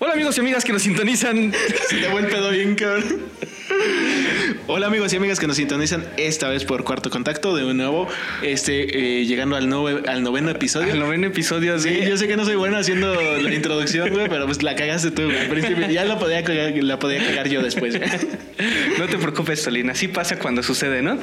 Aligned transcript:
Hola 0.00 0.12
amigos 0.12 0.36
y 0.36 0.40
amigas 0.40 0.64
que 0.64 0.72
nos 0.72 0.82
sintonizan. 0.82 1.52
Se 1.88 1.96
te 1.96 2.06
el 2.06 2.26
pedo 2.26 2.50
bien, 2.50 2.74
cabrón. 2.76 3.04
Hola 4.66 4.86
amigos 4.86 5.12
y 5.12 5.16
amigas 5.16 5.40
que 5.40 5.46
nos 5.46 5.56
sintonizan 5.56 6.04
esta 6.16 6.48
vez 6.48 6.64
por 6.64 6.84
Cuarto 6.84 7.10
Contacto 7.10 7.54
de 7.56 7.72
nuevo, 7.74 8.06
este, 8.42 9.20
eh, 9.20 9.24
llegando 9.26 9.56
al, 9.56 9.68
nove- 9.68 10.06
al 10.06 10.22
noveno 10.22 10.50
episodio. 10.50 10.92
Al 10.92 10.98
noveno 11.00 11.26
episodio 11.26 11.78
Sí, 11.78 12.00
yo 12.06 12.16
sé 12.16 12.28
que 12.28 12.36
no 12.36 12.44
soy 12.44 12.54
bueno 12.56 12.76
haciendo 12.76 13.14
la 13.40 13.54
introducción, 13.54 14.10
güey, 14.10 14.28
pero 14.28 14.46
pues 14.46 14.62
la 14.62 14.74
cagaste 14.76 15.10
tú, 15.10 15.24
güey, 15.24 15.38
al 15.38 15.48
principio. 15.48 15.88
Ya 15.90 16.04
la 16.04 16.18
podía 16.18 16.44
cagar, 16.44 16.72
la 16.76 16.98
podía 16.98 17.24
cagar 17.24 17.48
yo 17.48 17.62
después. 17.62 17.98
No 18.98 19.06
te 19.06 19.16
preocupes, 19.18 19.62
Tolín, 19.62 19.90
así 19.90 20.08
pasa 20.08 20.38
cuando 20.38 20.62
sucede, 20.62 21.02
¿no? 21.02 21.18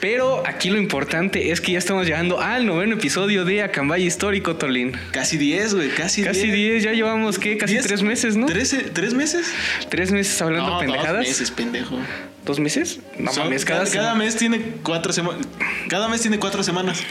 Pero 0.00 0.42
aquí 0.46 0.70
lo 0.70 0.78
importante 0.78 1.50
es 1.50 1.60
que 1.60 1.72
ya 1.72 1.78
estamos 1.78 2.06
llegando 2.06 2.40
al 2.40 2.66
noveno 2.66 2.94
episodio 2.94 3.44
de 3.44 3.62
Acambay 3.62 4.04
Histórico, 4.06 4.56
Tolín. 4.56 4.92
Casi 5.12 5.36
10, 5.36 5.74
güey, 5.74 5.88
casi 5.90 6.22
10. 6.22 6.34
Casi 6.36 6.50
10, 6.50 6.82
ya 6.84 6.92
llevamos, 6.92 7.38
¿qué? 7.38 7.56
Casi 7.56 7.74
¿Diez? 7.74 7.86
tres 7.86 8.02
meses, 8.02 8.36
¿no? 8.36 8.46
¿Trece- 8.46 8.90
¿Tres 8.92 9.14
meses? 9.14 9.46
Tres 9.88 10.12
meses 10.12 10.40
hablando 10.40 10.70
no, 10.70 10.78
pendejadas. 10.78 11.18
dos 11.18 11.28
meses, 11.28 11.50
pendejo. 11.50 11.98
¿Dos 12.44 12.60
meses? 12.60 13.00
No 13.18 13.32
mames, 13.32 13.64
cada, 13.64 13.84
cada, 13.84 13.90
cada 13.92 14.14
mes 14.14 14.36
tiene 14.36 14.60
cuatro 14.82 15.12
semanas. 15.12 15.46
Cada 15.88 16.08
mes 16.08 16.20
tiene 16.20 16.38
cuatro 16.38 16.62
semanas. 16.62 17.02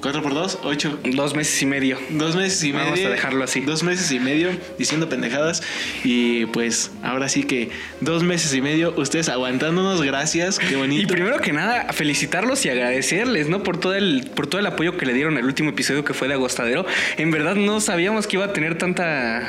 ¿Cuatro 0.00 0.22
por 0.22 0.32
dos? 0.32 0.58
Ocho. 0.62 0.98
Dos 1.04 1.34
meses 1.34 1.60
y 1.60 1.66
medio. 1.66 1.98
Dos 2.08 2.34
meses 2.34 2.64
y 2.64 2.72
medio. 2.72 2.84
Vamos 2.86 3.04
a 3.04 3.10
dejarlo 3.10 3.44
así. 3.44 3.60
Dos 3.60 3.82
meses 3.82 4.10
y 4.10 4.18
medio 4.18 4.50
diciendo 4.78 5.10
pendejadas. 5.10 5.62
Y 6.04 6.46
pues 6.46 6.90
ahora 7.02 7.28
sí 7.28 7.44
que 7.44 7.68
dos 8.00 8.22
meses 8.22 8.54
y 8.54 8.62
medio 8.62 8.94
ustedes 8.96 9.28
aguantándonos. 9.28 10.00
Gracias. 10.02 10.58
Qué 10.58 10.72
Y 10.72 10.74
bonito. 10.76 11.12
primero 11.12 11.38
que 11.40 11.52
nada, 11.52 11.92
felicitarlos 11.92 12.64
y 12.64 12.70
agradecerles, 12.70 13.48
¿no? 13.48 13.62
Por 13.62 13.78
todo 13.78 13.94
el, 13.94 14.30
por 14.34 14.46
todo 14.46 14.58
el 14.58 14.66
apoyo 14.66 14.96
que 14.96 15.04
le 15.04 15.12
dieron 15.12 15.36
al 15.36 15.44
último 15.44 15.68
episodio 15.70 16.02
que 16.02 16.14
fue 16.14 16.28
de 16.28 16.34
Agostadero. 16.34 16.86
En 17.18 17.30
verdad 17.30 17.54
no 17.56 17.80
sabíamos 17.80 18.26
que 18.26 18.36
iba 18.36 18.46
a 18.46 18.52
tener 18.54 18.78
tanta, 18.78 19.42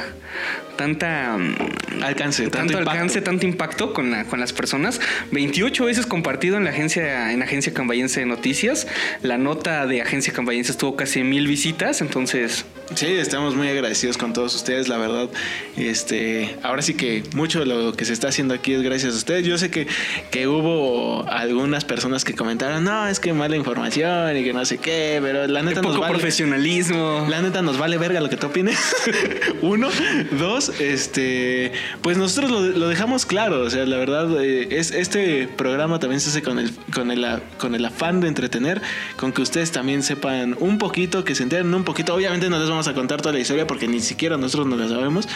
tanta 0.76 1.38
mm, 1.38 2.04
alcance, 2.04 2.44
tanto, 2.44 2.58
tanto, 2.58 2.74
impacto. 2.74 2.92
alcance, 2.92 3.22
tanto 3.22 3.46
impacto 3.46 3.94
con, 3.94 4.12
la, 4.12 4.26
con 4.26 4.42
las 4.42 4.52
personas. 4.52 5.00
28 5.32 5.86
veces 5.86 6.06
compartido 6.06 6.58
en 6.58 6.66
la 6.66 6.72
agencia, 6.72 7.32
en 7.32 7.42
Agencia 7.42 7.74
Cambayense 7.74 8.20
de 8.20 8.26
Noticias. 8.26 8.86
La 9.22 9.38
nota 9.38 9.88
de 9.88 10.02
Agencia 10.02 10.34
Cambayense 10.34 10.41
estuvo 10.72 10.96
casi 10.96 11.24
mil 11.24 11.48
visitas, 11.48 12.02
entonces 12.02 12.66
Sí, 12.96 13.08
estamos 13.08 13.56
muy 13.56 13.70
agradecidos 13.70 14.18
con 14.18 14.34
todos 14.34 14.54
ustedes, 14.54 14.90
la 14.90 14.98
verdad. 14.98 15.30
Este, 15.78 16.58
ahora 16.62 16.82
sí 16.82 16.94
que 16.94 17.24
mucho 17.34 17.60
de 17.60 17.66
lo 17.66 17.94
que 17.94 18.06
se 18.06 18.14
está 18.14 18.28
haciendo 18.28 18.54
aquí 18.54 18.74
es 18.74 18.82
gracias 18.82 19.14
a 19.14 19.18
ustedes. 19.18 19.46
Yo 19.46 19.58
sé 19.58 19.72
que, 19.72 19.88
que 20.30 20.48
hubo 20.48 21.26
algunas 21.30 21.86
personas 21.86 22.26
que 22.26 22.34
comentaron, 22.36 22.84
no, 22.84 23.08
es 23.08 23.20
que 23.20 23.34
mala 23.34 23.56
información 23.56 24.36
y 24.38 24.44
que 24.44 24.54
no 24.54 24.66
sé 24.66 24.78
qué, 24.78 25.20
pero 25.22 25.48
la 25.48 25.64
neta 25.64 25.82
nos 25.82 25.98
vale. 25.98 26.14
profesionalismo. 26.14 27.28
La 27.30 27.42
neta 27.42 27.62
nos 27.62 27.78
vale 27.78 27.98
verga 27.98 28.20
lo 28.20 28.30
que 28.30 28.38
tú 28.38 28.48
opines. 28.48 28.78
Uno, 29.62 29.90
dos, 30.38 30.70
este, 30.80 31.72
pues 32.02 32.18
nosotros 32.18 32.52
lo, 32.52 32.62
lo 32.62 32.90
dejamos 32.90 33.26
claro. 33.26 33.62
O 33.62 33.70
sea, 33.70 33.86
la 33.86 33.98
verdad, 33.98 34.44
eh, 34.44 34.68
es, 34.72 34.92
este 34.92 35.48
programa 35.48 36.00
también 36.00 36.20
se 36.20 36.30
hace 36.30 36.42
con 36.42 36.60
el, 36.60 36.72
con 36.94 37.10
el, 37.10 37.26
con 37.58 37.74
el 37.74 37.86
afán 37.86 38.20
de 38.20 38.28
entretener, 38.28 38.82
con 39.16 39.32
que 39.32 39.42
ustedes 39.42 39.72
también 39.72 40.04
sepan 40.04 40.58
un 40.60 40.78
poquito, 40.78 41.24
que 41.24 41.36
se 41.36 41.44
enteren 41.44 41.74
un 41.74 41.84
poquito. 41.84 42.14
Obviamente 42.14 42.50
no 42.50 42.60
les 42.60 42.70
vamos 42.70 42.81
a 42.88 42.94
contar 42.94 43.22
toda 43.22 43.34
la 43.34 43.40
historia 43.40 43.68
porque 43.68 43.88
ni 43.88 44.00
siquiera 44.00 44.38
nosotros 44.38 44.68
nos 44.68 44.80
la 44.80 44.88
sabemos. 44.88 45.28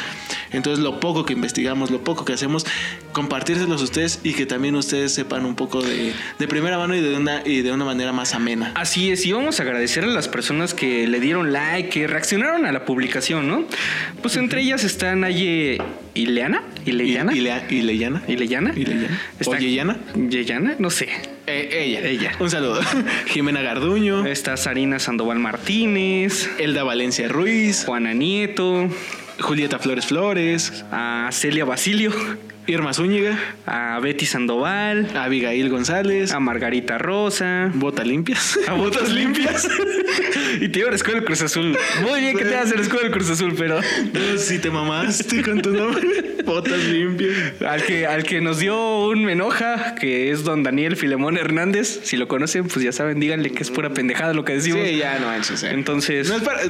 Entonces, 0.52 0.84
lo 0.84 1.00
poco 1.00 1.26
que 1.26 1.34
investigamos, 1.34 1.92
lo 1.92 2.04
poco 2.04 2.26
que 2.26 2.34
hacemos, 2.34 2.66
compartírselos 3.12 3.82
a 3.82 3.84
ustedes 3.84 4.20
y 4.24 4.34
que 4.34 4.46
también 4.46 4.76
ustedes 4.76 5.14
sepan 5.14 5.46
un 5.46 5.56
poco 5.56 5.82
de, 5.82 6.14
de 6.40 6.48
primera 6.48 6.78
mano 6.78 6.96
y 6.96 7.02
de 7.02 7.16
una, 7.16 7.42
y 7.46 7.62
de 7.62 7.72
una 7.72 7.86
manera 7.86 8.12
más 8.14 8.34
amena. 8.34 8.72
Así 8.76 9.12
es, 9.12 9.26
y 9.26 9.32
vamos 9.32 9.60
a 9.60 9.64
agradecer 9.64 10.04
a 10.04 10.08
las 10.08 10.28
personas 10.28 10.74
que 10.74 11.08
le 11.08 11.20
dieron 11.20 11.52
like, 11.54 11.90
que 11.90 12.08
reaccionaron 12.08 12.66
a 12.66 12.72
la 12.72 12.86
publicación, 12.86 13.48
¿no? 13.48 13.66
Pues 14.22 14.36
entre 14.38 14.62
ellas 14.62 14.84
están 14.84 15.24
Aye 15.24 15.78
Ileana, 16.14 16.64
Ileyana, 16.86 17.34
Y, 17.34 17.40
y, 17.40 17.42
le- 17.42 17.64
y 17.70 17.82
Leyana. 17.82 18.22
Ileyana, 18.28 18.74
Ileyana. 18.76 19.20
Está- 19.40 19.58
¿O 19.58 19.60
Yeyana? 19.60 19.98
Yeyana, 20.30 20.76
no 20.80 20.90
sé. 20.90 21.10
Eh, 21.48 21.70
ella. 21.72 22.02
Ella. 22.02 22.32
Un 22.40 22.50
saludo. 22.50 22.82
Jimena 23.28 23.62
Garduño. 23.62 24.26
Está 24.26 24.58
Sarina 24.58 25.00
Sandoval 25.00 25.40
Martínez, 25.40 26.50
Elda 26.58 26.84
Valencia 26.84 27.28
Ruiz. 27.28 27.86
Juana 27.86 28.14
Nieto, 28.14 28.90
Julieta 29.40 29.80
Flores 29.80 30.08
Flores. 30.08 30.84
a 30.92 31.30
Celia 31.32 31.66
Basilio, 31.66 32.12
Irma 32.68 32.94
Zúñiga. 32.94 33.38
a 33.66 34.00
Betty 34.00 34.26
Sandoval, 34.26 35.08
Abigail 35.16 35.70
González. 35.70 36.32
a 36.32 36.40
Margarita 36.40 36.98
Rosa, 36.98 37.72
Bota 37.76 38.04
limpias. 38.04 38.58
a 38.68 38.74
Botas 38.74 39.10
Limpias. 39.12 39.68
y 40.62 40.70
te 40.70 40.80
iba 40.80 40.88
a 40.88 40.92
la 40.92 40.96
escuela 40.96 41.20
del 41.20 41.26
Cruz 41.26 41.42
Azul. 41.42 41.78
Muy 42.02 42.22
bien 42.22 42.38
que 42.38 42.46
te 42.46 42.56
vas 42.56 42.72
a 42.72 42.76
la 42.76 42.82
escuela 42.82 43.04
del 43.04 43.12
Cruz 43.12 43.30
Azul, 43.30 43.54
pero 43.58 43.80
No, 43.82 44.38
si 44.38 44.60
te 44.60 44.70
mamaste 44.72 45.42
con 45.44 45.62
tu 45.62 45.72
nombre. 45.72 46.36
Botas 46.46 46.84
limpias. 46.86 47.32
al 47.68 47.84
que, 47.84 48.06
al 48.06 48.24
que 48.24 48.40
nos 48.42 48.60
dio 48.60 49.08
un 49.08 49.24
me 49.26 49.32
enoja, 49.34 49.96
que 49.96 50.32
es 50.32 50.44
don 50.44 50.62
Daniel 50.64 50.96
Filemón 50.96 51.38
Hernández. 51.38 52.02
Si 52.04 52.18
lo 52.18 52.28
conocen, 52.28 52.68
pues 52.68 52.84
ya 52.86 52.92
saben, 52.92 53.20
díganle 53.20 53.52
que 53.52 53.64
es 53.64 53.72
pura 53.72 53.90
pendejada 53.92 54.34
lo 54.34 54.46
que 54.46 54.54
decimos. 54.54 54.82
Sí, 54.88 54.98
ya 54.98 55.18
no 55.20 55.28
manches. 55.28 55.64
eh. 55.64 55.72
Entonces- 55.72 56.30
No 56.30 56.36
es, 56.38 56.44
para, 56.44 56.62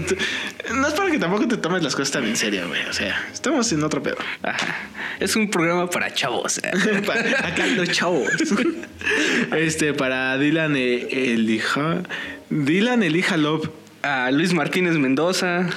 no 0.74 0.88
es 0.88 0.94
para 0.94 1.12
que 1.12 1.20
tampoco 1.20 1.48
te 1.48 1.58
tomes 1.58 1.84
las 1.84 1.96
cosas 1.96 2.12
tan 2.12 2.26
en 2.26 2.36
serio, 2.38 2.68
güey. 2.68 2.82
O 2.90 2.94
sea, 2.94 3.28
estamos 3.34 3.72
en 3.74 3.84
otro 3.84 4.02
pedo. 4.02 4.18
Ajá. 4.44 4.90
Es 5.20 5.36
un 5.36 5.50
programa 5.50 5.85
para 5.90 6.14
chavos. 6.14 6.58
¿eh? 6.64 6.72
Pa- 7.06 7.14
Acá 7.48 7.66
los 7.76 7.90
chavos. 7.92 8.30
Este, 9.56 9.94
para 9.94 10.38
Dylan 10.38 10.76
eh, 10.76 11.08
Elija. 11.34 12.02
Dylan 12.50 13.04
Elija 13.04 13.38
Love. 13.38 13.70
A 14.02 14.30
Luis 14.30 14.54
Martínez 14.54 14.94
Mendoza, 15.00 15.68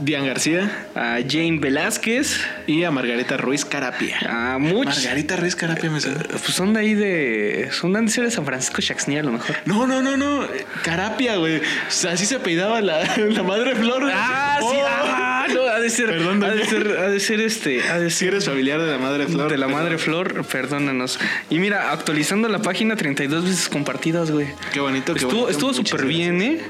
Dian 0.00 0.24
García. 0.26 0.86
a 0.94 1.18
Jane 1.28 1.58
Velázquez, 1.60 2.40
Y 2.68 2.84
a 2.84 2.92
Margarita 2.92 3.36
Ruiz 3.36 3.64
Carapia. 3.64 4.16
a 4.28 4.58
Much. 4.58 4.86
Margarita 4.86 5.34
Ruiz 5.36 5.56
Carapia 5.56 5.90
me 5.90 6.00
suena. 6.00 6.20
Pues 6.22 6.42
son 6.54 6.72
de 6.72 6.80
ahí 6.80 6.94
de. 6.94 7.68
Son 7.72 7.92
de 7.92 8.00
de 8.00 8.30
San 8.30 8.44
Francisco 8.44 8.80
Chaxnía, 8.80 9.20
a 9.20 9.22
lo 9.24 9.32
mejor. 9.32 9.56
No, 9.66 9.88
no, 9.88 10.02
no, 10.02 10.16
no. 10.16 10.46
Carapia, 10.84 11.34
güey. 11.36 11.56
O 11.58 11.60
sea, 11.88 12.12
Así 12.12 12.26
se 12.26 12.36
apellidaba 12.36 12.80
la, 12.80 13.04
la 13.16 13.42
madre 13.42 13.74
Flor. 13.74 14.08
Ah, 14.12 14.58
sí, 14.60 14.66
Oh. 14.70 14.84
ah, 14.86 15.46
no, 15.52 15.62
de 15.84 15.90
ser. 15.90 16.06
Perdón, 16.08 16.42
ha 16.42 16.50
de 16.50 16.64
ser, 16.66 16.96
ha 16.98 17.08
de 17.08 17.20
ser 17.20 17.40
este. 17.40 17.82
Ha 17.88 17.98
de 18.00 18.10
Si 18.10 18.16
ser 18.18 18.28
eres 18.28 18.46
familiar 18.46 18.80
de 18.80 18.90
la 18.90 18.98
madre 18.98 19.26
Flor. 19.26 19.50
de 19.50 19.58
la 19.58 19.66
perdón. 19.66 19.82
madre 19.82 19.98
Flor, 19.98 20.44
perdónanos. 20.46 21.18
Y 21.50 21.58
mira, 21.58 21.92
actualizando 21.92 22.48
la 22.48 22.60
página 22.60 22.96
32 22.96 23.44
veces 23.44 23.68
compartidas, 23.68 24.30
güey. 24.30 24.48
Qué 24.72 24.80
bonito, 24.80 25.12
qué 25.14 25.20
Estuvo, 25.20 25.42
bonito. 25.42 25.50
estuvo 25.50 25.74
súper 25.74 26.06
bien, 26.06 26.42
¿eh? 26.42 26.60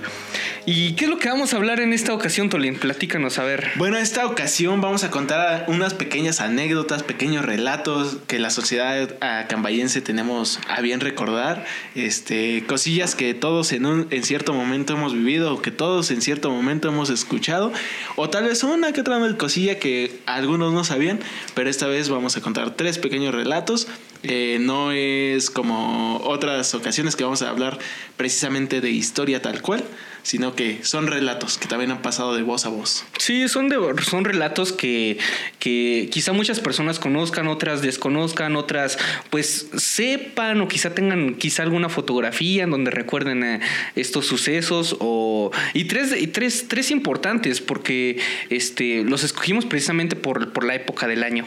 ¿Y 0.67 0.93
qué 0.95 1.05
es 1.05 1.11
lo 1.11 1.19
que 1.19 1.29
vamos 1.29 1.53
a 1.53 1.57
hablar 1.59 1.81
en 1.81 1.93
esta 1.93 2.15
ocasión, 2.15 2.49
Tolín? 2.49 2.77
Platícanos, 2.77 3.39
a 3.39 3.45
ver. 3.45 3.71
Bueno, 3.77 3.99
esta 3.99 4.27
ocasión 4.27 4.81
vamos 4.81 5.05
a 5.05 5.11
contar 5.11 5.67
unas 5.69 5.93
pequeñas 5.93 6.41
anécdotas, 6.41 7.03
pequeños 7.03 7.45
relatos 7.45 8.17
que 8.27 8.39
la 8.39 8.49
sociedad 8.49 9.15
ah, 9.21 9.45
cambayense 9.47 10.01
tenemos 10.01 10.59
a 10.69 10.81
bien 10.81 11.01
recordar, 11.01 11.67
este, 11.95 12.65
cosillas 12.67 13.15
que 13.15 13.35
todos 13.35 13.73
en 13.73 13.85
un 13.85 14.07
en 14.11 14.23
cierto 14.25 14.55
momento 14.55 14.95
hemos 14.95 15.13
vivido 15.13 15.53
o 15.55 15.61
que 15.61 15.71
todos 15.71 16.11
en 16.11 16.23
cierto 16.23 16.51
momento 16.51 16.89
hemos 16.89 17.11
escuchado, 17.11 17.71
o 18.17 18.31
tal 18.31 18.45
vez 18.45 18.63
una 18.65 18.93
que 18.93 19.03
otra 19.05 19.37
cosilla 19.37 19.79
que 19.79 20.19
algunos 20.27 20.73
no 20.73 20.83
sabían, 20.83 21.21
pero 21.55 21.69
esta 21.69 21.87
vez 21.87 22.09
vamos 22.09 22.37
a 22.37 22.41
contar 22.41 22.75
tres 22.75 22.99
pequeños 22.99 23.35
relatos. 23.35 23.87
Eh, 24.27 24.57
no 24.59 24.91
es 24.91 25.51
como 25.51 26.17
otras 26.25 26.75
ocasiones 26.75 27.15
que 27.15 27.25
vamos 27.25 27.43
a 27.43 27.51
hablar 27.51 27.79
precisamente 28.17 28.81
de 28.81 28.91
historia 28.91 29.43
tal 29.43 29.61
cual, 29.61 29.85
sino 30.23 30.55
que 30.55 30.83
son 30.83 31.09
relatos 31.09 31.59
que 31.59 31.69
también 31.69 31.91
han 31.91 32.01
pasado 32.01 32.35
de 32.35 32.43
voz 32.43 32.65
a 32.65 32.71
voz. 32.71 33.05
Sí, 33.19 33.47
son, 33.49 33.69
son 34.03 34.25
relatos 34.25 34.73
que, 34.73 35.19
que 35.59 36.09
quizá 36.11 36.33
muchas 36.33 36.59
personas 36.61 36.99
conozcan, 36.99 37.49
otras 37.49 37.83
desconozcan, 37.83 38.57
otras 38.57 38.97
pues 39.29 39.69
sepan 39.77 40.59
o 40.63 40.69
quizá 40.69 40.95
tengan 40.95 41.35
quizá 41.35 41.63
alguna 41.63 41.91
fotografía 41.91 42.65
en 42.65 42.71
donde 42.71 42.91
recuerden 42.91 43.45
eh, 43.45 43.61
estos 43.95 44.25
sucesos 44.25 44.97
o 45.01 45.51
y 45.75 45.85
tres 45.85 46.15
y 46.19 46.29
tres 46.29 46.67
tres 46.67 46.91
importantes 46.91 47.61
porque 47.61 48.19
este 48.49 49.05
los 49.05 49.23
escogimos 49.23 49.67
precisamente 49.67 50.17
por, 50.17 50.55
por 50.55 50.65
la 50.65 50.75
época 50.75 51.07
del 51.07 51.25
año. 51.25 51.45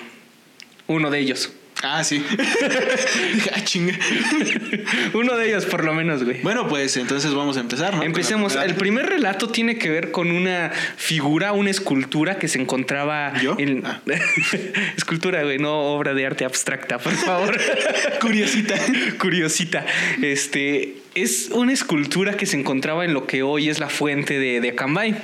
Uno 0.85 1.09
de 1.09 1.19
ellos. 1.19 1.51
Ah, 1.83 2.03
sí. 2.03 2.23
Ah, 3.55 3.63
chinga. 3.63 3.93
Uno 5.13 5.35
de 5.37 5.47
ellos, 5.47 5.65
por 5.65 5.83
lo 5.83 5.93
menos, 5.93 6.23
güey. 6.23 6.41
Bueno, 6.41 6.67
pues 6.67 6.97
entonces 6.97 7.33
vamos 7.33 7.57
a 7.57 7.59
empezar, 7.59 7.95
¿no? 7.95 8.03
Empecemos. 8.03 8.55
El 8.55 8.75
primer 8.75 9.05
relato 9.07 9.49
tiene 9.49 9.77
que 9.77 9.89
ver 9.89 10.11
con 10.11 10.31
una 10.31 10.71
figura, 10.97 11.53
una 11.53 11.69
escultura 11.69 12.37
que 12.37 12.47
se 12.47 12.59
encontraba 12.59 13.33
¿Yo? 13.41 13.55
en 13.59 13.85
Ah. 13.85 14.01
escultura, 14.97 15.43
güey, 15.43 15.59
no 15.59 15.73
obra 15.93 16.13
de 16.13 16.25
arte 16.25 16.45
abstracta, 16.45 16.97
por 16.99 17.13
favor. 17.13 17.57
Curiosita. 18.21 18.75
Curiosita. 19.19 19.85
Este 20.21 20.95
es 21.21 21.49
una 21.51 21.73
escultura 21.73 22.37
que 22.37 22.45
se 22.45 22.59
encontraba 22.59 23.05
en 23.05 23.13
lo 23.13 23.25
que 23.25 23.43
hoy 23.43 23.69
es 23.69 23.79
la 23.79 23.89
fuente 23.89 24.39
de, 24.39 24.61
de 24.61 24.69
Acambay. 24.69 25.15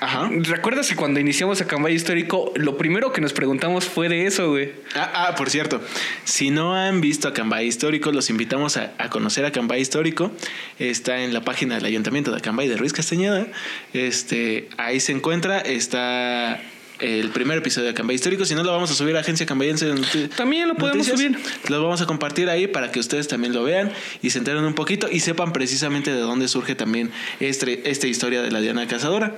Ajá. 0.00 0.28
¿Recuerdas 0.30 0.88
que 0.88 0.96
cuando 0.96 1.20
iniciamos 1.20 1.60
Acambay 1.60 1.94
Histórico, 1.94 2.52
lo 2.56 2.76
primero 2.76 3.12
que 3.12 3.20
nos 3.20 3.32
preguntamos 3.32 3.84
fue 3.84 4.08
de 4.08 4.26
eso, 4.26 4.50
güey? 4.50 4.72
Ah, 4.94 5.28
ah, 5.28 5.34
por 5.36 5.50
cierto, 5.50 5.80
si 6.24 6.50
no 6.50 6.74
han 6.74 7.00
visto 7.00 7.28
Acambay 7.28 7.66
Histórico, 7.66 8.12
los 8.12 8.30
invitamos 8.30 8.76
a, 8.76 8.92
a 8.98 9.10
conocer 9.10 9.44
Acambay 9.44 9.80
Histórico. 9.80 10.32
Está 10.78 11.22
en 11.22 11.32
la 11.32 11.42
página 11.42 11.76
del 11.76 11.84
Ayuntamiento 11.84 12.30
de 12.30 12.38
Acambay 12.38 12.68
de 12.68 12.76
Ruiz 12.76 12.92
Castañeda. 12.92 13.46
Este, 13.92 14.68
ahí 14.76 15.00
se 15.00 15.12
encuentra, 15.12 15.60
está 15.60 16.60
el 17.00 17.30
primer 17.30 17.58
episodio 17.58 17.88
de 17.88 17.94
Cambay 17.94 18.16
Histórico. 18.16 18.44
Si 18.44 18.54
no, 18.54 18.62
lo 18.62 18.72
vamos 18.72 18.90
a 18.90 18.94
subir 18.94 19.16
a 19.16 19.20
Agencia 19.20 19.46
Cambayense 19.46 19.92
También 20.36 20.68
lo 20.68 20.74
podemos 20.74 21.06
Noticias. 21.08 21.34
subir. 21.36 21.70
Lo 21.70 21.82
vamos 21.82 22.00
a 22.00 22.06
compartir 22.06 22.48
ahí 22.48 22.66
para 22.66 22.90
que 22.90 23.00
ustedes 23.00 23.28
también 23.28 23.52
lo 23.52 23.64
vean 23.64 23.92
y 24.22 24.30
se 24.30 24.38
enteren 24.38 24.64
un 24.64 24.74
poquito 24.74 25.08
y 25.10 25.20
sepan 25.20 25.52
precisamente 25.52 26.12
de 26.12 26.20
dónde 26.20 26.48
surge 26.48 26.74
también 26.74 27.10
este, 27.40 27.90
esta 27.90 28.06
historia 28.06 28.42
de 28.42 28.50
la 28.50 28.60
Diana 28.60 28.86
Cazadora. 28.86 29.36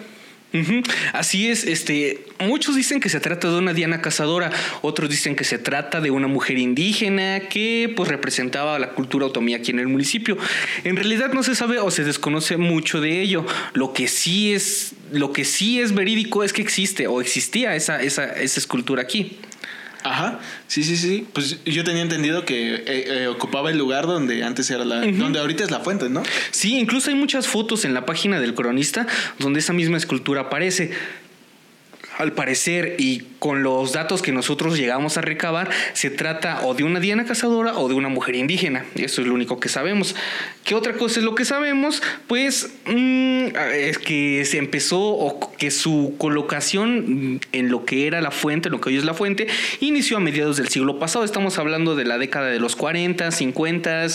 Así 1.13 1.49
es, 1.49 1.65
este, 1.65 2.25
muchos 2.41 2.75
dicen 2.75 3.01
que 3.01 3.11
se 3.11 3.21
trata 3.21 3.51
de 3.51 3.59
una 3.59 3.75
Diana 3.75 4.01
cazadora, 4.01 4.51
otros 4.81 5.11
dicen 5.11 5.37
que 5.37 5.45
se 5.45 5.59
trata 5.59 6.01
de 6.01 6.11
una 6.11 6.27
mujer 6.27 6.57
indígena 6.57 7.41
que 7.49 7.93
pues 7.95 8.09
representaba 8.09 8.79
la 8.79 8.91
cultura 8.91 9.27
otomí 9.27 9.53
aquí 9.53 9.73
en 9.73 9.79
el 9.79 9.89
municipio. 9.89 10.39
En 10.85 10.97
realidad 10.97 11.33
no 11.35 11.43
se 11.43 11.55
sabe 11.55 11.79
o 11.79 11.91
se 11.91 12.05
desconoce 12.05 12.57
mucho 12.57 13.01
de 13.01 13.21
ello. 13.21 13.45
Lo 13.75 13.93
que 13.93 14.09
sí 14.09 14.55
es, 14.55 14.95
lo 15.13 15.33
que 15.33 15.45
sí 15.45 15.81
es 15.81 15.95
verídico 15.95 16.43
es 16.43 16.53
que 16.53 16.63
existe 16.63 17.07
o 17.07 17.21
existía 17.21 17.77
esa, 17.77 18.01
esa 18.03 18.35
escultura 18.35 19.03
aquí. 19.03 19.39
Ajá, 20.09 20.39
sí, 20.69 20.85
sí, 20.85 20.97
sí. 20.97 21.27
Pues 21.35 21.63
yo 21.65 21.85
tenía 21.85 22.03
entendido 22.03 22.47
que 22.47 22.77
eh, 22.77 22.83
eh, 22.87 23.27
ocupaba 23.27 23.71
el 23.71 23.77
lugar 23.77 24.07
donde 24.07 24.43
antes 24.43 24.71
era 24.71 24.85
la. 24.85 25.01
donde 25.01 25.39
ahorita 25.39 25.65
es 25.65 25.71
la 25.71 25.81
fuente, 25.81 26.09
¿no? 26.09 26.23
Sí, 26.51 26.79
incluso 26.79 27.11
hay 27.11 27.17
muchas 27.17 27.47
fotos 27.47 27.85
en 27.85 27.93
la 27.93 28.07
página 28.07 28.41
del 28.41 28.55
cronista 28.55 29.07
donde 29.39 29.61
esa 29.61 29.75
misma 29.75 29.99
escultura 29.99 30.43
aparece. 30.43 30.93
Al 32.19 32.33
parecer, 32.33 32.97
y 32.99 33.23
con 33.39 33.63
los 33.63 33.93
datos 33.93 34.23
que 34.23 34.33
nosotros 34.33 34.77
llegamos 34.77 35.17
a 35.17 35.21
recabar, 35.21 35.71
se 35.93 36.11
trata 36.11 36.67
o 36.67 36.75
de 36.75 36.85
una 36.85 37.01
diana 37.01 37.25
cazadora 37.25 37.79
o 37.79 37.89
de 37.89 37.95
una 37.95 38.09
mujer 38.09 38.35
indígena. 38.35 38.85
Eso 38.97 39.23
es 39.23 39.29
lo 39.29 39.35
único 39.35 39.61
que 39.61 39.69
sabemos. 39.69 40.17
¿Qué 40.65 40.75
otra 40.75 40.95
cosa 40.95 41.21
es 41.21 41.25
lo 41.25 41.35
que 41.35 41.45
sabemos? 41.45 42.03
Pues 42.27 42.71
mm, 42.87 43.57
es 43.73 43.99
que 43.99 44.45
se 44.45 44.59
empezó 44.59 45.01
o 45.01 45.53
que 45.57 45.71
su 45.71 46.15
colocación 46.19 47.41
en 47.53 47.71
lo 47.71 47.85
que 47.85 48.07
era 48.07 48.21
la 48.21 48.31
fuente, 48.31 48.69
en 48.69 48.73
lo 48.73 48.81
que 48.81 48.91
hoy 48.91 48.97
es 48.97 49.05
la 49.05 49.15
fuente, 49.15 49.47
inició 49.81 50.17
a 50.17 50.21
mediados 50.21 50.57
del 50.57 50.69
siglo 50.69 50.99
pasado. 50.99 51.25
Estamos 51.25 51.59
hablando 51.59 51.95
de 51.95 52.05
la 52.05 52.19
década 52.19 52.49
de 52.49 52.59
los 52.59 52.77
40, 52.77 53.31
50, 53.31 54.07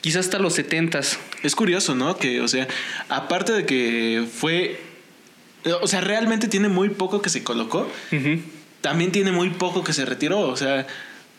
quizás 0.00 0.26
hasta 0.26 0.38
los 0.38 0.54
70. 0.54 1.00
Es 1.42 1.54
curioso, 1.54 1.94
¿no? 1.94 2.16
Que, 2.16 2.40
o 2.40 2.48
sea, 2.48 2.68
aparte 3.08 3.52
de 3.52 3.66
que 3.66 4.24
fue. 4.32 4.87
O 5.82 5.86
sea, 5.86 6.00
realmente 6.00 6.48
tiene 6.48 6.68
muy 6.68 6.90
poco 6.90 7.22
que 7.22 7.30
se 7.30 7.42
colocó. 7.42 7.90
También 8.80 9.12
tiene 9.12 9.32
muy 9.32 9.50
poco 9.50 9.82
que 9.84 9.92
se 9.92 10.04
retiró. 10.04 10.40
O 10.40 10.56
sea, 10.56 10.86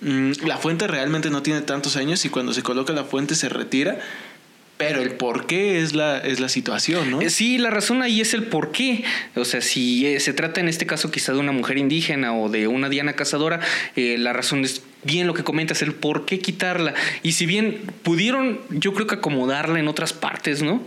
mm, 0.02 0.32
la 0.46 0.58
fuente 0.58 0.88
realmente 0.88 1.30
no 1.30 1.42
tiene 1.42 1.62
tantos 1.62 1.96
años 1.96 2.26
y 2.26 2.30
cuando 2.30 2.54
se 2.54 2.62
coloca 2.64 2.94
la 2.94 3.04
fuente 3.06 3.36
se 3.36 3.50
retira. 3.50 4.00
Pero 4.78 5.02
el 5.02 5.12
por 5.12 5.46
qué 5.46 5.82
es 5.82 5.94
la, 5.94 6.20
es 6.20 6.40
la 6.40 6.48
situación, 6.48 7.12
¿no? 7.12 7.20
Eh, 7.22 7.30
Sí, 7.30 7.58
la 7.58 7.70
razón 7.70 8.02
ahí 8.02 8.22
es 8.22 8.34
el 8.34 8.44
por 8.44 8.72
qué. 8.72 9.04
O 9.36 9.44
sea, 9.44 9.60
si 9.60 10.08
eh, 10.08 10.22
se 10.22 10.32
trata 10.32 10.62
en 10.62 10.70
este 10.70 10.86
caso 10.86 11.12
quizá 11.12 11.34
de 11.34 11.40
una 11.40 11.52
mujer 11.52 11.78
indígena 11.78 12.34
o 12.34 12.48
de 12.48 12.70
una 12.70 12.88
diana 12.88 13.12
cazadora, 13.12 13.60
eh, 13.98 14.16
la 14.18 14.32
razón 14.32 14.64
es 14.64 14.82
bien 15.04 15.28
lo 15.28 15.34
que 15.34 15.44
comentas, 15.44 15.82
el 15.82 15.94
por 15.94 16.26
qué 16.26 16.40
quitarla. 16.40 16.94
Y 17.24 17.32
si 17.34 17.46
bien 17.46 17.82
pudieron, 18.04 18.60
yo 18.70 18.94
creo 18.94 19.08
que 19.08 19.16
acomodarla 19.16 19.80
en 19.80 19.88
otras 19.88 20.14
partes, 20.14 20.62
¿no? 20.62 20.84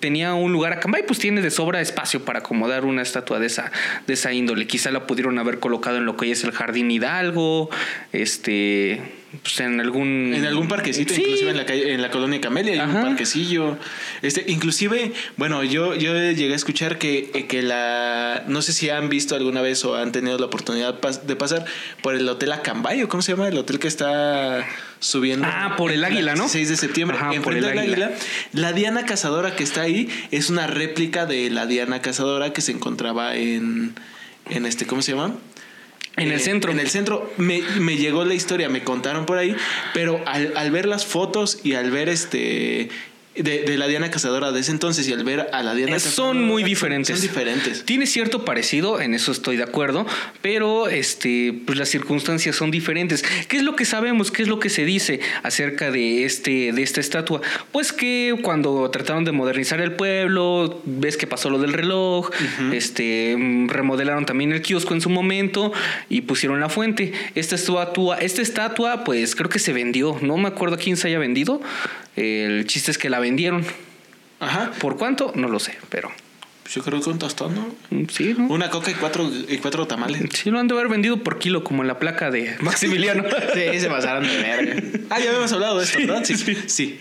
Tenía 0.00 0.34
un 0.34 0.52
lugar 0.52 0.72
acá, 0.72 0.88
y 0.98 1.02
pues 1.02 1.18
tiene 1.18 1.42
de 1.42 1.50
sobra 1.50 1.80
espacio 1.80 2.24
para 2.24 2.40
acomodar 2.40 2.84
una 2.84 3.02
estatua 3.02 3.38
de 3.38 3.46
esa, 3.46 3.70
de 4.06 4.14
esa 4.14 4.32
índole. 4.32 4.66
Quizá 4.66 4.90
la 4.90 5.06
pudieron 5.06 5.38
haber 5.38 5.58
colocado 5.58 5.98
en 5.98 6.06
lo 6.06 6.16
que 6.16 6.26
hoy 6.26 6.30
es 6.32 6.44
el 6.44 6.52
Jardín 6.52 6.90
Hidalgo, 6.90 7.70
este, 8.12 9.00
pues 9.42 9.60
en 9.60 9.80
algún... 9.80 10.32
En 10.34 10.44
algún 10.44 10.68
parquecito, 10.68 11.14
Sí. 11.14 11.20
inclusive 11.22 11.50
en 11.50 11.56
la 11.56 11.66
calle, 11.66 11.92
en 11.94 12.02
la 12.02 12.10
colonia 12.10 12.40
Camelia 12.40 12.72
hay 12.74 12.78
Ajá. 12.80 12.98
un 12.98 13.02
parquecillo. 13.02 13.78
Este, 14.22 14.44
inclusive, 14.48 15.12
bueno, 15.36 15.64
yo, 15.64 15.94
yo 15.94 16.14
llegué 16.14 16.52
a 16.52 16.56
escuchar 16.56 16.98
que, 16.98 17.46
que 17.48 17.62
la 17.62 18.44
no 18.46 18.62
sé 18.62 18.72
si 18.72 18.90
han 18.90 19.08
visto 19.08 19.34
alguna 19.34 19.62
vez 19.62 19.84
o 19.84 19.96
han 19.96 20.12
tenido 20.12 20.38
la 20.38 20.46
oportunidad 20.46 21.00
de 21.00 21.36
pasar 21.36 21.64
por 22.02 22.14
el 22.14 22.28
hotel 22.28 22.52
Acambayo, 22.52 23.08
¿cómo 23.08 23.22
se 23.22 23.32
llama? 23.32 23.41
El 23.46 23.58
hotel 23.58 23.78
que 23.78 23.88
está 23.88 24.66
subiendo. 25.00 25.46
Ah, 25.50 25.74
por 25.76 25.92
el 25.92 26.04
Águila, 26.04 26.34
¿no? 26.34 26.48
6 26.48 26.68
de 26.68 26.76
septiembre. 26.76 27.16
Ajá, 27.18 27.32
por 27.42 27.54
el 27.54 27.62
del 27.64 27.78
Águila. 27.78 28.06
águila. 28.06 28.18
La 28.52 28.72
Diana 28.72 29.04
Cazadora 29.06 29.54
que 29.56 29.64
está 29.64 29.82
ahí 29.82 30.08
es 30.30 30.50
una 30.50 30.66
réplica 30.66 31.26
de 31.26 31.50
la 31.50 31.66
Diana 31.66 32.00
Cazadora 32.02 32.52
que 32.52 32.60
se 32.60 32.72
encontraba 32.72 33.34
en, 33.36 33.94
en 34.50 34.66
este, 34.66 34.86
¿cómo 34.86 35.02
se 35.02 35.12
llama? 35.12 35.34
En 36.16 36.28
el 36.28 36.34
Eh, 36.34 36.38
centro. 36.40 36.70
En 36.72 36.78
el 36.80 36.90
centro. 36.90 37.32
Me, 37.38 37.62
me 37.80 37.96
llegó 37.96 38.24
la 38.24 38.34
historia, 38.34 38.68
me 38.68 38.84
contaron 38.84 39.24
por 39.26 39.38
ahí, 39.38 39.56
pero 39.94 40.22
al, 40.26 40.52
al 40.56 40.70
ver 40.70 40.86
las 40.86 41.06
fotos 41.06 41.60
y 41.64 41.74
al 41.74 41.90
ver 41.90 42.08
este. 42.10 42.90
De, 43.34 43.62
de 43.62 43.78
la 43.78 43.86
Diana 43.86 44.10
Cazadora 44.10 44.52
de 44.52 44.60
ese 44.60 44.72
entonces 44.72 45.08
y 45.08 45.12
al 45.14 45.24
ver 45.24 45.48
a 45.54 45.62
la 45.62 45.74
Diana 45.74 45.92
Eh, 45.92 45.94
Cazadora. 45.94 46.14
son 46.16 46.44
muy 46.44 46.62
diferentes. 46.62 47.16
Son 47.18 47.26
diferentes. 47.26 47.82
Tiene 47.86 48.06
cierto 48.06 48.44
parecido, 48.44 49.00
en 49.00 49.14
eso 49.14 49.32
estoy 49.32 49.56
de 49.56 49.62
acuerdo, 49.62 50.06
pero 50.42 50.88
este, 50.88 51.54
pues 51.64 51.78
las 51.78 51.88
circunstancias 51.88 52.54
son 52.56 52.70
diferentes. 52.70 53.24
¿Qué 53.48 53.56
es 53.56 53.62
lo 53.62 53.74
que 53.74 53.86
sabemos? 53.86 54.30
¿Qué 54.30 54.42
es 54.42 54.48
lo 54.48 54.60
que 54.60 54.68
se 54.68 54.84
dice 54.84 55.20
acerca 55.44 55.90
de 55.90 56.24
este, 56.26 56.72
de 56.72 56.82
esta 56.82 57.00
estatua? 57.00 57.40
Pues 57.72 57.92
que 57.92 58.36
cuando 58.42 58.90
trataron 58.90 59.24
de 59.24 59.32
modernizar 59.32 59.80
el 59.80 59.92
pueblo, 59.92 60.82
ves 60.84 61.16
que 61.16 61.26
pasó 61.26 61.48
lo 61.48 61.58
del 61.58 61.72
reloj, 61.72 62.28
este, 62.74 63.34
remodelaron 63.68 64.26
también 64.26 64.52
el 64.52 64.60
kiosco 64.60 64.92
en 64.92 65.00
su 65.00 65.08
momento 65.08 65.72
y 66.10 66.20
pusieron 66.20 66.60
la 66.60 66.68
fuente. 66.68 67.12
Esta 67.34 67.54
estatua, 67.54 68.18
esta 68.18 68.42
estatua, 68.42 69.04
pues 69.04 69.34
creo 69.34 69.48
que 69.48 69.58
se 69.58 69.72
vendió. 69.72 70.18
No 70.20 70.36
me 70.36 70.48
acuerdo 70.48 70.76
a 70.76 70.78
quién 70.78 70.98
se 70.98 71.08
haya 71.08 71.18
vendido. 71.18 71.62
El 72.16 72.66
chiste 72.66 72.90
es 72.90 72.98
que 72.98 73.08
la 73.10 73.18
vendieron. 73.20 73.64
Ajá. 74.40 74.72
¿Por 74.80 74.96
cuánto? 74.98 75.32
No 75.36 75.48
lo 75.48 75.58
sé, 75.60 75.76
pero 75.88 76.10
Pues 76.62 76.74
yo 76.74 76.82
creo 76.82 77.00
que 77.00 77.10
un 77.10 77.18
tostón, 77.18 77.54
¿no? 77.54 77.74
mm, 77.90 78.06
sí, 78.10 78.34
¿no? 78.36 78.46
Una 78.48 78.70
coca 78.70 78.90
y 78.90 78.94
cuatro, 78.94 79.30
y 79.48 79.58
cuatro 79.58 79.86
tamales. 79.86 80.20
Sí, 80.34 80.50
lo 80.50 80.58
han 80.58 80.68
de 80.68 80.74
haber 80.74 80.88
vendido 80.88 81.16
por 81.22 81.38
kilo, 81.38 81.62
como 81.64 81.82
en 81.82 81.88
la 81.88 81.98
placa 81.98 82.30
de 82.30 82.56
Maximiliano. 82.60 83.24
Sí, 83.54 83.80
se 83.80 83.88
pasaron 83.88 84.26
de 84.26 84.36
verga. 84.36 84.82
Ah, 85.10 85.18
ya 85.20 85.28
habíamos 85.30 85.52
hablado 85.52 85.78
de 85.78 85.84
esto, 85.84 85.98
¿verdad? 85.98 86.24
Sí, 86.24 86.36
sí. 86.66 86.98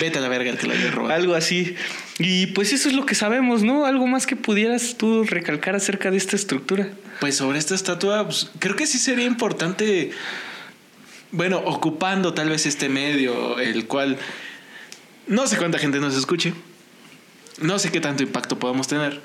Vete 0.00 0.18
a 0.18 0.20
la 0.20 0.28
verga 0.28 0.50
el 0.50 0.58
que 0.58 0.66
la 0.66 0.74
había 0.74 0.90
robado. 0.90 1.14
Algo 1.14 1.34
así. 1.34 1.74
Y 2.18 2.48
pues 2.48 2.72
eso 2.72 2.88
es 2.88 2.94
lo 2.94 3.06
que 3.06 3.14
sabemos, 3.14 3.62
¿no? 3.62 3.86
Algo 3.86 4.06
más 4.06 4.26
que 4.26 4.36
pudieras 4.36 4.96
tú 4.98 5.24
recalcar 5.24 5.74
acerca 5.76 6.10
de 6.10 6.16
esta 6.18 6.36
estructura. 6.36 6.88
Pues 7.20 7.36
sobre 7.36 7.58
esta 7.58 7.74
estatua, 7.74 8.24
pues, 8.24 8.50
creo 8.60 8.76
que 8.76 8.86
sí 8.86 8.98
sería 8.98 9.26
importante, 9.26 10.10
bueno, 11.32 11.58
ocupando 11.64 12.34
tal 12.34 12.48
vez 12.48 12.66
este 12.66 12.88
medio, 12.88 13.58
el 13.58 13.86
cual 13.86 14.18
no 15.26 15.46
sé 15.46 15.56
cuánta 15.56 15.78
gente 15.78 16.00
nos 16.00 16.16
escuche, 16.16 16.52
no 17.60 17.78
sé 17.78 17.90
qué 17.90 18.00
tanto 18.00 18.22
impacto 18.22 18.58
podamos 18.58 18.88
tener, 18.88 19.20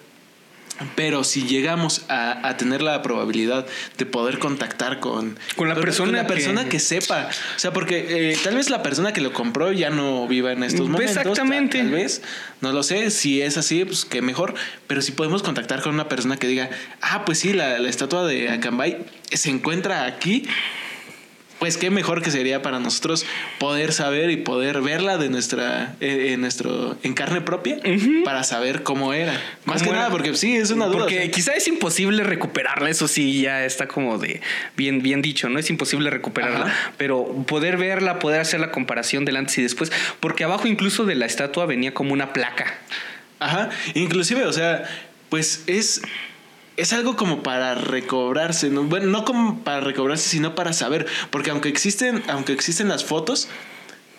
pero 0.95 1.23
si 1.23 1.47
llegamos 1.47 2.03
a, 2.09 2.47
a 2.47 2.57
tener 2.57 2.81
la 2.81 3.01
probabilidad 3.01 3.65
de 3.97 4.05
poder 4.05 4.39
contactar 4.39 4.99
con, 4.99 5.39
Con 5.55 5.69
la 5.69 5.75
persona 5.75 6.11
la 6.23 6.27
persona 6.27 6.63
que- 6.65 6.71
que, 6.71 6.79
sepa, 6.79 7.29
o 7.55 7.59
sea, 7.59 7.71
porque 7.71 8.31
eh, 8.33 8.37
tal 8.43 8.55
vez 8.55 8.69
la 8.69 8.83
persona 8.83 9.13
que 9.13 9.21
lo 9.21 9.31
compró 9.31 9.71
ya 9.71 9.89
no 9.89 10.27
viva 10.27 10.51
en 10.51 10.63
estos 10.63 10.89
momentos, 10.89 11.15
Exactamente. 11.15 11.77
tal 11.77 11.91
vez, 11.91 12.21
no 12.59 12.73
lo 12.73 12.83
sé, 12.83 13.09
si 13.09 13.41
es 13.41 13.57
así, 13.57 13.85
pues 13.85 14.03
que 14.03 14.21
mejor, 14.21 14.53
pero 14.85 15.01
si 15.01 15.13
podemos 15.13 15.43
contactar 15.43 15.81
con 15.81 15.93
una 15.93 16.09
persona 16.09 16.35
que 16.37 16.47
diga, 16.47 16.69
ah, 17.01 17.23
pues 17.25 17.39
sí, 17.39 17.53
la, 17.53 17.79
la 17.79 17.89
estatua 17.89 18.27
de 18.27 18.49
Acambay 18.49 19.05
se 19.31 19.49
encuentra 19.51 20.03
aquí, 20.05 20.45
pues 21.59 21.77
qué 21.77 21.89
mejor 21.89 22.21
que 22.21 22.31
sería 22.31 22.61
para 22.61 22.79
nosotros 22.79 23.25
poder 23.59 23.93
saber 23.93 24.29
y 24.29 24.37
poder 24.37 24.81
verla 24.81 25.17
de 25.17 25.29
nuestra, 25.29 25.95
eh, 26.01 26.33
en 26.33 26.41
nuestro, 26.41 26.97
en 27.03 27.13
carne 27.13 27.41
propia, 27.41 27.77
para 28.23 28.43
saber 28.43 28.83
cómo 28.83 29.13
era. 29.13 29.33
Más 29.65 29.79
¿Cómo 29.79 29.85
que 29.85 29.89
era? 29.89 29.99
nada, 29.99 30.11
porque 30.11 30.35
sí, 30.35 30.55
es 30.55 30.71
una 30.71 30.85
duda. 30.87 30.99
Porque 30.99 31.17
o 31.17 31.21
sea, 31.21 31.31
quizá 31.31 31.53
es 31.53 31.67
imposible 31.67 32.23
recuperarla, 32.23 32.89
eso 32.89 33.07
sí, 33.07 33.41
ya 33.41 33.65
está 33.65 33.87
como 33.87 34.17
de 34.17 34.41
bien, 34.75 35.01
bien 35.01 35.21
dicho, 35.21 35.49
¿no? 35.49 35.57
Es 35.59 35.69
imposible 35.69 36.09
recuperarla, 36.09 36.65
Ajá. 36.65 36.93
pero 36.97 37.25
poder 37.47 37.77
verla, 37.77 38.19
poder 38.19 38.41
hacer 38.41 38.59
la 38.59 38.71
comparación 38.71 39.25
del 39.25 39.37
antes 39.37 39.57
y 39.57 39.61
después, 39.61 39.91
porque 40.19 40.43
abajo 40.43 40.67
incluso 40.67 41.05
de 41.05 41.15
la 41.15 41.25
estatua 41.25 41.65
venía 41.65 41.93
como 41.93 42.13
una 42.13 42.33
placa. 42.33 42.79
Ajá, 43.39 43.69
inclusive, 43.93 44.45
o 44.45 44.53
sea, 44.53 44.83
pues 45.29 45.63
es 45.67 46.01
es 46.77 46.93
algo 46.93 47.15
como 47.15 47.43
para 47.43 47.75
recobrarse, 47.75 48.69
¿no? 48.69 48.83
bueno, 48.83 49.07
no 49.07 49.25
como 49.25 49.59
para 49.59 49.79
recobrarse, 49.79 50.29
sino 50.29 50.55
para 50.55 50.73
saber, 50.73 51.05
porque 51.29 51.51
aunque 51.51 51.69
existen, 51.69 52.23
aunque 52.27 52.53
existen 52.53 52.89
las 52.89 53.05
fotos, 53.05 53.47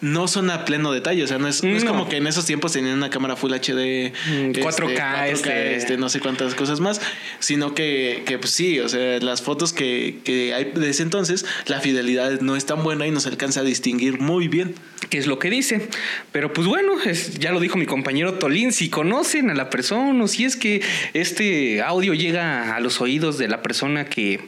no 0.01 0.29
son 0.29 0.51
a 0.51 0.65
pleno 0.65 0.93
detalle. 0.93 1.23
O 1.25 1.27
sea, 1.27 1.39
no 1.39 1.49
es, 1.49 1.63
no 1.65 1.77
es 1.77 1.85
como 1.85 2.09
que 2.09 2.17
en 2.17 2.27
esos 2.27 2.45
tiempos 2.47 2.73
tenían 2.73 2.97
una 2.97 3.11
cámara 3.11 3.37
Full 3.37 3.53
HD, 3.53 4.13
Mm, 4.29 4.53
4K, 4.53 5.29
este. 5.29 5.77
este, 5.77 5.97
no 5.97 6.09
sé 6.09 6.21
cuántas 6.21 6.55
cosas 6.55 6.81
más, 6.81 7.01
sino 7.39 7.75
que, 7.75 8.23
que 8.27 8.39
pues 8.39 8.51
sí, 8.53 8.79
o 8.81 8.89
sea, 8.89 9.19
las 9.21 9.43
fotos 9.43 9.73
que, 9.73 10.19
que 10.25 10.53
hay 10.55 10.65
de 10.75 10.91
ese 10.91 11.03
entonces, 11.03 11.45
la 11.67 11.81
fidelidad 11.81 12.41
no 12.41 12.57
es 12.57 12.67
tan 12.67 12.83
buena 12.83 13.07
y 13.07 13.11
no 13.11 13.21
se 13.21 13.29
alcanza 13.29 13.61
a 13.61 13.65
distinguir 13.65 14.21
muy 14.21 14.49
bien. 14.49 14.75
que 15.11 15.19
es 15.19 15.29
lo 15.29 15.39
que 15.39 15.51
dice. 15.51 15.89
Pero 16.33 16.53
pues 16.53 16.67
bueno, 16.67 16.95
es- 17.05 17.39
ya 17.39 17.53
lo 17.53 17.61
dijo 17.61 17.77
mi 17.79 17.87
compañero 17.87 18.35
Tolín, 18.35 18.73
si 18.73 18.89
conocen 18.91 19.51
a 19.51 19.55
la 19.55 19.71
persona 19.71 20.25
o 20.25 20.27
si 20.27 20.45
es 20.45 20.57
que 20.57 20.83
este 21.15 21.81
audio 21.83 22.13
llega 22.15 22.75
a 22.75 22.81
los 22.81 23.01
oídos 23.01 23.39
de 23.39 23.47
la 23.47 23.63
persona 23.63 24.07
que, 24.07 24.41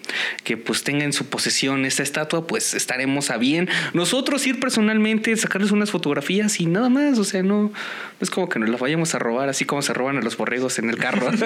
que 0.43 0.57
pues 0.57 0.83
tenga 0.83 1.05
en 1.05 1.13
su 1.13 1.27
posesión 1.27 1.85
esta 1.85 2.03
estatua, 2.03 2.47
pues 2.47 2.75
estaremos 2.75 3.31
a 3.31 3.37
bien. 3.37 3.69
Nosotros 3.93 4.45
ir 4.49 4.59
personalmente, 4.59 5.37
sacarles 5.39 5.71
unas 5.71 5.91
fotografías 5.91 6.61
y 6.61 6.67
nada 6.67 6.89
más, 6.89 7.19
o 7.19 7.25
sea, 7.25 7.43
no, 7.43 7.73
es 8.21 8.31
como 8.31 8.49
que 8.49 8.59
nos 8.59 8.69
las 8.69 8.81
vayamos 8.81 9.15
a 9.15 9.19
robar, 9.19 9.49
así 9.49 9.65
como 9.65 9.83
se 9.83 9.95
roban 9.95 10.19
a 10.19 10.21
los 10.21 10.37
borregos 10.37 10.79
en 10.79 10.91
el 10.91 10.97
carro. 10.97 11.31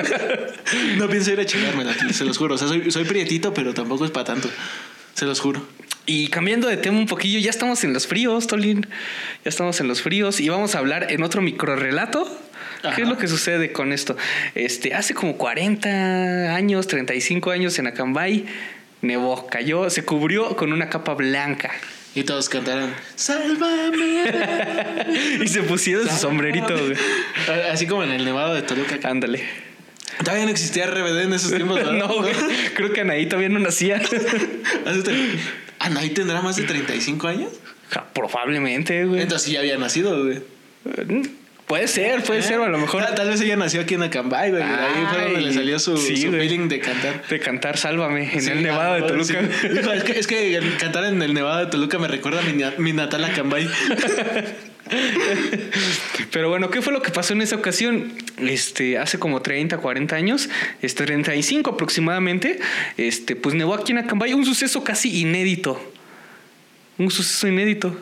No 0.97 1.09
pienso 1.09 1.33
ir 1.33 1.41
a 1.41 1.45
chingármela, 1.45 1.95
se 2.13 2.25
los 2.25 2.39
juro. 2.39 2.55
O 2.55 2.59
sea, 2.59 2.69
soy, 2.69 2.91
soy 2.91 3.05
prietito, 3.05 3.53
pero 3.53 3.75
tampoco 3.75 4.05
es 4.05 4.11
para 4.11 4.25
tanto. 4.25 4.49
Se 5.15 5.27
los 5.27 5.41
juro. 5.41 5.67
Y 6.07 6.29
cambiando 6.29 6.69
de 6.69 6.77
tema 6.77 6.99
un 6.99 7.07
poquillo, 7.07 7.39
ya 7.39 7.51
estamos 7.51 7.85
en 7.85 7.93
los 7.93 8.07
fríos, 8.07 8.47
Tolín. 8.47 8.87
Ya 9.45 9.49
estamos 9.49 9.81
en 9.81 9.89
los 9.89 10.03
fríos 10.03 10.41
y 10.41 10.49
vamos 10.49 10.75
a 10.75 10.79
hablar 10.79 11.13
en 11.13 11.23
otro 11.23 11.43
microrelato. 11.43 12.27
Ajá. 12.83 12.97
¿Qué 12.97 13.03
es 13.03 13.09
lo 13.09 13.17
que 13.17 13.29
sucede 13.29 13.73
con 13.73 13.93
esto? 13.93 14.17
Este, 14.55 14.95
hace 14.95 15.15
como 15.15 15.37
40 15.37 16.55
años, 16.55 16.89
35 16.89 17.51
años 17.51 17.79
en 17.79 17.87
Acambay, 17.87 18.47
nevó, 19.03 19.47
cayó, 19.47 19.91
se 19.91 20.05
cubrió 20.05 20.57
con 20.57 20.73
una 20.73 20.89
capa 20.89 21.15
blanca. 21.15 21.71
Y 22.15 22.25
todos 22.25 22.49
cantaron, 22.49 22.93
sálvame. 23.15 24.25
Y 25.43 25.49
se 25.49 25.63
pusieron 25.63 26.09
su 26.09 26.17
sombrerito, 26.17 26.75
güey. 26.77 26.97
Así 27.71 27.87
como 27.87 28.05
en 28.05 28.11
el 28.13 28.25
Nevado 28.25 28.55
de 28.55 28.63
Toluca. 28.63 28.99
Ándale. 29.05 29.43
Todavía 30.19 30.45
no 30.45 30.51
existía 30.51 30.87
RBD 30.87 31.23
en 31.23 31.33
esos 31.33 31.53
tiempos, 31.53 31.77
¿verdad? 31.77 31.93
No, 31.99 32.09
güey. 32.09 32.35
Creo 32.75 32.93
que 32.93 33.01
Anaí 33.01 33.27
todavía 33.27 33.49
no 33.49 33.59
nacía. 33.59 34.01
¿Anaí 35.79 36.11
tendrá 36.11 36.43
más 36.43 36.57
de 36.57 36.65
35 36.65 37.29
años? 37.29 37.53
Ja, 37.91 38.07
Probablemente, 38.13 39.05
güey. 39.05 39.23
Entonces 39.23 39.51
ya 39.51 39.61
había 39.61 39.79
nacido, 39.79 40.25
güey. 40.25 40.43
Puede 41.67 41.89
ser, 41.89 42.23
puede 42.23 42.43
ser, 42.43 42.59
o 42.59 42.65
a 42.65 42.69
lo 42.69 42.79
mejor. 42.79 43.03
Tal, 43.03 43.15
tal 43.15 43.29
vez 43.29 43.41
ella 43.41 43.57
nació 43.57 43.81
aquí 43.81 43.95
en 43.95 44.03
Acambay, 44.03 44.51
güey. 44.51 44.63
ahí 44.63 45.07
fue 45.11 45.23
donde 45.25 45.41
le 45.41 45.53
salió 45.55 45.79
su, 45.79 45.97
sí, 45.97 46.17
su 46.17 46.29
güey. 46.29 46.49
feeling 46.49 46.69
de 46.69 46.81
cantar. 46.81 47.27
De 47.29 47.41
cantar 47.41 47.79
Sálvame 47.79 48.31
en 48.33 48.43
Sí, 48.43 48.51
el 48.51 48.63
Nevado 48.63 48.95
de 48.95 49.03
Toluca. 49.03 49.41
sí. 49.61 49.67
Es, 49.95 50.05
que, 50.05 50.19
es 50.19 50.27
que 50.27 50.57
el 50.57 50.77
cantar 50.77 51.05
en 51.05 51.23
el 51.23 51.33
Nevado 51.33 51.61
de 51.65 51.67
Toluca 51.71 51.99
me 51.99 52.09
recuerda 52.09 52.41
a 52.41 52.43
mi, 52.43 52.63
mi 52.79 52.93
natal 52.93 53.25
Acambay. 53.25 53.69
Pero 56.33 56.49
bueno, 56.51 56.71
¿qué 56.71 56.83
fue 56.83 56.93
lo 56.93 57.03
que 57.03 57.11
pasó 57.11 57.33
en 57.33 57.43
esa 57.43 57.57
ocasión? 57.57 58.13
Este, 58.39 58.99
hace 58.99 59.19
como 59.19 59.41
30, 59.41 59.79
40 59.79 60.17
años, 60.17 60.49
este, 60.83 61.05
35 61.05 61.71
aproximadamente, 61.71 62.59
este, 62.97 63.37
pues 63.37 63.55
nevó 63.55 63.75
aquí 63.75 63.93
en 63.93 63.99
Acambay, 63.99 64.35
un 64.35 64.45
suceso 64.45 64.85
casi 64.85 65.21
inédito. 65.21 65.93
Un 66.99 67.11
suceso 67.11 67.49
inédito. 67.49 67.97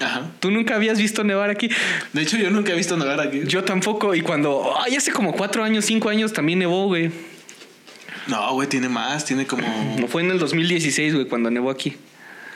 Ajá. 0.00 0.30
Tú 0.40 0.50
nunca 0.50 0.74
habías 0.74 0.98
visto 0.98 1.22
nevar 1.24 1.50
aquí. 1.50 1.70
De 2.12 2.22
hecho, 2.22 2.36
yo 2.36 2.50
nunca 2.50 2.72
he 2.72 2.76
visto 2.76 2.96
nevar 2.96 3.20
aquí. 3.20 3.42
Yo 3.46 3.64
tampoco. 3.64 4.14
Y 4.14 4.22
cuando, 4.22 4.74
ay, 4.80 4.96
hace 4.96 5.12
como 5.12 5.32
4 5.32 5.62
años, 5.62 5.84
5 5.84 6.08
años 6.08 6.32
también 6.32 6.58
nevó, 6.58 6.86
güey. 6.86 7.10
No, 8.26 8.54
güey, 8.54 8.68
tiene 8.68 8.88
más. 8.88 9.24
Tiene 9.24 9.46
como... 9.46 9.62
No 9.98 10.08
fue 10.08 10.22
en 10.22 10.30
el 10.30 10.38
2016, 10.38 11.14
güey, 11.14 11.26
cuando 11.26 11.50
nevó 11.50 11.70
aquí. 11.70 11.96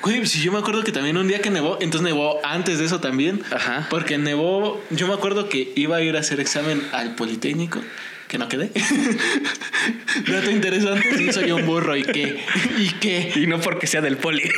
Güey, 0.02 0.24
si 0.26 0.40
yo 0.40 0.52
me 0.52 0.58
acuerdo 0.58 0.84
que 0.84 0.92
también 0.92 1.16
un 1.16 1.26
día 1.26 1.40
que 1.40 1.50
nevó, 1.50 1.78
entonces 1.80 2.02
nevó 2.02 2.38
antes 2.44 2.78
de 2.78 2.84
eso 2.84 3.00
también. 3.00 3.42
Ajá. 3.50 3.86
Porque 3.90 4.16
nevó, 4.16 4.80
yo 4.90 5.08
me 5.08 5.14
acuerdo 5.14 5.48
que 5.48 5.72
iba 5.74 5.96
a 5.96 6.02
ir 6.02 6.16
a 6.16 6.20
hacer 6.20 6.38
examen 6.40 6.82
al 6.92 7.16
Politécnico, 7.16 7.80
que 8.28 8.38
no 8.38 8.48
quedé. 8.48 8.70
Dato 10.28 10.50
interesante, 10.50 11.16
sí, 11.16 11.32
soy 11.32 11.50
un 11.50 11.66
burro, 11.66 11.96
¿y 11.96 12.02
qué? 12.02 12.38
¿Y 12.78 12.90
qué? 13.00 13.32
Y 13.34 13.46
no 13.46 13.60
porque 13.60 13.86
sea 13.86 14.00
del 14.00 14.16
poli. 14.16 14.42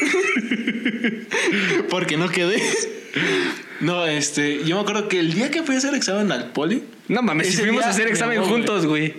Porque 1.89 2.17
no 2.17 2.29
quedé. 2.29 2.63
No, 3.81 4.07
este, 4.07 4.65
yo 4.65 4.77
me 4.77 4.83
acuerdo 4.83 5.09
que 5.09 5.19
el 5.19 5.33
día 5.33 5.51
que 5.51 5.63
fui 5.63 5.75
a 5.75 5.79
hacer 5.79 5.95
examen 5.95 6.31
al 6.31 6.53
Poli, 6.53 6.85
No 7.09 7.23
mames, 7.23 7.49
si 7.49 7.57
fuimos 7.57 7.85
a 7.85 7.91
hacer 7.91 8.07
examen 8.09 8.43
juntos, 8.43 8.87
güey. 8.87 9.15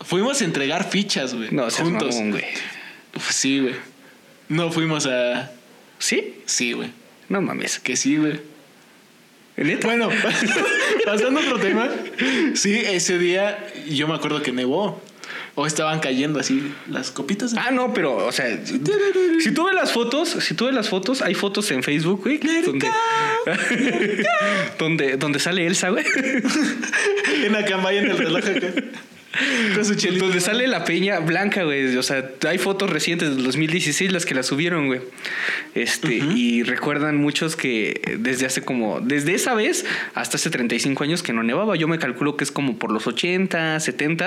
fuimos 0.00 0.40
a 0.40 0.44
entregar 0.44 0.88
fichas, 0.88 1.34
güey. 1.34 1.50
No, 1.50 1.68
juntos. 1.70 2.14
güey. 2.16 2.44
Sí, 3.30 3.60
güey. 3.60 3.74
No 4.48 4.70
fuimos 4.70 5.06
a. 5.06 5.50
¿Sí? 5.98 6.36
Sí, 6.46 6.72
güey. 6.72 6.90
No 7.28 7.42
mames. 7.42 7.78
Que 7.78 7.96
sí, 7.96 8.16
güey. 8.16 8.40
¿Neta? 9.58 9.86
Bueno, 9.88 10.08
pasando 11.04 11.40
a 11.40 11.42
otro 11.42 11.58
tema. 11.58 11.88
Sí, 12.54 12.74
ese 12.76 13.18
día 13.18 13.66
yo 13.88 14.06
me 14.08 14.14
acuerdo 14.14 14.42
que 14.42 14.52
nevó. 14.52 15.02
O 15.54 15.66
estaban 15.66 15.98
cayendo 15.98 16.38
así 16.38 16.72
las 16.88 17.10
copitas. 17.10 17.52
de- 17.52 17.58
Ah, 17.58 17.72
no, 17.72 17.92
pero, 17.92 18.14
o 18.16 18.30
sea, 18.30 18.64
si 18.64 18.78
tú 19.50 19.64
ves 19.66 19.74
las 19.74 19.90
fotos, 19.92 20.28
si 20.28 20.54
tú 20.54 20.66
ves 20.66 20.74
las 20.74 20.88
fotos, 20.88 21.20
hay 21.20 21.34
fotos 21.34 21.68
en 21.72 21.82
Facebook, 21.82 22.22
güey, 22.22 22.38
donde, 22.64 22.86
donde, 24.78 25.16
donde 25.16 25.38
sale 25.40 25.66
Elsa, 25.66 25.88
güey, 25.90 26.04
En 27.44 27.56
Acambay 27.56 27.98
en 27.98 28.10
el 28.10 28.18
reloj 28.18 28.44
acá. 28.44 28.68
Con 29.74 29.84
su 29.84 29.94
chelito. 29.94 30.26
donde 30.26 30.40
sale 30.40 30.66
la 30.66 30.84
peña 30.84 31.18
blanca, 31.20 31.64
güey, 31.64 31.96
o 31.96 32.02
sea, 32.02 32.30
hay 32.48 32.58
fotos 32.58 32.90
recientes 32.90 33.34
del 33.34 33.44
2016 33.44 34.12
las 34.12 34.26
que 34.26 34.34
la 34.34 34.42
subieron, 34.42 34.86
güey, 34.86 35.00
este, 35.74 36.14
y 36.14 36.62
recuerdan 36.62 37.16
muchos 37.16 37.56
que 37.56 38.16
desde 38.18 38.46
hace 38.46 38.62
como, 38.62 39.00
desde 39.00 39.34
esa 39.34 39.54
vez 39.54 39.84
hasta 40.14 40.36
hace 40.36 40.50
35 40.50 41.04
años 41.04 41.22
que 41.22 41.32
no 41.32 41.42
nevaba, 41.42 41.76
yo 41.76 41.88
me 41.88 41.98
calculo 41.98 42.36
que 42.36 42.44
es 42.44 42.50
como 42.50 42.78
por 42.78 42.90
los 42.92 43.06
80, 43.06 43.78
70 43.80 44.18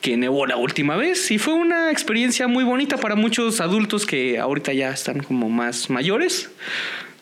que 0.00 0.16
nevó 0.16 0.46
la 0.46 0.56
última 0.56 0.96
vez 0.96 1.30
y 1.30 1.38
fue 1.38 1.54
una 1.54 1.90
experiencia 1.90 2.48
muy 2.48 2.64
bonita 2.64 2.96
para 2.96 3.14
muchos 3.14 3.60
adultos 3.60 4.04
que 4.04 4.38
ahorita 4.38 4.72
ya 4.72 4.90
están 4.90 5.22
como 5.22 5.48
más 5.48 5.90
mayores, 5.90 6.50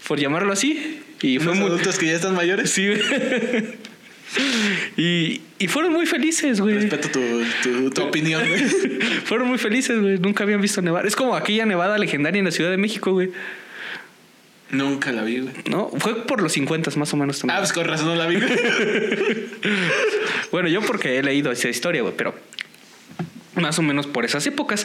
por 0.08 0.18
llamarlo 0.18 0.52
así. 0.52 1.02
Y 1.22 1.38
fue 1.38 1.54
muy... 1.54 1.66
adultos 1.66 1.98
que 1.98 2.06
ya 2.06 2.14
están 2.14 2.34
mayores. 2.34 2.70
Sí. 2.70 2.88
Y, 4.96 5.40
y 5.58 5.68
fueron 5.68 5.92
muy 5.92 6.06
felices, 6.06 6.60
güey. 6.60 6.74
Respeto 6.76 7.08
tu, 7.10 7.20
tu, 7.62 7.90
tu 7.90 8.02
opinión, 8.02 8.42
güey. 8.48 8.60
Fueron 9.24 9.48
muy 9.48 9.58
felices, 9.58 10.00
güey. 10.00 10.18
Nunca 10.18 10.44
habían 10.44 10.60
visto 10.60 10.80
nevar. 10.82 11.06
Es 11.06 11.16
como 11.16 11.34
aquella 11.36 11.66
nevada 11.66 11.98
legendaria 11.98 12.38
en 12.38 12.44
la 12.44 12.50
Ciudad 12.50 12.70
de 12.70 12.76
México, 12.76 13.12
güey. 13.12 13.30
Nunca 14.70 15.10
la 15.12 15.22
vi, 15.22 15.40
güey. 15.40 15.52
¿No? 15.68 15.90
Fue 15.98 16.26
por 16.26 16.40
los 16.42 16.52
50 16.52 16.92
más 16.96 17.12
o 17.12 17.16
menos 17.16 17.38
Ah, 17.38 17.40
también. 17.40 17.58
pues 17.60 17.72
con 17.72 17.84
razón 17.86 18.06
no 18.06 18.14
la 18.14 18.26
vi. 18.26 18.36
güey. 18.36 18.50
Bueno, 20.52 20.68
yo 20.68 20.80
porque 20.80 21.18
he 21.18 21.22
leído 21.22 21.50
esa 21.52 21.68
historia, 21.68 22.02
güey, 22.02 22.14
pero 22.16 22.34
más 23.54 23.78
o 23.78 23.82
menos 23.82 24.06
por 24.08 24.24
esas 24.24 24.44
épocas. 24.46 24.84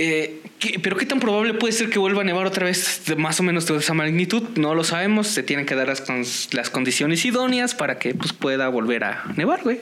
Eh, 0.00 0.40
¿qué- 0.60 0.78
pero 0.80 0.96
qué 0.96 1.04
tan 1.06 1.18
probable 1.18 1.54
puede 1.54 1.72
ser 1.72 1.90
que 1.90 1.98
vuelva 1.98 2.22
a 2.22 2.24
nevar 2.24 2.46
otra 2.46 2.64
vez 2.64 3.02
de 3.06 3.16
más 3.16 3.40
o 3.40 3.42
menos 3.42 3.66
de 3.66 3.76
esa 3.76 3.94
magnitud? 3.94 4.42
No 4.56 4.74
lo 4.76 4.84
sabemos. 4.84 5.26
Se 5.26 5.42
tienen 5.42 5.66
que 5.66 5.74
dar 5.74 5.88
las, 5.88 6.04
las 6.52 6.70
condiciones 6.70 7.24
idóneas 7.24 7.74
para 7.74 7.98
que 7.98 8.14
pues, 8.14 8.32
pueda 8.32 8.68
volver 8.68 9.02
a 9.04 9.24
nevar, 9.36 9.62
güey. 9.64 9.80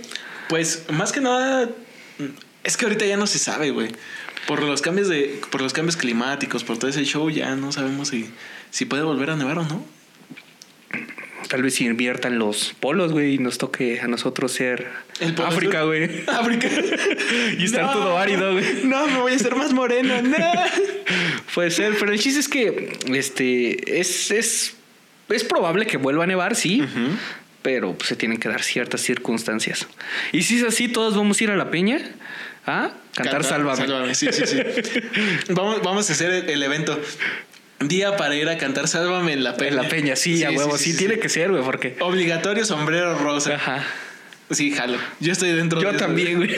Pues 0.48 0.84
más 0.90 1.12
que 1.12 1.20
nada, 1.20 1.68
es 2.64 2.76
que 2.76 2.86
ahorita 2.86 3.04
ya 3.04 3.16
no 3.18 3.26
se 3.26 3.38
sabe, 3.38 3.70
güey. 3.70 3.90
Por 4.46 4.62
los 4.62 4.80
cambios 4.80 5.08
de, 5.08 5.40
por 5.50 5.60
los 5.60 5.72
cambios 5.72 5.96
climáticos, 5.96 6.64
por 6.64 6.78
todo 6.78 6.88
ese 6.88 7.04
show, 7.04 7.28
ya 7.28 7.54
no 7.56 7.72
sabemos 7.72 8.08
si, 8.08 8.30
si 8.70 8.84
puede 8.86 9.02
volver 9.02 9.30
a 9.30 9.36
nevar 9.36 9.58
o 9.58 9.64
no. 9.64 9.84
Tal 11.48 11.62
vez 11.62 11.74
si 11.74 11.84
inviertan 11.84 12.38
los 12.38 12.74
polos, 12.80 13.12
güey, 13.12 13.34
y 13.34 13.38
nos 13.38 13.58
toque 13.58 14.00
a 14.00 14.08
nosotros 14.08 14.52
ser 14.52 14.88
El 15.20 15.40
África, 15.40 15.82
güey. 15.82 16.24
África. 16.26 16.68
Y 17.58 17.64
estar 17.64 17.92
todo 17.92 18.18
árido, 18.18 18.52
güey. 18.52 18.64
No, 18.84 19.06
me 19.06 19.18
voy 19.18 19.32
a 19.32 19.36
hacer 19.36 19.54
más 19.54 19.72
moreno. 19.72 20.20
No. 20.22 20.36
Puede 21.54 21.70
ser, 21.70 21.96
pero 21.98 22.12
el 22.12 22.18
chiste 22.18 22.40
es 22.40 22.48
que 22.48 22.98
este 23.12 24.00
es, 24.00 24.30
es, 24.30 24.74
es 25.28 25.44
probable 25.44 25.86
que 25.86 25.96
vuelva 25.96 26.24
a 26.24 26.26
nevar, 26.26 26.56
sí. 26.56 26.82
Pero 27.62 27.94
pues, 27.94 28.08
se 28.08 28.16
tienen 28.16 28.38
que 28.38 28.48
dar 28.48 28.62
ciertas 28.62 29.00
circunstancias. 29.00 29.86
Y 30.32 30.42
si 30.42 30.58
es 30.58 30.64
así, 30.64 30.88
todos 30.88 31.16
vamos 31.16 31.40
a 31.40 31.44
ir 31.44 31.50
a 31.50 31.56
la 31.56 31.70
peña 31.70 32.00
a 32.66 32.90
cantar, 33.14 33.44
Sálvame. 33.44 34.14
Sí, 34.14 34.28
sí, 34.32 34.46
sí. 34.46 34.60
vamos, 35.50 35.80
vamos 35.82 36.10
a 36.10 36.12
hacer 36.12 36.30
el, 36.32 36.50
el 36.50 36.62
evento. 36.62 36.98
Día 37.80 38.16
para 38.16 38.34
ir 38.34 38.48
a 38.48 38.56
cantar 38.56 38.88
Sálvame 38.88 39.34
en 39.34 39.44
la 39.44 39.56
peña. 39.56 39.70
En 39.70 39.76
la 39.76 39.88
peña, 39.88 40.16
sí, 40.16 40.42
a 40.44 40.50
huevo. 40.50 40.78
Sí, 40.78 40.96
tiene 40.96 41.18
que 41.18 41.28
ser, 41.28 41.50
güey, 41.50 41.62
porque. 41.62 41.96
Obligatorio 42.00 42.64
sombrero 42.64 43.18
rosa. 43.18 43.56
Ajá. 43.56 43.84
Sí, 44.50 44.70
jalo. 44.70 44.98
Yo 45.20 45.32
estoy 45.32 45.52
dentro 45.52 45.80
de 45.80 45.86
Yo 45.86 45.96
también, 45.96 46.36
güey. 46.36 46.50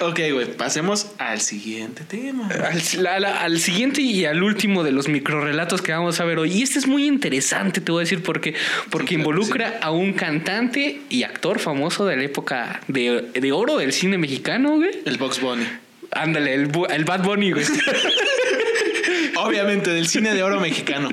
Ok, 0.00 0.18
güey. 0.32 0.46
Pasemos 0.56 1.08
al 1.18 1.40
siguiente 1.42 2.04
tema. 2.04 2.48
Al, 2.48 2.80
la- 3.02 3.20
la- 3.20 3.40
al 3.42 3.58
siguiente 3.60 4.00
y 4.00 4.24
al 4.24 4.42
último 4.42 4.82
de 4.82 4.92
los 4.92 5.08
microrelatos 5.08 5.82
que 5.82 5.92
vamos 5.92 6.20
a 6.20 6.24
ver 6.24 6.38
hoy. 6.38 6.52
Y 6.52 6.62
este 6.62 6.78
es 6.78 6.86
muy 6.86 7.06
interesante, 7.06 7.80
te 7.82 7.92
voy 7.92 8.00
a 8.00 8.04
decir, 8.04 8.22
porque, 8.22 8.54
porque 8.90 9.08
Sí, 9.10 9.14
involucra 9.16 9.78
a 9.82 9.90
un 9.90 10.14
cantante 10.14 11.00
y 11.10 11.22
actor 11.24 11.58
famoso 11.58 12.06
de 12.06 12.16
la 12.16 12.22
época 12.24 12.80
de, 12.88 13.28
de 13.34 13.52
oro 13.52 13.76
del 13.76 13.92
cine 13.92 14.16
mexicano, 14.16 14.76
güey. 14.76 14.90
El 15.04 15.18
Box 15.18 15.40
Bunny. 15.40 15.66
Ándale, 16.10 16.54
el, 16.54 16.70
el 16.90 17.04
Bad 17.04 17.22
Bunny, 17.22 17.52
güey. 17.52 17.64
Obviamente, 19.36 19.90
del 19.90 20.06
cine 20.06 20.34
de 20.34 20.42
oro 20.42 20.60
mexicano. 20.60 21.10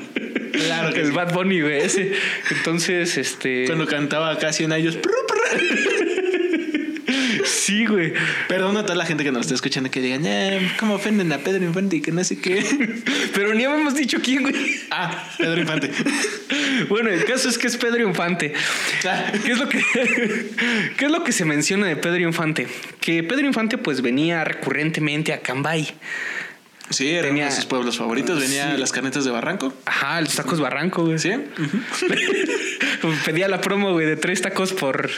Claro 0.52 0.94
que 0.94 1.02
el 1.02 1.08
sí. 1.08 1.14
Bad 1.14 1.34
Bunny, 1.34 1.62
güey, 1.62 1.82
ese. 1.82 2.14
Entonces, 2.52 3.18
este. 3.18 3.66
Cuando 3.66 3.88
cantaba 3.88 4.38
casi 4.38 4.64
en 4.64 4.74
ellos. 4.74 4.98
Sí, 7.72 7.86
güey. 7.86 8.12
Perdón 8.50 8.76
a 8.76 8.84
toda 8.84 8.96
la 8.96 9.06
gente 9.06 9.24
que 9.24 9.32
nos 9.32 9.42
está 9.44 9.56
escuchando 9.56 9.90
que 9.90 10.02
digan, 10.02 10.26
eh, 10.26 10.74
¿cómo 10.78 10.96
ofenden 10.96 11.32
a 11.32 11.38
Pedro 11.38 11.64
Infante 11.64 11.96
y 11.96 12.02
que 12.02 12.12
no 12.12 12.22
sé 12.22 12.38
qué? 12.42 12.62
Pero 13.34 13.54
ni 13.54 13.64
habíamos 13.64 13.96
dicho 13.96 14.18
quién, 14.22 14.42
güey. 14.44 14.76
Ah, 14.92 15.26
Pedro 15.38 15.62
Infante. 15.62 15.92
Bueno, 16.90 17.10
el 17.12 17.24
caso 17.26 17.48
es 17.48 17.58
que 17.58 17.68
es 17.68 17.78
Pedro 17.78 18.06
Infante. 18.08 18.54
Ah, 19.08 19.32
¿Qué 19.46 19.52
es 19.52 19.58
lo 19.58 19.70
que 19.70 19.80
qué 20.98 21.06
es 21.06 21.12
lo 21.12 21.24
que 21.24 21.32
se 21.32 21.46
menciona 21.46 21.86
de 21.88 21.96
Pedro 21.96 22.20
Infante? 22.22 22.68
Que 23.00 23.24
Pedro 23.24 23.46
Infante 23.46 23.78
pues 23.78 24.02
venía 24.02 24.44
recurrentemente 24.44 25.32
a 25.32 25.40
Cambay. 25.42 25.94
Sí, 26.90 27.10
era 27.10 27.28
Tenía- 27.28 27.44
uno 27.46 27.52
de 27.52 27.56
sus 27.56 27.66
pueblos 27.68 27.98
favoritos. 27.98 28.40
Venía 28.40 28.66
Sí. 28.70 28.76
a 28.76 28.78
las 28.78 28.92
canetas 28.92 29.24
de 29.24 29.32
Barranco. 29.32 29.74
Ajá, 29.86 30.20
los 30.22 30.36
tacos 30.36 30.60
Barranco, 30.60 31.06
güey. 31.06 31.20
¿Sí? 31.20 31.32
Pedía 33.26 33.48
la 33.48 33.62
promo, 33.62 33.94
güey, 33.94 34.06
de 34.08 34.18
tres 34.18 34.42
tacos 34.42 34.74
por 34.74 35.10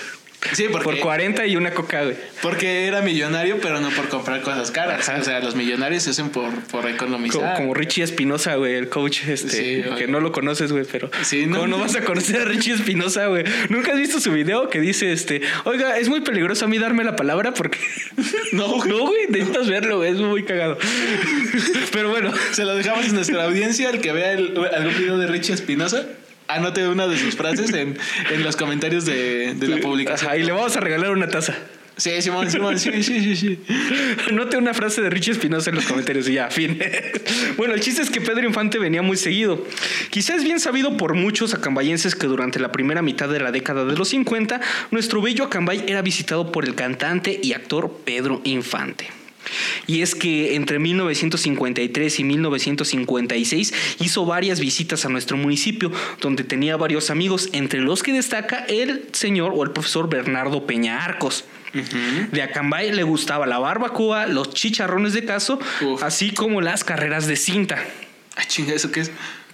Sí, 0.52 0.66
porque, 0.72 0.84
por 0.86 1.00
40 1.00 1.46
y 1.48 1.56
una 1.56 1.72
coca, 1.72 2.04
güey. 2.04 2.16
porque 2.42 2.86
era 2.88 3.02
millonario, 3.02 3.60
pero 3.62 3.80
no 3.80 3.90
por 3.92 4.10
comprar 4.10 4.42
cosas 4.42 4.72
caras. 4.72 5.08
Ajá. 5.08 5.20
O 5.20 5.24
sea, 5.24 5.40
los 5.40 5.56
millonarios 5.56 6.04
se 6.04 6.10
hacen 6.12 6.30
por, 6.30 6.52
por 6.66 6.88
economizar. 6.90 7.56
como 7.56 7.74
Richie 7.74 8.04
Espinosa, 8.04 8.56
güey, 8.56 8.76
el 8.76 8.90
coach, 8.90 9.22
este, 9.28 9.84
Sí, 9.84 9.84
que 9.98 10.08
no 10.08 10.20
lo 10.20 10.32
conoces, 10.32 10.72
güey, 10.72 10.86
pero 10.92 11.10
Sí, 11.24 11.46
no. 11.46 11.56
¿cómo 11.56 11.68
no 11.68 11.78
vas 11.80 11.96
a 11.96 12.02
conocer 12.04 12.42
a 12.42 12.46
Richie 12.46 12.74
Espinosa, 12.74 13.28
güey? 13.28 13.44
¿Nunca 13.70 13.92
has 13.94 13.98
visto 13.98 14.20
su 14.20 14.32
video 14.32 14.70
que 14.70 14.80
dice, 14.82 15.12
este, 15.14 15.42
oiga, 15.64 15.98
es 15.98 16.10
muy 16.10 16.22
peligroso 16.22 16.66
a 16.66 16.68
mí 16.68 16.78
darme 16.78 17.04
la 17.04 17.16
palabra 17.16 17.54
porque... 17.54 17.80
No, 18.52 18.68
güey. 18.76 18.90
no, 18.90 19.00
güey, 19.08 19.28
necesitas 19.30 19.68
verlo, 19.68 19.98
güey, 19.98 20.12
es 20.12 20.18
muy 20.18 20.44
cagado. 20.44 20.78
pero 21.92 22.10
bueno, 22.10 22.32
Se 22.52 22.64
lo 22.66 22.76
dejamos 22.76 23.06
en 23.08 23.16
nuestra 23.16 23.44
audiencia. 23.46 23.90
El 23.90 24.00
que 24.02 24.12
vea 24.12 24.34
el- 24.34 24.54
algún 24.74 24.98
video 24.98 25.18
de 25.18 25.28
Richie 25.28 25.54
Espinosa, 25.54 26.06
anote 26.48 26.88
una 26.88 27.08
de 27.08 27.18
sus 27.18 27.36
frases 27.36 27.74
en, 27.74 27.98
en 28.32 28.44
los 28.44 28.56
comentarios 28.56 29.06
de, 29.06 29.54
de 29.56 29.68
la 29.68 29.78
publicación. 29.78 30.30
Ajá, 30.30 30.38
y 30.38 30.44
le 30.44 30.52
vamos 30.52 30.76
a 30.76 30.80
regalar 30.80 31.12
una 31.12 31.28
taza. 31.28 31.56
Sí, 31.96 32.10
Simón, 32.24 32.50
Simón, 32.50 32.80
sí, 32.80 33.04
sí, 33.04 33.22
sí, 33.22 33.36
sí. 33.36 33.60
Anote 34.30 34.58
una 34.58 34.74
frase 34.74 35.02
de 35.02 35.12
Richie 35.12 35.32
Espinosa 35.32 35.70
en 35.70 35.76
los 35.76 35.86
comentarios 35.86 36.28
y 36.28 36.34
ya, 36.34 36.50
fin. 36.50 36.80
bueno, 37.58 37.76
el 37.76 37.82
chiste 37.82 38.02
es 38.02 38.10
que 38.10 38.20
Pedro 38.20 38.48
Infante 38.48 38.80
venía 38.80 39.04
muy 39.04 39.16
seguido. 39.16 39.64
Quizás 40.10 40.38
es 40.38 40.44
bien 40.44 40.60
sabido 40.60 40.98
por 40.98 41.14
muchos 41.14 41.54
acambayenses 41.54 42.16
que 42.16 42.26
durante 42.26 42.60
la 42.60 42.72
primera 42.72 43.04
mitad 43.04 43.30
de 43.30 43.40
la 43.40 43.52
década 43.52 43.86
de 43.86 43.96
los 43.96 44.10
50, 44.10 44.60
nuestro 44.90 45.22
bello 45.22 45.46
Acambay 45.46 45.84
era 45.88 46.02
visitado 46.02 46.52
por 46.52 46.66
el 46.66 46.74
cantante 46.74 47.40
y 47.44 47.54
actor 47.54 47.96
Pedro 48.04 48.42
Infante. 48.44 49.23
Y 49.88 50.02
es 50.02 50.16
que 50.16 50.56
entre 50.56 50.80
1953 50.80 52.20
y 52.20 52.24
1956 52.24 53.74
hizo 54.00 54.26
varias 54.26 54.60
visitas 54.60 55.06
a 55.06 55.10
nuestro 55.10 55.38
municipio, 55.38 55.92
donde 56.22 56.44
tenía 56.44 56.78
varios 56.78 57.10
amigos, 57.10 57.50
entre 57.52 57.82
los 57.82 58.04
que 58.04 58.14
destaca 58.14 58.66
el 58.68 59.08
señor 59.12 59.54
o 59.56 59.64
el 59.64 59.72
profesor 59.72 60.10
Bernardo 60.10 60.66
Peña 60.66 61.04
Arcos. 61.04 61.46
De 62.32 62.42
Acambay 62.44 62.92
le 62.92 63.02
gustaba 63.02 63.48
la 63.48 63.58
barbacoa, 63.58 64.28
los 64.28 64.54
chicharrones 64.54 65.14
de 65.14 65.26
caso, 65.26 65.60
Uf. 65.82 66.04
así 66.04 66.32
como 66.32 66.62
las 66.62 66.84
carreras 66.84 67.26
de 67.26 67.36
cinta. 67.36 67.84
Ah, 68.36 68.44
chinga, 68.48 68.74
¿eso 68.74 68.92
qué 68.92 69.00
es? 69.00 69.12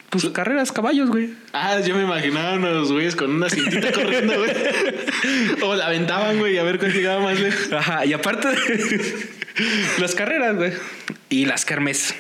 Pues 0.10 0.26
carreras 0.26 0.72
caballos, 0.72 1.10
güey. 1.10 1.30
Ah, 1.54 1.80
yo 1.80 1.96
me 1.96 2.04
imaginaba 2.04 2.56
unos 2.56 2.92
güeyes 2.92 3.16
con 3.16 3.30
una 3.32 3.50
cintita 3.50 3.92
corriendo, 3.94 4.34
güey. 4.38 4.52
O 5.62 5.76
la 5.76 5.88
aventaban, 5.88 6.40
güey, 6.40 6.58
a 6.58 6.64
ver 6.64 6.80
cuál 6.80 6.94
llegaba 6.94 7.22
más 7.22 7.40
lejos. 7.40 7.72
Ajá, 7.72 8.06
y 8.06 8.14
aparte 8.14 8.48
de 8.48 9.30
las 10.00 10.16
carreras, 10.16 10.56
güey. 10.56 10.74
Y 11.30 11.46
las 11.46 11.66
kermes. 11.66 12.16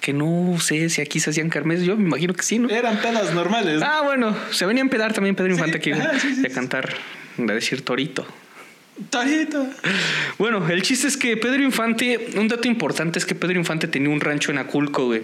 Que 0.00 0.12
no 0.12 0.58
sé 0.60 0.88
si 0.90 1.00
aquí 1.00 1.20
se 1.20 1.30
hacían 1.30 1.48
kermes, 1.48 1.82
yo 1.82 1.96
me 1.96 2.04
imagino 2.04 2.34
que 2.34 2.42
sí, 2.42 2.58
¿no? 2.58 2.68
Eran 2.68 2.96
pedas 3.00 3.32
normales. 3.34 3.80
Ah, 3.84 4.00
bueno, 4.02 4.36
se 4.50 4.66
venía 4.66 4.82
a 4.82 4.86
empedar 4.86 5.12
también 5.12 5.36
Pedro 5.36 5.52
Infante 5.52 5.76
aquí 5.76 5.92
ajá, 5.92 6.18
sí, 6.18 6.34
sí, 6.34 6.42
de 6.42 6.48
sí. 6.48 6.54
cantar, 6.54 6.92
de 7.36 7.54
decir 7.54 7.84
torito. 7.84 8.26
Torito. 9.08 9.66
Bueno, 10.38 10.68
el 10.68 10.82
chiste 10.82 11.08
es 11.08 11.16
que 11.16 11.36
Pedro 11.36 11.62
Infante, 11.62 12.28
un 12.36 12.46
dato 12.46 12.68
importante 12.68 13.18
es 13.18 13.24
que 13.24 13.34
Pedro 13.34 13.58
Infante 13.58 13.88
tenía 13.88 14.10
un 14.10 14.20
rancho 14.20 14.50
en 14.52 14.58
Aculco, 14.58 15.06
güey. 15.06 15.22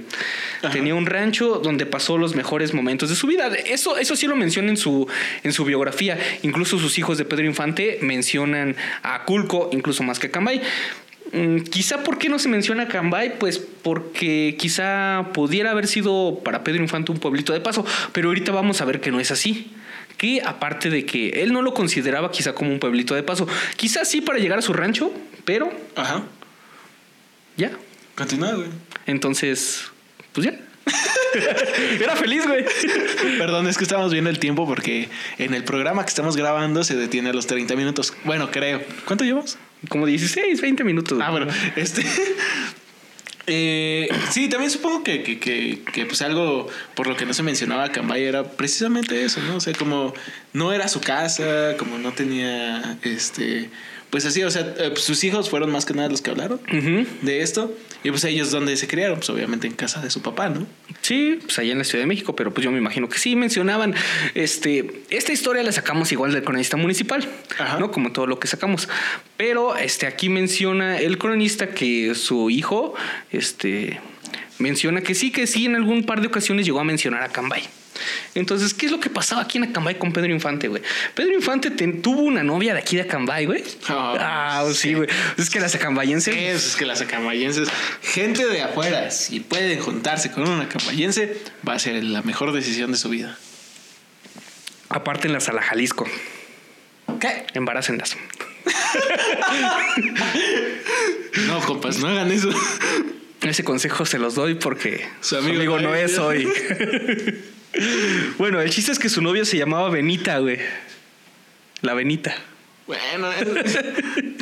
Ajá. 0.63 0.71
Tenía 0.71 0.95
un 0.95 1.05
rancho 1.05 1.61
donde 1.63 1.85
pasó 1.85 2.17
los 2.17 2.35
mejores 2.35 2.73
momentos 2.73 3.11
de 3.11 3.17
su 3.17 3.27
vida. 3.27 3.49
Eso, 3.67 3.99
eso 3.99 4.17
sí 4.17 4.27
lo 4.27 4.37
menciona 4.37 4.71
en 4.71 4.79
su, 4.79 5.07
en 5.43 5.53
su 5.53 5.65
biografía. 5.67 6.19
Incluso 6.43 6.79
sus 6.79 6.99
hijos 6.99 7.19
de 7.19 7.27
Pedro 7.27 7.45
Infante 7.45 7.99
mencionan 8.01 8.75
a 9.03 9.17
Aculco, 9.17 9.69
incluso 9.73 10.03
más 10.03 10.19
que 10.19 10.29
a 10.29 10.31
Cambay. 10.31 10.63
Mm, 11.33 11.59
Quizá, 11.65 12.03
¿por 12.03 12.17
qué 12.17 12.31
no 12.31 12.39
se 12.39 12.49
menciona 12.49 12.85
a 12.85 12.89
Cambay? 12.89 13.39
Pues 13.39 13.59
porque 13.59 14.57
quizá 14.59 15.29
pudiera 15.35 15.73
haber 15.73 15.89
sido 15.89 16.41
para 16.43 16.65
Pedro 16.65 16.83
Infante 16.83 17.13
un 17.13 17.19
pueblito 17.19 17.53
de 17.53 17.61
paso, 17.61 17.85
pero 18.13 18.29
ahorita 18.29 18.51
vamos 18.51 18.81
a 18.81 18.87
ver 18.87 19.01
que 19.01 19.11
no 19.11 19.21
es 19.21 19.31
así. 19.31 19.71
Que 20.19 20.43
aparte 20.45 20.91
de 20.91 21.07
que 21.07 21.31
él 21.43 21.53
no 21.53 21.63
lo 21.63 21.73
consideraba 21.73 22.31
quizá 22.31 22.53
como 22.53 22.71
un 22.71 22.79
pueblito 22.79 23.15
de 23.15 23.23
paso, 23.23 23.49
quizá 23.77 24.05
sí 24.05 24.21
para 24.21 24.39
llegar 24.39 24.59
a 24.59 24.63
su 24.63 24.75
rancho, 24.75 25.11
pero 25.47 25.73
Ajá. 25.97 26.25
ya. 27.57 27.71
Continúa, 28.17 28.53
güey. 28.55 28.69
Entonces, 29.07 29.85
pues 30.33 30.47
ya. 30.47 30.59
Era 32.01 32.17
feliz, 32.17 32.47
güey. 32.47 32.65
Perdón, 33.39 33.69
es 33.69 33.79
que 33.79 33.85
estamos 33.85 34.13
viendo 34.13 34.29
el 34.31 34.39
tiempo 34.39 34.67
porque 34.67 35.09
en 35.39 35.55
el 35.55 35.65
programa 35.65 36.03
que 36.03 36.09
estamos 36.09 36.37
grabando 36.37 36.83
se 36.85 36.97
detiene 36.97 37.31
a 37.31 37.33
los 37.33 37.47
30 37.47 37.77
minutos. 37.77 38.13
Bueno, 38.25 38.51
creo. 38.51 38.83
¿Cuánto 39.05 39.25
llevamos? 39.25 39.57
Como 39.89 40.07
16, 40.07 40.61
20 40.61 40.83
minutos. 40.85 41.21
Ah, 41.23 41.31
bueno, 41.31 41.47
este. 41.77 42.05
Eh, 43.49 44.09
sí, 44.31 44.49
también 44.49 44.71
supongo 44.71 45.03
que, 45.03 45.23
que, 45.23 45.39
que, 45.41 46.07
pues 46.07 46.23
algo 46.23 46.69
por 46.95 47.07
lo 47.07 47.17
que 47.17 47.27
no 47.27 47.35
se 47.35 47.43
mencionaba 47.43 47.91
Cambay 47.91 48.25
era 48.25 48.45
precisamente 48.45 49.25
eso, 49.25 49.41
¿no? 49.41 49.57
O 49.57 49.61
sea, 49.61 49.73
como 49.75 50.13
no 50.53 50.73
era 50.73 50.87
su 50.89 51.01
casa, 51.01 51.77
como 51.79 51.99
no 51.99 52.13
tenía 52.13 52.99
este. 53.03 53.71
Pues 54.11 54.25
así, 54.25 54.43
o 54.43 54.51
sea, 54.51 54.75
eh, 54.79 54.93
sus 54.97 55.23
hijos 55.25 55.51
fueron 55.51 55.71
más 55.71 55.85
que 55.85 55.93
nada 55.93 56.09
los 56.09 56.23
que 56.23 56.31
hablaron 56.31 56.61
de 57.23 57.43
esto. 57.43 57.75
Y 58.05 58.11
pues 58.11 58.25
ellos, 58.25 58.51
¿dónde 58.51 58.77
se 58.77 58.87
criaron? 58.87 59.17
Pues 59.19 59.29
obviamente 59.31 59.67
en 59.67 59.75
casa 59.75 60.01
de 60.01 60.09
su 60.09 60.23
papá, 60.23 60.49
¿no? 60.49 60.67
Sí, 61.03 61.39
pues 61.43 61.59
allá 61.59 61.73
en 61.73 61.79
la 61.79 61.85
Ciudad 61.85 62.03
de 62.03 62.07
México, 62.07 62.35
pero 62.35 62.55
pues 62.55 62.65
yo 62.65 62.71
me 62.71 62.79
imagino 62.79 63.09
que 63.09 63.19
sí 63.19 63.37
mencionaban. 63.37 63.95
Este, 64.35 65.03
esta 65.11 65.33
historia 65.33 65.63
la 65.63 65.73
sacamos 65.73 66.11
igual 66.13 66.33
del 66.33 66.43
cronista 66.43 66.77
municipal, 66.77 67.29
Ajá. 67.59 67.79
¿no? 67.79 67.91
Como 67.91 68.13
todo 68.13 68.27
lo 68.27 68.39
que 68.39 68.49
sacamos. 68.49 68.89
Pero 69.37 69.77
este, 69.77 70.07
aquí 70.07 70.29
menciona 70.29 70.99
el 70.99 71.19
cronista 71.19 71.71
que 71.71 72.15
su 72.15 72.51
hijo, 72.51 72.95
este, 73.31 74.01
menciona 74.59 75.03
que 75.03 75.15
sí, 75.15 75.31
que 75.31 75.47
sí, 75.47 75.67
en 75.67 75.77
algún 75.77 76.05
par 76.05 76.21
de 76.21 76.29
ocasiones 76.29 76.65
llegó 76.65 76.81
a 76.81 76.85
mencionar 76.85 77.23
a 77.23 77.29
Cambay. 77.29 77.63
Entonces, 78.35 78.75
¿qué 78.75 78.87
es 78.87 78.93
lo 78.93 79.01
que 79.01 79.11
pasaba 79.11 79.43
aquí 79.43 79.59
en 79.59 79.65
Acambay 79.65 79.99
con 79.99 80.13
Pedro 80.13 80.33
Infante, 80.33 80.69
güey? 80.69 80.83
Pedro 81.15 81.35
Infante 81.35 81.71
tuvo 81.71 82.23
una 82.23 82.43
novia 82.43 82.75
de 82.75 82.81
aquí 82.81 82.97
de 82.97 83.03
Acambay, 83.03 83.47
güey. 83.47 83.65
Oh, 83.91 84.17
ah, 84.19 84.65
sí, 84.69 84.75
sí. 84.75 84.95
güey. 84.95 85.09
Es 85.37 85.51
que 85.51 85.61
las 85.61 85.75
acambayenses. 85.75 86.35
Eso 86.37 86.69
es 86.69 86.77
que 86.77 86.87
las 86.87 87.01
acambayenses, 87.01 87.69
gente 88.03 88.47
de 88.47 88.63
afuera, 88.63 89.11
si 89.11 89.41
pueden 89.41 89.79
juntarse 89.81 90.31
con 90.31 90.49
un 90.49 90.61
acambayense, 90.61 91.37
va 91.67 91.75
a 91.75 91.79
ser 91.79 92.03
la 92.05 92.23
mejor 92.23 92.53
decisión 92.53 92.93
de 92.93 92.99
su 92.99 93.09
vida. 93.09 93.39
Apártenlas 94.89 95.49
a 95.49 95.53
la 95.53 95.63
Jalisco. 95.63 96.07
¿Qué? 97.21 97.47
Embarácenlas. 97.55 98.17
No, 101.47 101.61
compas, 101.61 101.99
no 101.99 102.09
hagan 102.09 102.31
eso. 102.33 102.51
Ese 103.43 103.65
consejo 103.65 104.05
se 104.05 104.19
los 104.19 104.35
doy 104.35 104.55
porque 104.55 105.07
Su 105.21 105.37
su 105.37 105.37
amigo 105.37 105.79
no 105.79 105.95
es. 105.95 106.13
es 106.13 106.19
hoy. 106.19 106.49
bueno, 108.39 108.61
el 108.61 108.71
chiste 108.71 108.93
es 108.93 108.99
que 108.99 109.09
su 109.09 109.21
novia 109.21 109.45
se 109.45 109.57
llamaba 109.59 109.91
Benita, 109.91 110.39
güey. 110.39 110.59
La 111.83 111.95
Benita. 111.95 112.35
Bueno, 112.87 113.31
es- 113.33 113.79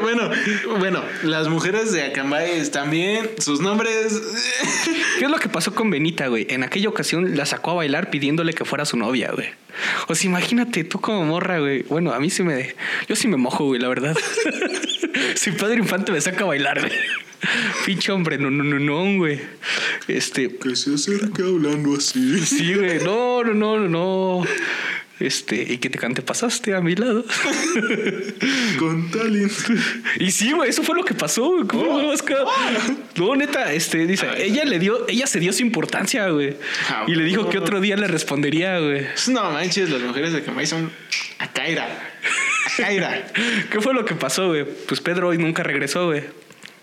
bueno, 0.00 0.30
bueno, 0.78 1.02
las 1.24 1.48
mujeres 1.48 1.92
de 1.92 2.04
Acambay 2.04 2.70
también, 2.70 3.30
sus 3.38 3.60
nombres. 3.60 4.20
¿Qué 5.18 5.24
es 5.24 5.30
lo 5.30 5.38
que 5.38 5.48
pasó 5.48 5.74
con 5.74 5.90
Benita, 5.90 6.28
güey? 6.28 6.46
En 6.48 6.62
aquella 6.62 6.88
ocasión 6.88 7.36
la 7.36 7.46
sacó 7.46 7.72
a 7.72 7.74
bailar 7.74 8.10
pidiéndole 8.10 8.54
que 8.54 8.64
fuera 8.64 8.84
su 8.84 8.96
novia, 8.96 9.30
güey. 9.32 9.48
O 10.08 10.14
sea, 10.14 10.28
imagínate 10.28 10.84
tú 10.84 11.00
como 11.00 11.24
morra, 11.24 11.58
güey. 11.58 11.82
Bueno, 11.82 12.12
a 12.12 12.20
mí 12.20 12.30
sí 12.30 12.42
me... 12.42 12.74
Yo 13.08 13.16
sí 13.16 13.28
me 13.28 13.36
mojo, 13.36 13.64
güey, 13.64 13.80
la 13.80 13.88
verdad. 13.88 14.16
si 15.34 15.50
Pedro 15.52 15.74
Infante 15.74 16.12
me 16.12 16.20
saca 16.20 16.44
a 16.44 16.48
bailar, 16.48 16.80
güey. 16.80 16.92
Pinche 17.84 18.12
hombre, 18.12 18.38
no, 18.38 18.50
no, 18.50 18.62
no, 18.62 18.78
no, 18.78 19.18
güey. 19.18 19.40
Este... 20.08 20.56
Que 20.56 20.76
se 20.76 20.94
acerca 20.94 21.42
hablando 21.42 21.96
así. 21.96 22.38
Sí, 22.46 22.74
güey. 22.74 23.02
No, 23.02 23.42
no, 23.42 23.54
no, 23.54 23.78
no, 23.78 23.88
no. 23.88 24.44
Este, 25.22 25.54
y 25.72 25.78
que 25.78 25.88
te 25.88 25.98
cante 25.98 26.20
pasaste 26.20 26.74
a 26.74 26.80
mi 26.80 26.96
lado. 26.96 27.24
Con 28.78 29.08
talento. 29.10 29.54
Y 30.18 30.32
sí, 30.32 30.50
güey, 30.50 30.70
eso 30.70 30.82
fue 30.82 30.96
lo 30.96 31.04
que 31.04 31.14
pasó, 31.14 31.48
güey. 31.48 31.66
¿Cómo 31.68 32.10
Oh. 32.10 32.14
cabrón? 32.24 32.98
No, 33.16 33.36
neta, 33.36 33.72
este, 33.72 34.06
dice, 34.06 34.26
Ay, 34.28 34.50
ella 34.50 34.64
le 34.64 34.80
dio, 34.80 35.06
ella 35.08 35.28
se 35.28 35.38
dio 35.38 35.52
su 35.52 35.62
importancia, 35.62 36.28
güey. 36.28 36.56
Ah, 36.88 37.04
y 37.06 37.14
le 37.14 37.22
dijo 37.24 37.48
que 37.48 37.58
otro 37.58 37.80
día 37.80 37.96
le 37.96 38.08
respondería, 38.08 38.80
güey. 38.80 39.06
No 39.28 39.52
manches, 39.52 39.90
las 39.90 40.02
mujeres 40.02 40.32
de 40.32 40.38
Acambay 40.38 40.66
son 40.66 40.90
Acaira. 41.38 41.86
Acaira. 42.72 43.26
¿Qué 43.70 43.80
fue 43.80 43.94
lo 43.94 44.04
que 44.04 44.16
pasó, 44.16 44.48
güey? 44.48 44.64
Pues 44.88 45.00
Pedro 45.00 45.28
hoy 45.28 45.38
nunca 45.38 45.62
regresó, 45.62 46.06
güey. 46.06 46.24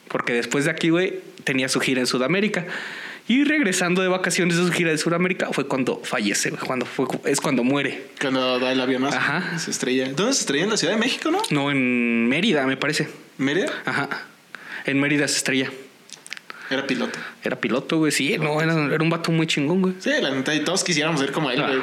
Porque 0.08 0.32
después 0.34 0.64
de 0.64 0.72
aquí, 0.72 0.90
güey, 0.90 1.20
tenía 1.44 1.68
su 1.68 1.82
gira 1.82 2.00
en 2.00 2.08
Sudamérica. 2.08 2.66
Y 3.30 3.44
regresando 3.44 4.02
de 4.02 4.08
vacaciones 4.08 4.58
de 4.58 4.66
su 4.66 4.72
gira 4.72 4.90
de 4.90 4.98
Sudamérica 4.98 5.50
fue 5.52 5.68
cuando 5.68 6.02
fallece, 6.04 6.50
cuando 6.50 6.88
fue, 6.88 7.06
es 7.26 7.40
cuando 7.40 7.64
muere. 7.64 8.08
Cuando 8.20 8.58
da 8.58 8.72
el 8.72 8.82
avión, 8.82 9.04
¿no? 9.04 9.10
Ajá. 9.10 9.60
Se 9.60 9.70
estrella. 9.70 10.12
¿Dónde 10.16 10.34
se 10.34 10.40
estrella? 10.40 10.64
En 10.64 10.72
la 10.72 10.78
Ciudad 10.78 10.96
de 10.96 11.00
México, 11.00 11.30
¿no? 11.30 11.40
No, 11.52 11.70
en 11.70 12.28
Mérida, 12.28 12.66
me 12.66 12.76
parece. 12.76 13.08
¿Mérida? 13.38 13.72
Ajá. 13.86 14.10
En 14.86 15.00
Mérida 15.00 15.28
se 15.28 15.38
estrella. 15.38 15.70
Era 16.72 16.88
piloto. 16.88 17.20
Era 17.44 17.56
piloto, 17.56 18.00
güey. 18.00 18.12
Sí, 18.12 18.36
no, 18.40 18.64
era, 18.64 18.74
era 18.74 19.04
un 19.04 19.12
vato 19.12 19.32
muy 19.32 19.46
chingón, 19.46 19.84
güey. 19.84 19.94
Sí, 20.00 20.10
la 20.20 20.32
neta, 20.32 20.56
y 20.56 20.64
todos 20.64 20.84
quisiéramos 20.84 21.20
ser 21.22 21.32
como 21.32 21.52
él, 21.52 21.62
güey. 21.62 21.80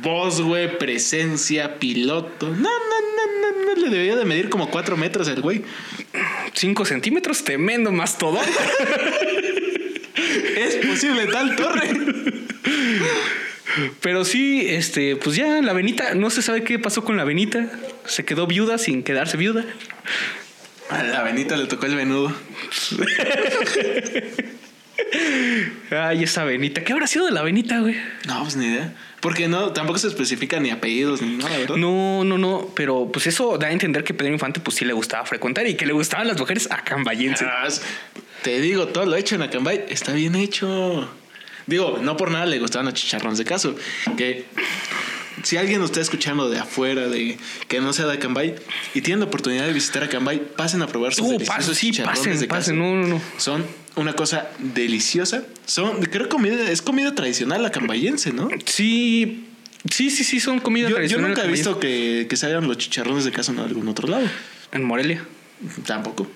Voz, 0.00 0.40
güey, 0.40 0.78
presencia, 0.78 1.78
piloto. 1.78 2.48
No, 2.48 2.54
no, 2.54 2.68
no, 2.70 3.52
no, 3.52 3.74
no. 3.74 3.82
Le 3.82 3.90
debía 3.90 4.16
de 4.16 4.24
medir 4.24 4.48
como 4.48 4.70
cuatro 4.70 4.96
metros 4.96 5.28
el 5.28 5.42
güey. 5.42 5.62
Cinco 6.54 6.86
centímetros, 6.86 7.44
tremendo 7.44 7.92
mastodón. 7.92 8.46
Es 10.56 10.76
posible 10.86 11.26
tal 11.26 11.56
torre. 11.56 11.90
Pero 14.00 14.24
sí, 14.24 14.66
este, 14.68 15.16
pues 15.16 15.36
ya 15.36 15.60
la 15.60 15.72
Benita, 15.72 16.14
no 16.14 16.30
se 16.30 16.42
sabe 16.42 16.64
qué 16.64 16.78
pasó 16.78 17.04
con 17.04 17.16
la 17.16 17.24
Benita. 17.24 17.70
Se 18.04 18.24
quedó 18.24 18.46
viuda 18.46 18.78
sin 18.78 19.02
quedarse 19.02 19.36
viuda. 19.36 19.64
A 20.88 21.02
la 21.02 21.22
Benita 21.22 21.56
le 21.56 21.66
tocó 21.66 21.86
el 21.86 21.96
venudo. 21.96 22.32
Ay, 25.90 26.22
esa 26.22 26.44
Benita. 26.44 26.84
¿Qué 26.84 26.92
habrá 26.92 27.06
sido 27.06 27.26
de 27.26 27.32
la 27.32 27.42
Benita, 27.42 27.80
güey? 27.80 27.96
No, 28.26 28.42
pues 28.42 28.56
ni 28.56 28.66
idea. 28.66 28.94
Porque 29.20 29.48
no, 29.48 29.72
tampoco 29.72 29.98
se 29.98 30.08
especifica 30.08 30.60
ni 30.60 30.70
apellidos 30.70 31.20
ni 31.20 31.36
nada, 31.36 31.58
¿verdad? 31.58 31.76
No, 31.76 32.22
no, 32.24 32.38
no. 32.38 32.70
Pero 32.74 33.10
pues 33.12 33.26
eso 33.26 33.58
da 33.58 33.66
a 33.68 33.72
entender 33.72 34.04
que 34.04 34.14
Pedro 34.14 34.32
Infante, 34.32 34.60
pues 34.60 34.76
sí 34.76 34.84
le 34.84 34.92
gustaba 34.92 35.26
frecuentar 35.26 35.66
y 35.66 35.74
que 35.74 35.86
le 35.86 35.92
gustaban 35.92 36.28
las 36.28 36.38
mujeres 36.38 36.68
acambayenses. 36.70 37.46
Ah, 37.46 37.66
Te 38.42 38.60
digo, 38.60 38.88
todo 38.88 39.06
lo 39.06 39.16
hecho 39.16 39.34
en 39.34 39.42
Acambay 39.42 39.86
está 39.88 40.12
bien 40.12 40.34
hecho. 40.36 41.08
Digo, 41.66 41.98
no 42.00 42.16
por 42.16 42.30
nada 42.30 42.46
le 42.46 42.58
gustaban 42.58 42.86
los 42.86 42.94
chicharrones 42.94 43.38
de 43.38 43.44
caso. 43.44 43.74
Que 44.16 44.44
si 45.42 45.56
alguien 45.56 45.80
nos 45.80 45.90
está 45.90 46.00
escuchando 46.00 46.48
de 46.48 46.58
afuera, 46.58 47.08
de 47.08 47.38
que 47.68 47.80
no 47.80 47.92
sea 47.92 48.06
de 48.06 48.14
Acambay, 48.14 48.54
y 48.94 49.00
tienen 49.00 49.20
la 49.20 49.26
oportunidad 49.26 49.66
de 49.66 49.72
visitar 49.72 50.04
Acambay, 50.04 50.40
pasen 50.56 50.82
a 50.82 50.86
probar 50.86 51.14
sus 51.14 51.26
Uh, 51.26 51.44
pasen, 51.44 51.74
sí, 51.74 51.90
chicharrones 51.90 52.18
pasen, 52.20 52.40
de 52.40 52.46
pasen. 52.46 52.76
caso. 52.76 52.86
No, 52.86 52.96
no, 52.96 53.06
no. 53.08 53.20
Son 53.36 53.64
una 53.96 54.12
cosa 54.14 54.48
deliciosa. 54.58 55.44
Son, 55.66 56.02
creo 56.02 56.28
comida, 56.28 56.70
es 56.70 56.82
comida 56.82 57.14
tradicional 57.14 57.64
acambayense, 57.64 58.32
¿no? 58.32 58.48
Sí, 58.64 59.46
sí, 59.90 60.10
sí, 60.10 60.22
sí, 60.22 60.38
son 60.38 60.60
comidas 60.60 60.90
Yo, 60.90 60.94
yo 60.96 60.98
tradicionales 60.98 61.36
nunca 61.36 61.48
he 61.48 61.50
visto 61.52 61.80
que, 61.80 62.26
que 62.28 62.36
se 62.36 62.46
hagan 62.46 62.68
los 62.68 62.78
chicharrones 62.78 63.24
de 63.24 63.32
caso 63.32 63.52
en 63.52 63.58
algún 63.58 63.88
otro 63.88 64.06
lado. 64.08 64.26
En 64.72 64.84
Morelia. 64.84 65.24
Tampoco. 65.84 66.28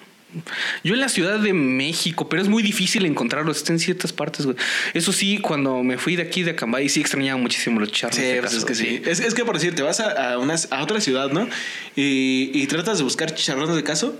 Yo 0.84 0.94
en 0.94 1.00
la 1.00 1.08
Ciudad 1.08 1.38
de 1.38 1.52
México, 1.52 2.28
pero 2.28 2.40
es 2.42 2.48
muy 2.48 2.62
difícil 2.62 3.04
encontrarlos. 3.06 3.58
Está 3.58 3.72
en 3.72 3.78
ciertas 3.78 4.12
partes, 4.12 4.46
güey. 4.46 4.56
Eso 4.94 5.12
sí, 5.12 5.38
cuando 5.38 5.82
me 5.82 5.98
fui 5.98 6.16
de 6.16 6.22
aquí 6.22 6.42
de 6.42 6.52
Acambay, 6.52 6.88
sí 6.88 7.00
extrañaba 7.00 7.40
muchísimo 7.40 7.80
los 7.80 7.92
charros. 7.92 8.16
Sí, 8.16 8.22
pues 8.22 8.42
caso, 8.42 8.58
es 8.58 8.64
que 8.64 8.74
sí. 8.74 9.02
Es, 9.04 9.20
es 9.20 9.34
que 9.34 9.44
por 9.44 9.56
decir, 9.56 9.74
te 9.74 9.82
vas 9.82 10.00
a, 10.00 10.32
a, 10.32 10.38
una, 10.38 10.54
a 10.70 10.82
otra 10.82 11.00
ciudad, 11.00 11.30
¿no? 11.30 11.48
Y, 11.96 12.50
y 12.54 12.66
tratas 12.66 12.98
de 12.98 13.04
buscar 13.04 13.34
chicharrones 13.34 13.74
de 13.74 13.82
caso. 13.82 14.18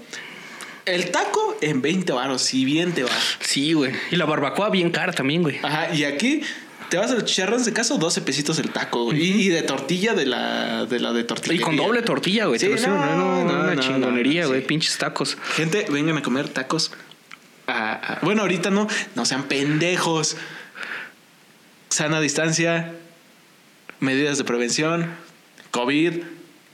El 0.86 1.10
taco 1.10 1.56
en 1.60 1.82
20 1.82 2.12
varos, 2.12 2.42
si 2.42 2.64
bien 2.64 2.92
te 2.92 3.04
va. 3.04 3.10
Sí, 3.40 3.74
güey. 3.74 3.92
Y 4.10 4.16
la 4.16 4.24
barbacoa 4.24 4.70
bien 4.70 4.90
cara 4.90 5.12
también, 5.12 5.42
güey. 5.42 5.58
Ajá, 5.62 5.94
y 5.94 6.04
aquí 6.04 6.42
te 6.90 6.98
vas 6.98 7.10
a 7.10 7.14
los 7.14 7.24
chicharrones 7.24 7.64
de 7.64 7.72
caso, 7.72 7.96
12 7.96 8.20
pesitos 8.22 8.58
el 8.58 8.70
taco, 8.70 9.04
güey. 9.04 9.22
y, 9.22 9.42
y 9.42 9.48
de 9.48 9.62
tortilla 9.62 10.12
de 10.14 10.26
la 10.26 10.84
de, 10.86 11.00
la 11.00 11.12
de 11.12 11.24
tortilla. 11.24 11.54
Y 11.54 11.58
con 11.60 11.76
doble 11.76 12.02
tortilla, 12.02 12.46
güey. 12.46 12.58
Sí, 12.58 12.66
te 12.66 12.72
lo 12.74 12.78
juro, 12.78 12.96
no, 12.96 13.06
no, 13.06 13.16
no, 13.16 13.52
no, 13.52 13.60
una 13.64 13.74
no, 13.74 13.80
chingonería, 13.80 14.46
güey. 14.46 14.60
sí. 14.60 14.66
Pinches 14.66 14.98
tacos. 14.98 15.38
Gente, 15.54 15.86
vengan 15.90 16.18
a 16.18 16.22
comer 16.22 16.48
tacos. 16.48 16.92
Ah, 17.66 18.00
ah, 18.02 18.18
bueno, 18.22 18.42
ahorita 18.42 18.70
no, 18.70 18.88
no 19.14 19.24
sean 19.24 19.44
pendejos. 19.44 20.36
Sana 21.88 22.20
distancia, 22.20 22.92
medidas 24.00 24.38
de 24.38 24.44
prevención, 24.44 25.10
COVID. 25.70 26.22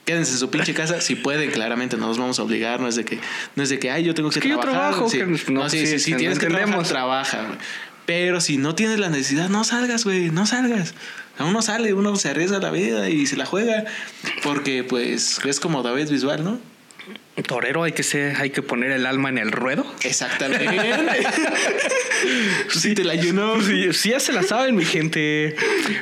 Quédense 0.05 0.33
en 0.33 0.38
su 0.38 0.50
pinche 0.50 0.72
casa 0.81 1.00
si 1.00 1.16
pueden, 1.16 1.50
claramente 1.50 1.96
no 1.96 2.07
nos 2.07 2.18
vamos 2.18 2.38
a 2.38 2.42
obligar, 2.44 2.81
no 2.81 2.87
es 2.87 2.94
de 2.96 3.05
que 3.05 3.18
no 3.57 3.62
es 3.62 3.70
de 3.70 3.79
que 3.81 3.90
ay, 3.90 4.05
yo 4.05 4.14
tengo 4.14 4.31
que, 4.31 4.38
que 4.40 4.48
yo 4.48 4.59
trabajar. 4.61 4.90
trabajo, 4.92 5.11
sí. 5.11 5.18
que- 5.18 5.52
no, 5.52 5.62
no, 5.64 5.68
sí, 5.68 5.81
sí, 5.81 5.87
sí, 5.87 5.98
sí, 5.98 6.14
tienes 6.14 6.38
que 6.38 6.46
trabajar, 6.46 6.87
trabaja, 6.87 7.42
güey. 7.42 7.59
Pero 8.07 8.40
si 8.40 8.57
no 8.57 8.75
tienes 8.75 8.99
la 8.99 9.09
necesidad, 9.09 9.49
no 9.49 9.64
salgas, 9.64 10.05
güey, 10.05 10.31
no 10.31 10.47
salgas. 10.47 10.95
Uno 11.38 11.61
sale, 11.61 11.92
uno 11.92 12.16
se 12.16 12.31
arriesga 12.31 12.59
la 12.61 12.71
vida 12.71 13.11
y 13.11 13.27
se 13.27 13.37
la 13.37 13.45
juega 13.45 13.85
porque 14.42 14.85
pues 14.85 15.38
es 15.45 15.61
como 15.61 15.83
David 15.83 16.09
Visual, 16.09 16.42
¿no? 16.42 16.59
Torero, 17.47 17.83
hay 17.83 17.92
que 17.92 18.03
ser, 18.03 18.37
hay 18.37 18.51
que 18.51 18.62
poner 18.62 18.90
el 18.92 19.05
alma 19.07 19.29
en 19.29 19.38
el 19.38 19.53
ruedo. 19.53 19.85
Exactamente. 20.03 20.66
sí, 22.71 22.95
te 22.95 23.05
la 23.05 23.14
llenó. 23.14 23.61
Sí, 23.62 23.92
sí, 23.92 24.11
ya 24.11 24.21
se 24.21 24.33
la 24.33 24.42
saben, 24.42 24.75
mi 24.75 24.85
gente. 24.85 25.55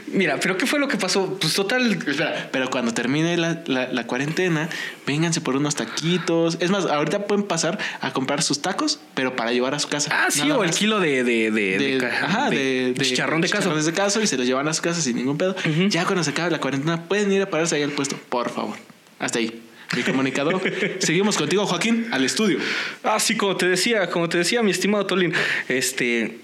Mira, 0.07 0.38
pero 0.40 0.57
¿qué 0.57 0.67
fue 0.67 0.79
lo 0.79 0.88
que 0.88 0.97
pasó? 0.97 1.37
Pues 1.40 1.55
total, 1.55 1.93
Espera, 1.93 2.49
pero 2.53 2.71
cuando 2.71 2.95
termine 2.95 3.37
la, 3.37 3.62
la- 3.67 3.88
la 3.93 4.07
cuarentena, 4.07 4.69
vénganse 5.07 5.40
por 5.40 5.57
unos 5.57 5.75
taquitos. 5.75 6.57
Es 6.61 6.71
más, 6.71 6.87
ahorita 6.87 7.27
pueden 7.27 7.45
pasar 7.45 7.79
a 8.01 8.12
comprar 8.12 8.43
sus 8.43 8.62
tacos, 8.62 9.01
pero 9.14 9.37
para 9.37 9.53
llevar 9.53 9.75
a 9.75 9.79
su 9.79 9.88
casa. 9.88 10.11
Ah, 10.12 10.31
sí, 10.31 10.51
o 10.51 10.64
el 10.64 10.71
kilo 10.71 11.01
de, 11.01 11.25
de, 11.25 11.51
de, 11.51 11.79
De, 11.99 12.07
ajá, 12.07 12.51
de, 12.51 12.95
chicharrón 13.01 13.40
de 13.40 13.49
caso. 13.49 13.75
de 13.75 13.93
caso 13.93 14.23
y 14.23 14.27
se 14.27 14.37
los 14.37 14.47
llevan 14.47 14.69
a 14.69 14.75
su 14.75 14.83
casa 14.83 15.01
sin 15.01 15.17
ningún 15.17 15.37
pedo. 15.38 15.57
Ya 15.88 16.05
cuando 16.05 16.23
se 16.25 16.31
acabe 16.31 16.51
la 16.51 16.61
cuarentena, 16.61 17.05
pueden 17.09 17.31
ir 17.33 17.43
a 17.43 17.51
pararse 17.51 17.77
ahí 17.77 17.83
al 17.83 17.90
puesto, 17.90 18.17
por 18.29 18.51
favor. 18.51 18.77
Hasta 19.19 19.38
ahí. 19.40 19.61
Mi 19.96 20.02
comunicador. 20.02 20.61
Seguimos 20.98 21.37
contigo, 21.37 21.66
Joaquín, 21.66 22.09
al 22.11 22.24
estudio. 22.24 22.59
Ah, 23.02 23.20
sí, 23.20 23.37
como 23.37 23.57
te 23.57 23.68
decía, 23.68 24.11
como 24.11 24.28
te 24.28 24.38
decía, 24.38 24.62
mi 24.62 24.70
estimado 24.70 25.07
Tolin, 25.07 25.33
este. 25.68 26.38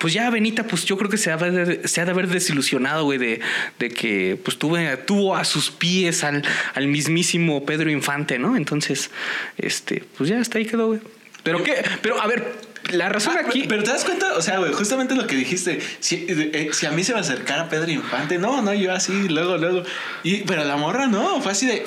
Pues 0.00 0.14
ya 0.14 0.30
Benita, 0.30 0.64
pues 0.64 0.84
yo 0.84 0.96
creo 0.96 1.10
que 1.10 1.18
se 1.18 1.30
ha 1.32 1.36
de, 1.36 1.86
se 1.86 2.00
ha 2.00 2.04
de 2.04 2.12
haber 2.12 2.28
desilusionado, 2.28 3.04
güey, 3.04 3.18
de, 3.18 3.40
de 3.78 3.88
que 3.90 4.38
pues 4.42 4.56
tuve, 4.56 4.96
tuvo 4.98 5.36
a 5.36 5.44
sus 5.44 5.70
pies 5.70 6.24
al, 6.24 6.42
al 6.74 6.86
mismísimo 6.86 7.66
Pedro 7.66 7.90
Infante, 7.90 8.38
¿no? 8.38 8.56
Entonces, 8.56 9.10
este, 9.58 10.04
pues 10.16 10.30
ya 10.30 10.40
hasta 10.40 10.58
ahí 10.58 10.66
quedó, 10.66 10.86
güey. 10.86 11.00
Pero 11.42 11.62
qué, 11.62 11.84
pero 12.00 12.20
a 12.22 12.26
ver, 12.26 12.54
la 12.90 13.08
razón 13.08 13.34
Ah, 13.36 13.42
aquí. 13.46 13.64
Pero 13.68 13.82
te 13.82 13.90
das 13.90 14.04
cuenta, 14.04 14.34
o 14.34 14.42
sea, 14.42 14.58
güey, 14.58 14.72
justamente 14.72 15.14
lo 15.14 15.26
que 15.26 15.36
dijiste. 15.36 15.80
Si, 16.00 16.26
eh, 16.28 16.70
si 16.72 16.86
a 16.86 16.90
mí 16.90 17.04
se 17.04 17.14
me 17.14 17.20
acercara 17.20 17.68
Pedro 17.68 17.90
Infante, 17.90 18.38
no, 18.38 18.62
no, 18.62 18.72
yo 18.74 18.92
así, 18.92 19.28
luego, 19.28 19.56
luego. 19.56 19.82
Y, 20.22 20.38
pero 20.38 20.64
la 20.64 20.76
morra 20.76 21.06
no, 21.06 21.40
fue 21.42 21.52
así 21.52 21.66
de. 21.66 21.84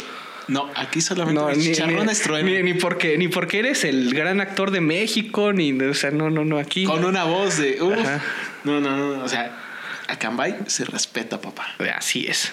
No, 0.48 0.70
aquí 0.76 1.02
solamente 1.02 1.42
No, 1.42 1.52
ni, 1.52 1.64
chicharrones 1.64 2.28
ni, 2.30 2.44
ni, 2.44 2.64
ni 2.64 2.74
porque, 2.76 3.18
ni 3.18 3.28
porque 3.28 3.60
eres 3.60 3.84
el 3.84 4.14
gran 4.14 4.42
actor 4.42 4.72
de 4.72 4.82
México, 4.82 5.54
ni, 5.54 5.72
o 5.74 5.94
sea, 5.94 6.12
no, 6.12 6.30
no, 6.30 6.46
no, 6.46 6.60
aquí. 6.60 6.86
Con 6.86 7.04
una 7.04 7.24
voz 7.24 7.58
de. 7.58 7.78
No, 8.64 8.80
no, 8.80 8.98
no. 8.98 9.24
O 9.24 9.28
sea, 9.28 9.58
a 10.08 10.18
Cambay 10.18 10.58
se 10.68 10.86
respeta, 10.86 11.42
papá. 11.42 11.76
Así 11.96 12.28
es. 12.28 12.52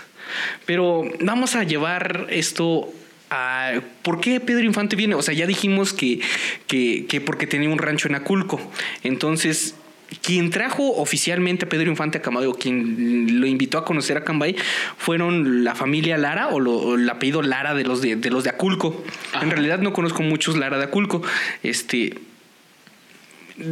Pero 0.66 1.04
vamos 1.20 1.56
a 1.56 1.64
llevar 1.64 2.26
esto 2.30 2.92
a... 3.30 3.80
¿Por 4.02 4.20
qué 4.20 4.40
Pedro 4.40 4.64
Infante 4.64 4.96
viene? 4.96 5.14
O 5.14 5.22
sea, 5.22 5.34
ya 5.34 5.46
dijimos 5.46 5.92
que, 5.92 6.20
que, 6.66 7.06
que 7.08 7.20
porque 7.20 7.46
tenía 7.46 7.68
un 7.68 7.78
rancho 7.78 8.08
en 8.08 8.14
Aculco. 8.14 8.60
Entonces, 9.02 9.74
quien 10.20 10.50
trajo 10.50 10.96
oficialmente 10.96 11.64
a 11.64 11.68
Pedro 11.68 11.88
Infante 11.90 12.18
a 12.18 12.22
Cambay 12.22 12.46
o 12.46 12.54
quien 12.54 13.40
lo 13.40 13.46
invitó 13.46 13.78
a 13.78 13.84
conocer 13.84 14.16
a 14.16 14.24
Cambay 14.24 14.56
fueron 14.98 15.64
la 15.64 15.74
familia 15.74 16.18
Lara 16.18 16.48
o, 16.48 16.60
lo- 16.60 16.76
o 16.76 16.94
el 16.96 17.08
apellido 17.08 17.42
Lara 17.42 17.74
de 17.74 17.84
los 17.84 18.02
de, 18.02 18.16
de 18.16 18.30
los 18.30 18.44
de 18.44 18.50
Aculco. 18.50 19.02
Ajá. 19.32 19.44
En 19.44 19.50
realidad 19.50 19.78
no 19.78 19.92
conozco 19.92 20.22
muchos 20.22 20.56
Lara 20.56 20.78
de 20.78 20.84
Aculco. 20.84 21.22
Este, 21.62 22.18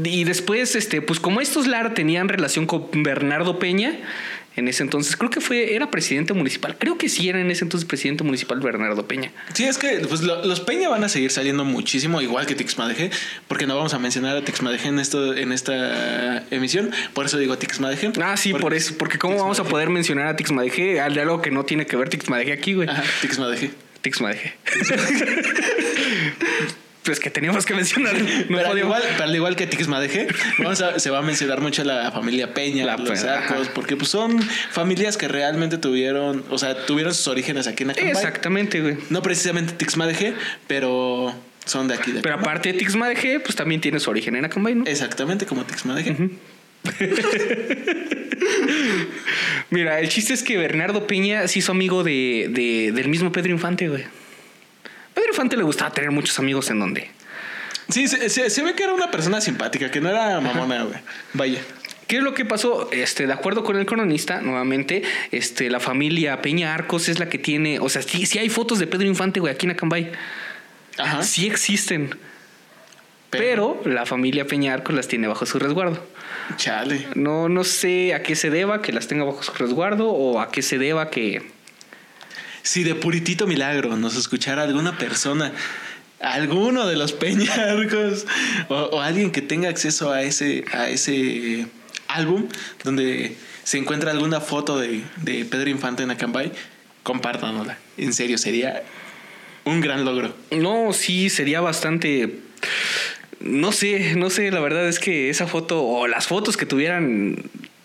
y 0.04 0.24
después, 0.24 0.76
este, 0.76 1.02
pues 1.02 1.20
como 1.20 1.40
estos 1.40 1.66
Lara 1.66 1.94
tenían 1.94 2.28
relación 2.28 2.66
con 2.66 2.88
Bernardo 3.02 3.58
Peña, 3.58 3.98
en 4.60 4.68
ese 4.68 4.84
entonces, 4.84 5.16
creo 5.16 5.30
que 5.30 5.40
fue, 5.40 5.74
era 5.74 5.90
presidente 5.90 6.32
municipal. 6.32 6.76
Creo 6.78 6.96
que 6.96 7.08
sí 7.08 7.28
era 7.28 7.40
en 7.40 7.50
ese 7.50 7.64
entonces 7.64 7.88
presidente 7.88 8.22
municipal 8.22 8.60
Bernardo 8.60 9.06
Peña. 9.08 9.32
Sí, 9.54 9.64
es 9.64 9.78
que 9.78 9.98
pues, 10.08 10.20
lo- 10.22 10.44
los 10.44 10.60
Peña 10.60 10.88
van 10.88 11.02
a 11.02 11.08
seguir 11.08 11.30
saliendo 11.32 11.64
muchísimo, 11.64 12.20
igual 12.22 12.46
que 12.46 12.54
Tixmadeje, 12.54 13.10
porque 13.48 13.66
no 13.66 13.76
vamos 13.76 13.94
a 13.94 13.98
mencionar 13.98 14.36
a 14.36 14.44
Tixmadeje 14.44 14.88
en, 14.88 14.98
esto, 15.00 15.34
en 15.34 15.50
esta 15.52 16.44
emisión. 16.50 16.90
Por 17.14 17.26
eso 17.26 17.36
digo 17.38 17.58
Tixmadeje. 17.58 18.12
Ah, 18.22 18.36
sí, 18.36 18.54
por 18.54 18.74
eso. 18.74 18.94
Porque 18.96 19.18
cómo 19.18 19.36
vamos 19.38 19.58
a 19.60 19.64
poder 19.64 19.90
mencionar 19.90 20.26
a 20.28 20.36
Tixmadeje 20.36 20.94
de 20.94 21.00
algo 21.00 21.42
que 21.42 21.50
no 21.50 21.64
tiene 21.64 21.86
que 21.86 21.96
ver 21.96 22.08
Tixmadeje 22.08 22.52
aquí, 22.52 22.74
güey. 22.74 22.88
Ajá, 22.88 23.02
Tixmadeje. 23.20 23.70
Tixmadeje. 24.02 24.54
pues 27.02 27.18
que 27.20 27.30
teníamos 27.30 27.64
que 27.66 27.74
mencionar. 27.74 28.14
No 28.48 28.56
pero, 28.58 28.70
al 28.70 28.78
igual, 28.78 29.02
pero 29.12 29.24
al 29.24 29.34
igual 29.34 29.56
que 29.56 29.66
Tixmadeje, 29.66 30.28
vamos 30.58 30.80
a, 30.82 30.98
se 30.98 31.10
va 31.10 31.18
a 31.18 31.22
mencionar 31.22 31.60
mucho 31.60 31.82
la 31.84 32.10
familia 32.12 32.52
Peña, 32.54 32.84
La 32.84 32.96
los 32.96 33.24
Arcos, 33.24 33.68
porque 33.68 33.96
pues 33.96 34.10
son 34.10 34.40
familias 34.70 35.16
que 35.16 35.26
realmente 35.28 35.78
tuvieron, 35.78 36.44
o 36.50 36.58
sea, 36.58 36.84
tuvieron 36.86 37.14
sus 37.14 37.26
orígenes 37.28 37.66
aquí 37.66 37.84
en 37.84 37.90
Acambay. 37.90 38.12
Exactamente, 38.12 38.80
güey. 38.80 38.96
No 39.08 39.22
precisamente 39.22 39.72
Tixmadeje, 39.72 40.34
pero 40.66 41.34
son 41.64 41.88
de 41.88 41.94
aquí 41.94 42.12
de 42.12 42.20
Pero 42.20 42.34
Acambay. 42.34 42.50
aparte 42.52 42.72
de 42.72 42.78
Tixmadeje, 42.78 43.40
pues 43.40 43.56
también 43.56 43.80
tiene 43.80 43.98
su 44.00 44.10
origen 44.10 44.36
en 44.36 44.44
Acambay, 44.44 44.74
¿no? 44.74 44.84
Exactamente 44.86 45.46
como 45.46 45.64
Tixmadeje. 45.64 46.16
Mira, 49.70 50.00
el 50.00 50.08
chiste 50.08 50.32
es 50.34 50.42
que 50.42 50.56
Bernardo 50.56 51.06
Peña 51.06 51.46
se 51.48 51.58
hizo 51.60 51.72
amigo 51.72 52.02
de, 52.02 52.48
de- 52.50 52.92
del 52.92 53.08
mismo 53.08 53.30
Pedro 53.32 53.50
Infante, 53.52 53.88
güey. 53.88 54.04
Pedro 55.14 55.28
Infante 55.30 55.56
le 55.56 55.62
gustaba 55.62 55.90
tener 55.92 56.10
muchos 56.10 56.38
amigos 56.38 56.70
en 56.70 56.80
donde. 56.80 57.10
Sí, 57.88 58.06
se, 58.08 58.28
se- 58.28 58.50
se 58.50 58.62
ve 58.62 58.74
que 58.74 58.84
era 58.84 58.92
una 58.92 59.10
persona 59.10 59.40
simpática, 59.40 59.90
que 59.90 60.00
no 60.00 60.08
era 60.10 60.40
mamona, 60.40 60.84
güey. 60.84 60.98
Vaya. 61.32 61.60
¿Qué 62.06 62.16
es 62.16 62.22
lo 62.22 62.34
que 62.34 62.44
pasó? 62.44 62.88
Este, 62.92 63.26
de 63.28 63.32
acuerdo 63.32 63.62
con 63.62 63.76
el 63.78 63.86
cronista, 63.86 64.40
nuevamente, 64.40 65.02
este, 65.30 65.70
la 65.70 65.78
familia 65.78 66.42
Peña 66.42 66.74
Arcos 66.74 67.08
es 67.08 67.18
la 67.20 67.28
que 67.28 67.38
tiene, 67.38 67.78
o 67.78 67.88
sea, 67.88 68.02
sí, 68.02 68.26
sí 68.26 68.38
hay 68.38 68.48
fotos 68.48 68.78
de 68.80 68.86
Pedro 68.88 69.06
Infante, 69.06 69.38
güey, 69.38 69.52
aquí 69.54 69.66
en 69.66 69.72
Acambay. 69.72 70.10
Ajá. 70.98 71.22
Sí 71.22 71.46
existen. 71.46 72.10
Pero, 73.30 73.80
la 73.84 74.06
familia 74.06 74.44
Peña 74.46 74.74
Arcos 74.74 74.94
las 74.94 75.06
tiene 75.06 75.28
bajo 75.28 75.46
su 75.46 75.60
resguardo. 75.60 76.04
Chale. 76.56 77.06
No, 77.14 77.48
no 77.48 77.62
sé 77.62 78.12
a 78.12 78.24
qué 78.24 78.34
se 78.34 78.50
deba 78.50 78.82
que 78.82 78.92
las 78.92 79.06
tenga 79.06 79.22
bajo 79.22 79.44
su 79.44 79.52
resguardo 79.52 80.10
o 80.10 80.40
a 80.40 80.50
qué 80.50 80.62
se 80.62 80.78
deba 80.78 81.10
que. 81.10 81.42
Si 82.62 82.84
de 82.84 82.94
puritito 82.94 83.46
milagro 83.46 83.96
nos 83.96 84.16
escuchara 84.16 84.62
alguna 84.62 84.98
persona, 84.98 85.52
alguno 86.20 86.86
de 86.86 86.96
los 86.96 87.12
peñarcos 87.24 88.26
o, 88.68 89.00
alguien 89.00 89.30
que 89.30 89.42
tenga 89.42 89.68
acceso 89.68 90.12
a 90.12 90.22
ese, 90.22 90.64
a 90.72 90.88
ese 90.88 91.66
álbum 92.08 92.46
donde 92.84 93.36
se 93.64 93.78
encuentra 93.78 94.10
alguna 94.10 94.40
foto 94.40 94.78
de, 94.78 95.02
de 95.22 95.44
Pedro 95.44 95.70
Infante 95.70 96.02
en 96.02 96.10
Acambay, 96.10 96.52
compártanosla. 97.02 97.78
En 97.96 98.12
serio, 98.12 98.38
sería 98.38 98.82
un 99.64 99.80
gran 99.80 100.04
logro. 100.04 100.34
No, 100.50 100.92
sí, 100.92 101.30
sería 101.30 101.60
bastante. 101.60 102.40
No 103.40 103.72
sé, 103.72 104.14
no 104.16 104.28
sé, 104.28 104.50
la 104.50 104.60
verdad 104.60 104.86
es 104.88 104.98
que 104.98 105.30
esa 105.30 105.46
foto 105.46 105.82
o 105.82 106.06
las 106.06 106.26
fotos 106.26 106.56
que 106.56 106.66
tuvieran 106.66 107.36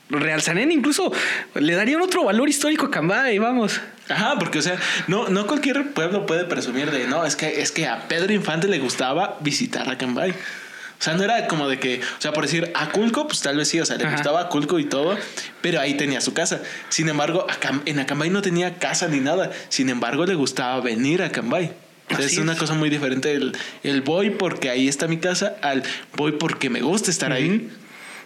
realzarían 0.09 0.71
incluso, 0.71 1.11
le 1.55 1.73
darían 1.73 2.01
otro 2.01 2.25
valor 2.25 2.49
histórico 2.49 2.88
a 2.88 2.91
Cambay, 2.91 3.39
vamos. 3.39 3.79
Ajá, 4.09 4.35
porque 4.39 4.59
o 4.59 4.61
sea, 4.61 4.77
no, 5.07 5.29
no 5.29 5.47
cualquier 5.47 5.91
pueblo 5.93 6.25
puede 6.25 6.45
presumir 6.45 6.91
de 6.91 7.07
no, 7.07 7.25
es 7.25 7.35
que, 7.35 7.61
es 7.61 7.71
que 7.71 7.87
a 7.87 8.07
Pedro 8.07 8.33
Infante 8.33 8.67
le 8.67 8.79
gustaba 8.79 9.37
visitar 9.41 9.89
Acambay. 9.89 10.31
O 10.31 11.03
sea, 11.05 11.13
no 11.13 11.23
era 11.23 11.47
como 11.47 11.67
de 11.67 11.77
que, 11.79 11.99
o 11.99 12.21
sea, 12.21 12.31
por 12.31 12.43
decir, 12.45 12.71
Aculco, 12.73 13.27
pues 13.27 13.41
tal 13.41 13.57
vez 13.57 13.67
sí, 13.67 13.79
o 13.81 13.85
sea, 13.85 13.97
le 13.97 14.05
Ajá. 14.05 14.13
gustaba 14.15 14.39
Aculco 14.41 14.79
y 14.79 14.85
todo, 14.85 15.17
pero 15.61 15.81
ahí 15.81 15.95
tenía 15.95 16.21
su 16.21 16.33
casa. 16.33 16.61
Sin 16.89 17.09
embargo, 17.09 17.45
Acam- 17.49 17.81
en 17.85 17.99
Acambay 17.99 18.29
no 18.29 18.41
tenía 18.41 18.75
casa 18.77 19.07
ni 19.09 19.19
nada. 19.19 19.51
Sin 19.69 19.89
embargo, 19.89 20.25
le 20.25 20.35
gustaba 20.35 20.79
venir 20.79 21.21
a 21.21 21.25
Acambay. 21.25 21.73
O 22.11 22.15
sea, 22.15 22.25
es 22.25 22.37
una 22.37 22.55
cosa 22.55 22.75
muy 22.75 22.89
diferente 22.89 23.33
el, 23.33 23.57
el 23.83 24.01
voy 24.03 24.29
porque 24.29 24.69
ahí 24.69 24.87
está 24.87 25.07
mi 25.07 25.17
casa 25.17 25.55
al 25.63 25.83
voy 26.15 26.33
porque 26.33 26.69
me 26.69 26.81
gusta 26.81 27.09
estar 27.11 27.31
ahí. 27.33 27.69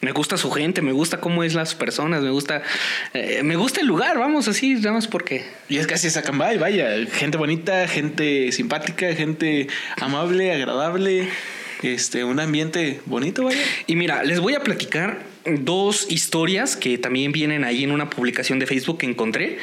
Me 0.01 0.12
gusta 0.12 0.38
su 0.38 0.49
gente, 0.51 0.81
me 0.81 0.93
gusta 0.93 1.19
cómo 1.19 1.43
es 1.43 1.53
las 1.55 1.75
personas, 1.75 2.21
me 2.21 2.29
gusta, 2.29 2.62
eh, 3.13 3.41
me 3.43 3.57
gusta 3.57 3.81
el 3.81 3.88
lugar, 3.88 4.17
vamos 4.17 4.47
así, 4.47 4.75
nada 4.75 4.93
más 4.93 5.07
porque. 5.07 5.43
Y 5.67 5.77
es 5.77 5.88
que 5.88 5.95
así 5.95 6.07
es 6.07 6.15
Acambay, 6.15 6.57
vaya, 6.57 6.89
gente 7.12 7.38
bonita, 7.38 7.88
gente 7.88 8.51
simpática, 8.53 9.13
gente 9.13 9.67
amable, 9.99 10.53
agradable, 10.53 11.27
este, 11.83 12.23
un 12.23 12.39
ambiente 12.39 13.01
bonito, 13.05 13.43
vaya. 13.43 13.62
Y 13.88 13.95
mira, 13.95 14.23
les 14.23 14.39
voy 14.39 14.55
a 14.55 14.62
platicar 14.62 15.19
dos 15.45 16.09
historias 16.09 16.77
que 16.77 16.97
también 16.97 17.31
vienen 17.31 17.63
ahí 17.63 17.83
en 17.83 17.91
una 17.91 18.09
publicación 18.09 18.59
de 18.59 18.67
Facebook 18.67 18.99
que 18.99 19.05
encontré. 19.05 19.57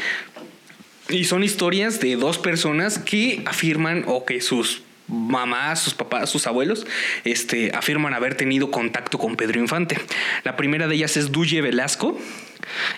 Y 1.09 1.25
son 1.25 1.44
historias 1.44 2.01
de 2.01 2.16
dos 2.16 2.37
personas 2.38 2.99
que 2.99 3.42
afirman 3.46 4.05
o 4.07 4.25
que 4.25 4.40
sus 4.40 4.83
mamás, 5.09 5.81
sus 5.81 5.95
papás, 5.95 6.29
sus 6.31 6.47
abuelos, 6.47 6.87
este, 7.25 7.71
afirman 7.75 8.14
haber 8.14 8.35
tenido 8.35 8.71
contacto 8.71 9.19
con 9.19 9.37
Pedro 9.37 9.61
Infante. 9.61 9.99
La 10.45 10.57
primera 10.57 10.88
de 10.88 10.95
ellas 10.97 11.16
es 11.16 11.33
Duye 11.33 11.61
Velasco. 11.62 12.19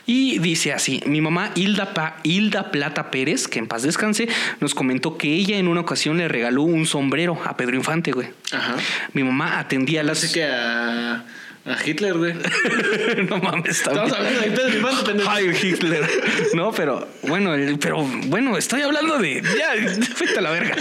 Y 0.07 0.39
dice 0.39 0.73
así, 0.73 1.03
mi 1.05 1.21
mamá 1.21 1.51
Hilda, 1.55 1.93
Pa- 1.93 2.17
Hilda 2.23 2.71
Plata 2.71 3.11
Pérez, 3.11 3.49
que 3.49 3.59
en 3.59 3.67
paz 3.67 3.83
descanse, 3.83 4.27
nos 4.61 4.75
comentó 4.75 5.19
que 5.19 5.35
ella 5.35 5.59
en 5.59 5.69
una 5.69 5.81
ocasión 5.83 6.17
le 6.17 6.27
regaló 6.27 6.63
un 6.63 6.87
sombrero 6.87 7.39
a 7.45 7.57
Pedro 7.59 7.77
Infante, 7.77 8.13
güey. 8.13 8.29
Ajá. 8.51 8.77
Mi 9.13 9.23
mamá 9.25 9.59
atendía 9.59 10.03
las... 10.03 10.25
Así 10.25 10.33
que 10.33 10.45
a, 10.45 11.25
a 11.71 11.77
Hitler, 11.85 12.15
güey. 12.15 12.35
no 13.29 13.39
mames, 13.39 13.79
Estamos 13.79 14.13
hablando 14.13 14.41
de 14.41 14.51
Pedro 14.51 14.77
Infante, 14.77 15.67
Hitler. 15.69 16.09
No, 16.55 16.73
pero 16.73 17.07
bueno, 17.23 17.55
el- 17.55 17.79
pero 17.79 18.03
bueno, 18.27 18.57
estoy 18.57 18.83
hablando 18.83 19.19
de. 19.19 19.43
Ya, 19.59 19.75
vete 20.21 20.39
a 20.39 20.41
la 20.43 20.51
verga. 20.51 20.77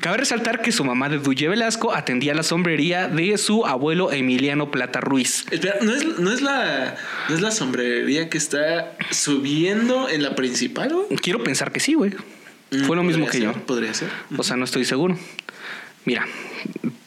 Cabe 0.00 0.16
resaltar 0.16 0.62
que 0.62 0.72
su 0.72 0.84
mamá 0.84 1.08
de 1.08 1.18
Duye 1.18 1.48
Velasco 1.48 1.94
atendía 1.94 2.34
la 2.34 2.42
sombrería 2.42 3.06
de 3.08 3.38
su 3.38 3.66
abuelo 3.66 4.10
Emiliano 4.12 4.70
Plata 4.70 5.00
Ruiz. 5.00 5.44
Espera, 5.50 5.76
¿no 5.80 5.94
es, 5.94 6.04
no, 6.18 6.32
es 6.32 6.42
la, 6.42 6.96
¿no 7.28 7.34
es 7.36 7.40
la 7.40 7.50
sombrería 7.52 8.28
que 8.28 8.36
está 8.38 8.92
subiendo 9.10 10.08
en 10.08 10.22
la 10.22 10.34
principal, 10.34 10.92
güey? 10.92 11.06
Quiero 11.20 11.44
pensar 11.44 11.70
que 11.70 11.78
sí, 11.80 11.94
güey. 11.94 12.12
Mm, 12.72 12.84
Fue 12.84 12.96
lo 12.96 13.04
mismo 13.04 13.26
que 13.28 13.40
yo. 13.40 13.52
Podría 13.52 13.94
ser. 13.94 14.08
O 14.36 14.42
sea, 14.42 14.56
no 14.56 14.64
estoy 14.64 14.84
seguro. 14.84 15.16
Mira, 16.04 16.26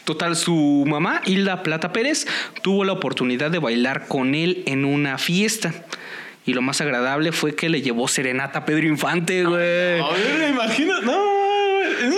total, 0.06 0.36
su 0.36 0.84
mamá, 0.88 1.22
Hilda 1.26 1.64
Plata 1.64 1.92
Pérez, 1.92 2.26
tuvo 2.62 2.86
la 2.86 2.94
oportunidad 2.94 3.52
de 3.52 3.60
bailar 3.60 4.08
con 4.08 4.36
él 4.36 4.64
en 4.68 4.86
una 4.86 5.18
fiesta. 5.18 5.74
Y 6.46 6.54
lo 6.54 6.62
más 6.62 6.80
agradable 6.80 7.32
fue 7.32 7.56
que 7.56 7.70
le 7.70 7.82
llevó 7.82 8.08
serenata 8.08 8.60
a 8.60 8.66
Pedro 8.66 8.86
Infante, 8.88 9.44
güey. 9.44 10.00
A 10.00 10.10
ver, 10.12 10.38
me 10.40 10.50
imagino. 10.50 11.02
No, 11.02 11.12
no, 11.12 12.10
no, 12.10 12.16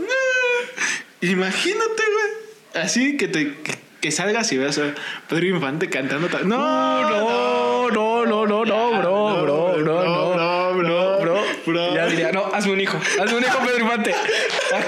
no. 0.00 1.28
Imagínate, 1.28 2.02
güey. 2.12 2.82
Así 2.84 3.16
que 3.16 3.28
te 3.28 3.54
que, 3.58 3.74
que 4.00 4.10
salgas 4.10 4.50
y 4.52 4.56
veas 4.58 4.78
a 4.78 4.94
Pedro 5.28 5.46
Infante 5.46 5.88
cantando. 5.90 6.28
ta- 6.28 6.40
No, 6.42 7.02
No, 7.08 7.90
no, 7.90 8.24
no, 8.26 8.46
no, 8.46 8.64
no, 8.64 8.98
bro, 8.98 9.42
bro, 9.42 9.42
bro, 9.42 9.78
no, 9.82 10.34
no, 10.34 10.74
bro, 10.78 11.18
bro, 11.20 11.42
bro. 11.66 11.94
Ya 11.94 12.06
diría, 12.06 12.32
no, 12.32 12.46
hazme 12.52 12.72
un 12.72 12.80
hijo, 12.80 12.98
hazme 13.22 13.36
un 13.36 13.44
hijo, 13.44 13.58
Pedro 13.58 13.80
Infante. 13.84 14.14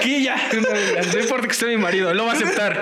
Aquí 0.05 0.23
ya, 0.23 0.35
no, 0.53 1.19
importa 1.19 1.47
que 1.47 1.53
esté 1.53 1.65
mi 1.65 1.77
marido, 1.77 2.13
lo 2.13 2.25
va 2.25 2.33
a 2.33 2.35
aceptar. 2.35 2.79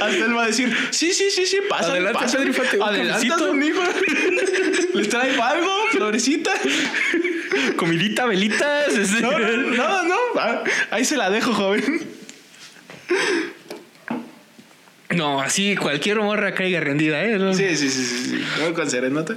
Hasta 0.00 0.24
él 0.24 0.36
va 0.36 0.44
a 0.44 0.46
decir, 0.46 0.72
sí, 0.90 1.12
sí, 1.12 1.28
sí, 1.28 1.44
sí, 1.44 1.58
pasa. 1.68 1.90
Adelante, 1.90 2.24
Pedro 2.30 2.46
Infante, 2.46 2.76
un 2.76 2.82
Adelante, 2.84 3.44
un 3.50 3.62
hijo. 3.64 3.82
Les 4.94 5.08
traigo 5.08 5.42
algo, 5.42 5.70
florecita. 5.90 6.52
Comidita, 7.74 8.26
velitas. 8.26 8.96
No, 9.20 10.02
no. 10.04 10.16
Ah, 10.36 10.62
Ahí 10.92 11.04
se 11.04 11.16
la 11.16 11.30
dejo, 11.30 11.52
joven. 11.52 12.06
No, 15.10 15.40
así 15.40 15.74
cualquier 15.74 16.20
morra 16.20 16.54
caiga 16.54 16.78
rendida, 16.78 17.24
¿eh? 17.24 17.38
No. 17.38 17.54
Sí, 17.54 17.76
sí, 17.76 17.88
sí, 17.88 18.04
sí. 18.04 18.24
sí. 18.30 18.44
¿No 18.60 18.72
con 18.72 18.88
serenata? 18.88 19.34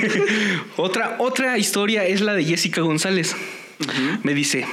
Otra, 0.76 1.16
otra 1.20 1.56
historia 1.56 2.04
es 2.04 2.20
la 2.20 2.34
de 2.34 2.44
Jessica 2.44 2.82
González. 2.82 3.34
Me 4.22 4.34
dice, 4.34 4.66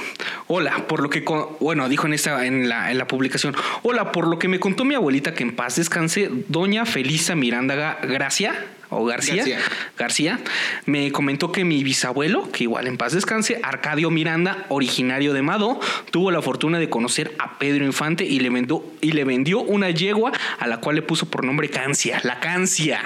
hola, 0.46 0.86
por 0.86 1.00
lo 1.00 1.10
que, 1.10 1.24
bueno, 1.60 1.88
dijo 1.88 2.06
en, 2.06 2.14
esta, 2.14 2.46
en, 2.46 2.68
la, 2.68 2.90
en 2.90 2.98
la 2.98 3.06
publicación, 3.06 3.54
hola, 3.82 4.12
por 4.12 4.26
lo 4.26 4.38
que 4.38 4.48
me 4.48 4.60
contó 4.60 4.84
mi 4.84 4.94
abuelita 4.94 5.34
que 5.34 5.42
en 5.42 5.54
paz 5.54 5.76
descanse, 5.76 6.30
doña 6.48 6.86
Felisa 6.86 7.34
Miranda 7.34 7.98
Gracia, 8.02 8.66
o 8.90 9.04
García, 9.04 9.36
García. 9.36 9.58
García, 9.96 10.40
me 10.84 11.12
comentó 11.12 11.52
que 11.52 11.64
mi 11.64 11.82
bisabuelo, 11.84 12.50
que 12.50 12.64
igual 12.64 12.86
en 12.88 12.96
paz 12.96 13.12
descanse, 13.12 13.60
Arcadio 13.62 14.10
Miranda, 14.10 14.66
originario 14.68 15.32
de 15.32 15.42
Mado, 15.42 15.80
tuvo 16.10 16.30
la 16.30 16.42
fortuna 16.42 16.78
de 16.78 16.90
conocer 16.90 17.34
a 17.38 17.58
Pedro 17.58 17.84
Infante 17.84 18.24
y 18.24 18.40
le 18.40 18.50
vendió, 18.50 18.84
y 19.00 19.12
le 19.12 19.24
vendió 19.24 19.60
una 19.60 19.90
yegua 19.90 20.32
a 20.58 20.66
la 20.66 20.78
cual 20.78 20.96
le 20.96 21.02
puso 21.02 21.30
por 21.30 21.44
nombre 21.44 21.70
Cancia, 21.70 22.20
la 22.24 22.40
Cancia. 22.40 23.00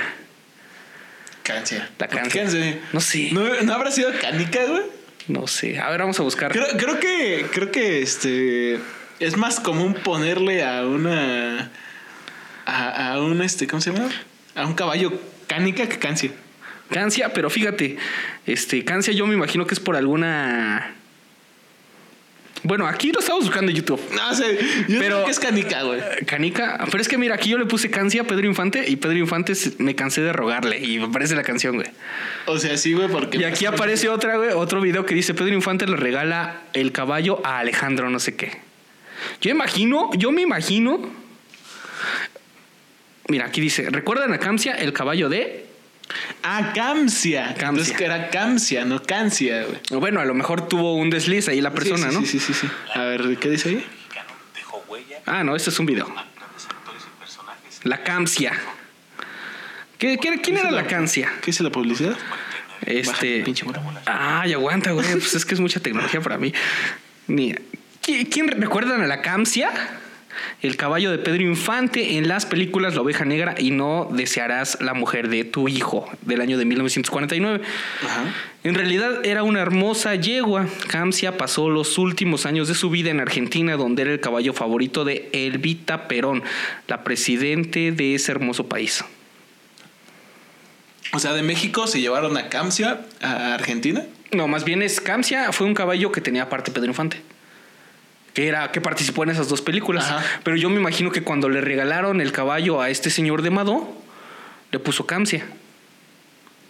Cancia. 1.43 1.91
La 1.99 2.09
¿Por 2.09 2.17
qué 2.17 2.23
cancia. 2.23 2.43
Cancia? 2.43 2.79
No 2.95 3.01
sé. 3.01 3.29
¿No, 3.33 3.63
¿No 3.63 3.75
habrá 3.75 3.91
sido 3.91 4.11
canica, 4.19 4.65
güey? 4.65 4.83
No 5.29 5.47
sé. 5.47 5.79
A 5.79 5.91
ver, 5.91 6.01
vamos 6.01 6.19
a 6.21 6.23
buscar. 6.23 6.53
Creo, 6.53 6.67
creo 6.77 7.01
que, 7.01 7.47
creo 7.53 7.71
que 7.71 8.03
este 8.03 8.79
es 9.21 9.37
más 9.37 9.61
común 9.61 9.95
ponerle 9.95 10.65
a 10.65 10.87
una 10.87 11.71
a, 12.67 13.13
a 13.13 13.21
un 13.23 13.43
este, 13.43 13.67
¿cómo 13.67 13.81
se 13.81 13.93
llama? 13.93 14.11
A 14.55 14.67
un 14.67 14.75
caballo 14.75 15.13
canica 15.47 15.89
que 15.89 15.99
cancia. 15.99 16.33
Cancia, 16.91 17.33
pero 17.33 17.51
fíjate, 17.51 17.97
este, 18.47 18.85
Cancia 18.85 19.13
yo 19.13 19.27
me 19.27 19.35
imagino 19.35 19.67
que 19.67 19.75
es 19.75 19.81
por 19.81 19.97
alguna. 19.97 20.95
Bueno, 22.65 22.87
aquí 22.87 23.13
lo 23.13 23.21
estamos 23.21 23.45
buscando 23.45 23.71
en 23.71 23.77
YouTube. 23.77 24.01
No 24.17 24.35
sé, 24.35 24.57
yo 24.89 24.99
Pero- 24.99 25.17
creo 25.17 25.25
que 25.27 25.31
es 25.33 25.39
canica, 25.39 25.83
güey. 25.83 26.01
Eh, 26.01 26.25
Canica, 26.27 26.83
pero 26.91 27.01
es 27.03 27.09
que 27.09 27.19
mira, 27.19 27.35
aquí 27.35 27.51
yo 27.51 27.59
le 27.59 27.67
puse 27.67 27.91
Cancia 27.91 28.23
a 28.23 28.25
Pedro 28.25 28.47
Infante 28.47 28.85
y 28.89 28.97
Pedro 28.97 29.19
Infante 29.19 29.53
me 29.79 29.95
cansé 29.95 30.23
de 30.23 30.33
rogarle 30.33 30.79
y 30.79 30.99
me 30.99 31.05
aparece 31.05 31.35
la 31.37 31.43
canción, 31.43 31.77
güey. 31.77 31.89
O 32.47 32.59
sea, 32.59 32.77
sí, 32.79 32.95
güey, 32.95 33.09
porque 33.09 33.37
Y 33.37 33.45
aquí 33.45 33.67
aparece 33.67 34.09
otra, 34.09 34.39
güey, 34.39 34.51
otro 34.53 34.81
video 34.81 35.05
que 35.05 35.15
dice 35.15 35.35
Pedro 35.35 35.53
Infante 35.53 35.87
le 35.87 35.97
regala 35.97 36.63
el 36.73 36.91
caballo 36.91 37.41
a 37.45 37.59
Alejandro 37.59 38.09
no 38.09 38.19
sé 38.19 38.35
qué. 38.35 38.53
Yo 39.43 39.51
imagino, 39.51 40.11
yo 40.15 40.33
me 40.33 40.41
imagino. 40.41 41.01
Mira, 43.29 43.47
aquí 43.47 43.61
dice, 43.61 43.89
¿recuerdan 43.91 44.33
a 44.33 44.39
Cancia, 44.39 44.73
el 44.73 44.93
caballo 44.95 45.29
de? 45.29 45.67
Ah, 46.43 46.73
Camcia. 46.75 47.47
Camcia. 47.55 47.69
Entonces 47.69 47.97
que 47.97 48.05
era 48.05 48.29
Camcia, 48.31 48.85
no 48.85 49.03
Cancia, 49.03 49.65
güey. 49.65 50.01
Bueno, 50.01 50.21
a 50.21 50.25
lo 50.25 50.35
mejor 50.35 50.69
tuvo 50.69 50.95
un 50.97 51.11
desliz 51.11 51.49
ahí 51.49 51.61
la 51.61 51.73
persona, 51.73 52.09
sí, 52.11 52.13
sí, 52.13 52.15
¿no? 52.15 52.21
Sí, 52.27 52.39
sí, 52.41 52.53
sí, 52.53 52.55
sí. 52.55 52.71
A 52.95 53.03
ver, 53.05 53.37
¿qué 53.39 53.51
dice 53.51 53.69
ahí? 53.71 53.87
Ah, 55.27 55.43
no, 55.43 55.57
este 55.57 55.71
es 55.71 55.79
un 55.79 55.87
video. 55.87 56.13
La 57.85 58.03
Cancia. 58.03 58.53
¿Qué, 59.99 60.19
qué- 60.19 60.41
quién 60.41 60.59
era 60.59 60.71
la 60.71 60.87
Cancia? 60.87 61.31
¿Qué 61.41 61.47
dice 61.47 61.63
la 61.63 61.71
publicidad? 61.71 62.17
Este. 62.85 63.07
Baja, 63.39 63.45
pinche 63.45 63.65
bola. 63.65 63.83
Ay, 64.07 64.53
aguanta, 64.53 64.91
güey. 64.93 65.07
Pues 65.13 65.35
es 65.35 65.45
que 65.47 65.55
es 65.55 65.61
mucha 65.61 65.81
tecnología 65.81 66.21
para 66.21 66.37
mí. 66.37 66.53
Mira, 67.27 67.61
¿qui- 68.03 68.29
¿quién 68.31 68.49
recuerdan 68.49 69.01
a 69.01 69.07
la 69.07 69.23
Cancia? 69.23 69.71
El 70.63 70.77
caballo 70.77 71.11
de 71.11 71.19
Pedro 71.19 71.43
Infante 71.43 72.17
en 72.17 72.29
las 72.29 72.47
películas 72.47 72.95
La 72.95 73.03
oveja 73.03 73.25
negra 73.25 73.55
y 73.59 73.71
No 73.71 74.09
desearás 74.11 74.79
la 74.81 74.95
mujer 74.95 75.29
de 75.29 75.45
tu 75.45 75.69
hijo 75.69 76.09
del 76.23 76.41
año 76.41 76.59
de 76.59 76.65
1949. 76.65 77.61
Ajá. 78.05 78.25
En 78.65 78.75
realidad 78.75 79.27
era 79.27 79.43
una 79.43 79.61
hermosa 79.61 80.15
yegua. 80.15 80.67
Camcia 80.89 81.37
pasó 81.37 81.69
los 81.69 81.99
últimos 81.99 82.47
años 82.47 82.67
de 82.67 82.75
su 82.75 82.89
vida 82.89 83.11
en 83.11 83.21
Argentina, 83.21 83.77
donde 83.77 84.03
era 84.03 84.13
el 84.13 84.21
caballo 84.21 84.55
favorito 84.55 85.05
de 85.05 85.29
Elvita 85.33 86.09
Perón, 86.09 86.43
la 86.89 87.05
presidente 87.05 87.93
de 87.93 88.15
ese 88.15 88.33
hermoso 88.33 88.67
país. 88.67 89.05
O 91.13 91.19
sea, 91.19 91.35
de 91.35 91.43
México 91.43 91.87
se 91.87 92.01
llevaron 92.01 92.37
a 92.39 92.49
Camcia 92.49 93.03
a 93.21 93.53
Argentina. 93.55 94.05
No, 94.33 94.49
más 94.49 94.65
bien 94.65 94.83
es 94.83 95.01
Camcia 95.01 95.53
fue 95.53 95.67
un 95.67 95.75
caballo 95.75 96.11
que 96.11 96.21
tenía 96.21 96.45
aparte 96.45 96.73
Pedro 96.73 96.89
Infante. 96.89 97.23
Que 98.35 98.49
era, 98.49 98.73
que 98.73 98.81
participó 98.81 99.23
en 99.23 99.31
esas 99.31 99.49
dos 99.49 99.63
películas. 99.63 100.05
Ajá. 100.05 100.25
Pero 100.43 100.57
yo 100.57 100.69
me 100.69 100.77
imagino 100.77 101.11
que 101.11 101.23
cuando 101.23 101.49
le 101.49 101.61
regalaron 101.61 102.21
el 102.21 102.33
caballo 102.33 102.83
a 102.83 102.91
este 102.91 103.09
señor 103.09 103.43
de 103.43 103.51
Madó, 103.51 103.97
le 104.73 104.79
puso 104.81 105.07
Camcia. 105.07 105.47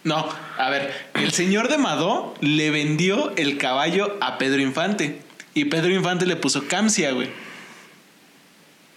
No, 0.05 0.29
a 0.59 0.69
ver, 0.69 0.93
el 1.15 1.33
señor 1.33 1.69
de 1.69 1.79
Madó 1.79 2.35
le 2.43 2.71
vendió 2.71 3.33
el 3.37 3.57
caballo 3.57 4.19
a 4.21 4.37
Pedro 4.37 4.61
Infante. 4.61 5.21
Y 5.55 5.65
Pedro 5.65 5.91
Infante 5.91 6.27
le 6.27 6.37
puso 6.37 6.69
Camcia, 6.69 7.13
güey. 7.13 7.31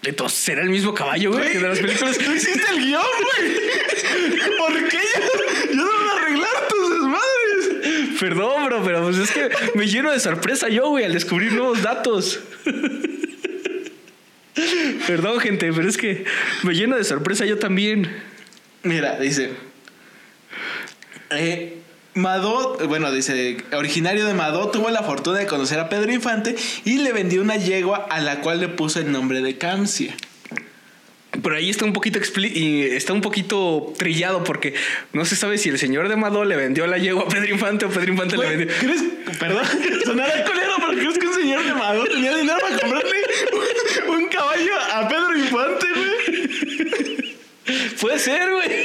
Entonces, 0.04 0.38
¿será 0.38 0.62
el 0.62 0.70
mismo 0.70 0.94
caballo, 0.94 1.32
güey? 1.32 1.52
que 1.52 1.60
de 1.60 1.68
las 1.70 1.80
películas. 1.80 2.18
Tú 2.24 2.32
hiciste 2.32 2.64
el 2.72 2.80
guion, 2.80 3.02
güey. 3.02 4.58
¿Por 4.58 4.90
qué? 4.90 4.98
Yo, 4.98 5.74
yo 5.74 5.76
no 5.76 5.86
voy 5.86 6.10
a 6.10 6.22
arreglar 6.22 6.68
tus 6.70 6.90
desmadres. 6.92 8.20
Perdón, 8.20 8.66
bro, 8.66 8.84
pero 8.84 9.04
pues 9.04 9.18
es 9.18 9.32
que 9.32 9.50
me 9.76 9.88
lleno 9.88 10.12
de 10.12 10.20
sorpresa 10.20 10.70
yo, 10.70 10.90
güey, 10.90 11.06
al 11.06 11.14
descubrir 11.14 11.54
nuevos 11.54 11.82
datos. 11.82 12.40
Perdón, 15.08 15.40
gente, 15.40 15.72
pero 15.74 15.88
es 15.88 15.98
que 15.98 16.26
me 16.64 16.74
lleno 16.74 16.98
de 16.98 17.04
sorpresa 17.04 17.46
yo 17.46 17.58
también. 17.60 18.10
Mira, 18.84 19.20
dice. 19.20 19.52
Eh, 21.32 21.78
Madó, 22.18 22.78
bueno, 22.88 23.12
dice, 23.12 23.58
originario 23.74 24.26
de 24.26 24.34
Madó, 24.34 24.70
tuvo 24.72 24.90
la 24.90 25.04
fortuna 25.04 25.38
de 25.40 25.46
conocer 25.46 25.80
a 25.80 25.88
Pedro 25.88 26.12
Infante 26.12 26.56
y 26.84 26.98
le 26.98 27.14
vendió 27.14 27.42
una 27.42 27.58
yegua 27.58 28.08
a 28.10 28.20
la 28.20 28.42
cual 28.42 28.60
le 28.60 28.70
puso 28.70 29.00
el 29.00 29.12
nombre 29.12 29.42
de 29.42 29.58
Camcia. 29.58 30.16
Pero 31.44 31.56
ahí 31.56 31.70
está 31.70 31.86
un 31.86 31.94
poquito 31.94 32.20
y 32.42 32.82
está 32.82 33.14
un 33.14 33.22
poquito 33.22 33.94
trillado 33.98 34.44
porque 34.44 34.74
no 35.14 35.26
se 35.26 35.36
sabe 35.36 35.60
si 35.60 35.70
el 35.70 35.78
señor 35.78 36.10
de 36.10 36.16
Madó 36.16 36.44
le 36.46 36.56
vendió 36.56 36.88
la 36.88 36.98
yegua 36.98 37.24
a 37.24 37.28
Pedro 37.28 37.54
Infante 37.54 37.86
o 37.86 37.90
Pedro 37.90 38.12
Infante 38.12 38.38
le 38.38 38.50
vendió. 38.50 38.76
¿Crees? 38.80 39.04
Perdón, 39.40 39.64
sonará 40.06 40.44
culero, 40.46 40.74
pero 40.78 41.00
¿crees 41.00 41.20
que 41.20 41.28
un 41.28 41.34
señor 41.36 41.64
de 41.64 41.74
Madó 41.74 42.06
tenía 42.06 42.36
dinero 42.36 42.58
para 42.60 42.80
comprarle 42.80 43.16
un, 44.08 44.16
un 44.16 44.30
caballo 44.30 44.74
a 44.94 45.08
Pedro 45.08 45.38
Infante, 45.38 45.86
güey? 45.96 47.38
Puede 48.00 48.20
ser, 48.20 48.50
güey. 48.50 48.84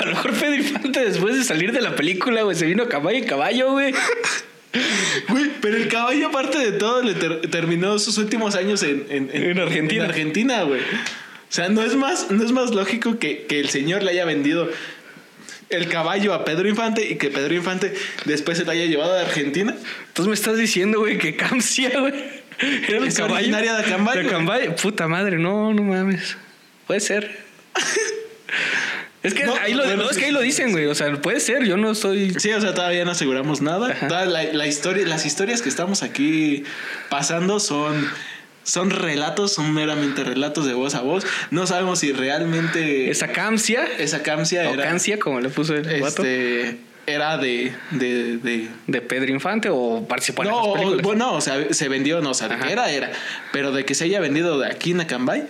A 0.00 0.04
lo 0.04 0.10
mejor 0.12 0.32
Pedro 0.32 0.54
Infante 0.54 1.04
después 1.04 1.35
de 1.35 1.35
salir 1.46 1.72
de 1.72 1.80
la 1.80 1.94
película, 1.96 2.42
güey, 2.42 2.56
se 2.56 2.66
vino 2.66 2.88
caballo 2.88 3.18
y 3.18 3.22
caballo, 3.22 3.72
güey. 3.72 3.94
Güey, 5.28 5.50
pero 5.62 5.76
el 5.76 5.88
caballo, 5.88 6.26
aparte 6.28 6.58
de 6.58 6.72
todo, 6.72 7.02
le 7.02 7.14
ter- 7.14 7.50
terminó 7.50 7.98
sus 7.98 8.18
últimos 8.18 8.54
años 8.54 8.82
en, 8.82 9.06
en, 9.08 9.30
En 9.32 9.58
Argentina. 9.58 10.04
En 10.04 10.10
Argentina, 10.10 10.62
güey. 10.64 10.80
O 10.80 11.52
sea, 11.56 11.68
no 11.68 11.82
es 11.82 11.94
más, 11.96 12.30
no 12.30 12.44
es 12.44 12.52
más 12.52 12.72
lógico 12.74 13.18
que, 13.18 13.46
que 13.46 13.60
el 13.60 13.70
señor 13.70 14.02
le 14.02 14.10
haya 14.10 14.24
vendido 14.26 14.68
el 15.70 15.88
caballo 15.88 16.34
a 16.34 16.44
Pedro 16.44 16.68
Infante 16.68 17.08
y 17.10 17.16
que 17.16 17.28
Pedro 17.30 17.54
Infante 17.54 17.94
después 18.26 18.58
se 18.58 18.64
lo 18.64 18.72
haya 18.72 18.84
llevado 18.84 19.14
a 19.16 19.20
Argentina. 19.22 19.74
Entonces 20.08 20.28
me 20.28 20.34
estás 20.34 20.58
diciendo, 20.58 21.00
güey, 21.00 21.16
que 21.18 21.36
Camcia, 21.36 21.98
güey. 21.98 22.12
Era 22.88 22.98
el 22.98 23.12
caballo. 23.14 23.34
originaria 23.34 23.74
de 23.74 23.82
Acambay, 23.82 24.18
De. 24.22 24.28
Acambay. 24.28 24.76
Puta 24.76 25.08
madre, 25.08 25.38
no, 25.38 25.72
no 25.72 25.82
mames. 25.82 26.36
Puede 26.86 27.00
ser. 27.00 27.38
Es 29.26 29.34
que, 29.34 29.44
No, 29.44 29.54
ahí 29.56 29.74
lo, 29.74 29.84
bueno, 29.84 30.04
no, 30.04 30.10
es 30.10 30.16
que 30.18 30.26
ahí 30.26 30.30
lo 30.30 30.40
dicen, 30.40 30.72
güey. 30.72 30.86
O 30.86 30.94
sea, 30.94 31.12
puede 31.20 31.40
ser. 31.40 31.64
Yo 31.64 31.76
no 31.76 31.94
soy. 31.94 32.34
Sí, 32.38 32.52
o 32.52 32.60
sea, 32.60 32.74
todavía 32.74 33.04
no 33.04 33.10
aseguramos 33.10 33.60
nada. 33.60 33.94
Toda 34.08 34.24
la, 34.26 34.44
la 34.44 34.66
historia, 34.66 35.06
las 35.06 35.26
historias 35.26 35.62
que 35.62 35.68
estamos 35.68 36.02
aquí 36.02 36.64
pasando 37.08 37.58
son, 37.60 38.08
son 38.62 38.90
relatos, 38.90 39.52
son 39.52 39.72
meramente 39.74 40.22
relatos 40.22 40.66
de 40.66 40.74
voz 40.74 40.94
a 40.94 41.00
voz. 41.00 41.26
No 41.50 41.66
sabemos 41.66 41.98
si 41.98 42.12
realmente 42.12 43.10
Esa 43.10 43.28
Camcia. 43.28 43.84
esa 43.98 44.22
Camcia 44.22 44.70
O 44.70 44.74
era, 44.74 44.84
Cancia, 44.84 45.18
como 45.18 45.40
le 45.40 45.48
puso 45.48 45.74
el 45.74 45.82
vato. 46.00 46.22
este, 46.22 46.78
era 47.06 47.38
de, 47.38 47.72
de, 47.92 48.38
de 48.38 48.68
De 48.86 49.00
Pedro 49.00 49.30
Infante 49.32 49.68
o 49.70 50.06
participó 50.08 50.42
en 50.42 50.50
no, 50.50 50.72
películas. 50.74 51.02
bueno, 51.02 51.34
o 51.34 51.40
sea, 51.40 51.72
se 51.72 51.88
vendió, 51.88 52.20
no, 52.20 52.30
o 52.30 52.34
sea, 52.34 52.48
de 52.48 52.56
que 52.58 52.72
era, 52.72 52.90
era. 52.90 53.10
Pero 53.52 53.72
de 53.72 53.84
que 53.84 53.94
se 53.94 54.04
haya 54.04 54.20
vendido 54.20 54.58
de 54.58 54.66
aquí 54.66 54.90
en 54.92 55.00
Acambay, 55.00 55.46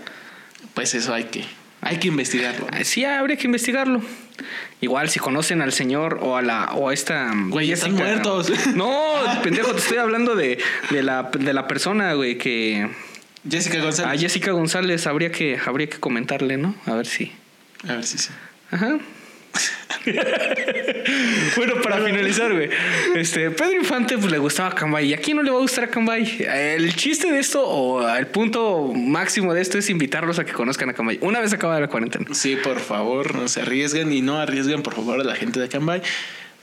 pues 0.75 0.95
eso 0.95 1.15
hay 1.15 1.25
que, 1.25 1.45
hay 1.87 1.99
que 1.99 2.09
investigarlo. 2.09 2.67
Ah, 2.73 2.85
Sí, 2.85 3.05
habría 3.05 3.37
que 3.37 3.47
investigarlo. 3.47 4.03
Igual 4.81 5.09
si 5.09 5.19
conocen 5.19 5.63
al 5.63 5.73
señor 5.73 6.19
o 6.23 6.37
a 6.37 6.43
la 6.43 6.73
o 6.75 6.91
a 6.91 6.95
esta 6.95 7.33
Güey, 7.35 7.73
están 7.73 7.95
muertos. 7.95 8.53
No, 8.75 8.93
pendejo, 9.43 9.73
te 9.73 9.79
estoy 9.79 9.99
hablando 9.99 10.35
de, 10.35 10.59
de 10.91 11.03
la 11.03 11.31
de 11.33 11.53
la 11.55 11.67
persona, 11.67 12.13
güey, 12.15 12.37
que 12.37 12.89
Jessica 13.49 13.79
González. 13.81 14.13
a 14.15 14.21
Jessica 14.21 14.51
González 14.51 15.07
habría 15.07 15.33
que 15.33 15.59
habría 15.65 15.89
que 15.89 15.99
comentarle, 15.99 16.59
¿no? 16.59 16.75
A 16.87 16.95
ver 16.95 17.07
si. 17.07 17.33
A 17.89 17.95
ver 17.95 18.05
si 18.05 18.19
sí. 18.19 18.31
Ajá. 18.71 18.99
bueno, 21.57 21.75
para 21.83 21.99
finalizar, 21.99 22.53
güey. 22.53 22.69
Este, 23.15 23.51
Pedro 23.51 23.75
Infante 23.75 24.17
pues 24.19 24.31
le 24.31 24.39
gustaba 24.39 24.75
Cambay. 24.75 25.07
¿Y 25.11 25.15
a 25.15 25.19
quién 25.19 25.37
no 25.37 25.43
le 25.43 25.51
va 25.51 25.57
a 25.59 25.61
gustar 25.61 25.85
a 25.85 25.89
Cambay? 25.89 26.43
El 26.49 26.95
chiste 26.95 27.31
de 27.31 27.39
esto 27.39 27.63
o 27.67 28.09
el 28.09 28.27
punto 28.29 28.93
máximo 28.95 29.55
de 29.55 29.63
esto 29.63 29.79
es 29.79 29.89
invitarlos 29.91 30.39
a 30.39 30.45
que 30.45 30.53
conozcan 30.53 30.91
a 30.91 30.95
Cambay. 30.95 31.19
Una 31.23 31.41
vez 31.41 31.53
acaba 31.53 31.79
la 31.81 31.89
cuarentena. 31.89 32.27
Sí, 32.33 32.57
por 32.57 32.79
favor, 32.81 33.35
no 33.35 33.49
se 33.49 33.63
arriesguen 33.63 34.13
y 34.13 34.23
no 34.23 34.39
arriesguen, 34.39 34.83
por 34.83 34.95
favor, 34.95 35.21
a 35.21 35.25
la 35.25 35.35
gente 35.35 35.61
de 35.61 35.69
Cambay. 35.69 36.03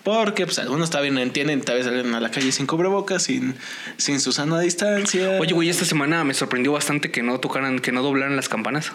Porque 0.04 0.46
pues 0.46 0.60
algunos 0.60 0.90
también 0.90 1.14
no 1.14 1.22
entienden, 1.22 1.62
tal 1.62 1.76
vez 1.78 1.86
salen 1.86 2.14
a 2.14 2.20
la 2.20 2.30
calle 2.30 2.52
sin 2.52 2.68
cubrebocas, 2.68 3.24
sin, 3.24 3.56
sin 3.96 4.20
su 4.20 4.34
sana 4.34 4.60
distancia. 4.60 5.38
Oye, 5.40 5.54
güey, 5.54 5.70
esta 5.70 5.86
semana 5.86 6.26
me 6.26 6.34
sorprendió 6.34 6.74
bastante 6.74 7.10
que 7.10 7.24
no 7.24 7.40
tocaran, 7.40 7.80
que 7.80 7.94
no 7.94 8.04
doblaran 8.04 8.36
las 8.36 8.50
campanas. 8.50 8.92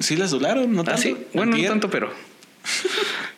Sí 0.00 0.16
las 0.16 0.30
doblaron, 0.32 0.72
¿no 0.74 0.82
Ah, 0.82 0.84
tanto? 0.84 1.00
sí. 1.02 1.16
Bueno, 1.32 1.56
no 1.56 1.64
tanto, 1.66 1.88
pero. 1.88 2.12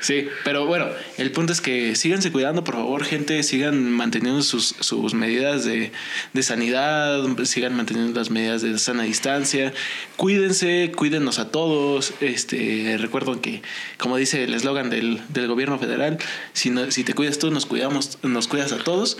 Sí, 0.00 0.26
pero 0.42 0.66
bueno, 0.66 0.86
el 1.16 1.30
punto 1.30 1.52
es 1.52 1.60
que 1.60 1.94
síganse 1.94 2.32
cuidando, 2.32 2.64
por 2.64 2.74
favor, 2.74 3.04
gente, 3.04 3.42
sigan 3.44 3.90
manteniendo 3.92 4.42
sus, 4.42 4.74
sus 4.80 5.14
medidas 5.14 5.64
de, 5.64 5.92
de 6.32 6.42
sanidad, 6.42 7.22
sigan 7.44 7.74
manteniendo 7.76 8.18
las 8.18 8.30
medidas 8.30 8.62
de 8.62 8.76
sana 8.78 9.04
distancia, 9.04 9.72
cuídense, 10.16 10.92
cuídenos 10.96 11.38
a 11.38 11.50
todos. 11.50 12.14
Este, 12.20 12.96
recuerdo 12.98 13.40
que, 13.40 13.62
como 13.96 14.16
dice 14.16 14.44
el 14.44 14.54
eslogan 14.54 14.90
del, 14.90 15.20
del 15.28 15.46
gobierno 15.46 15.78
federal, 15.78 16.18
si, 16.52 16.70
no- 16.70 16.90
si 16.90 17.04
te 17.04 17.14
cuidas 17.14 17.38
tú, 17.38 17.50
nos 17.50 17.64
cuidamos, 17.64 18.18
nos 18.22 18.48
cuidas 18.48 18.72
a 18.72 18.78
todos. 18.78 19.18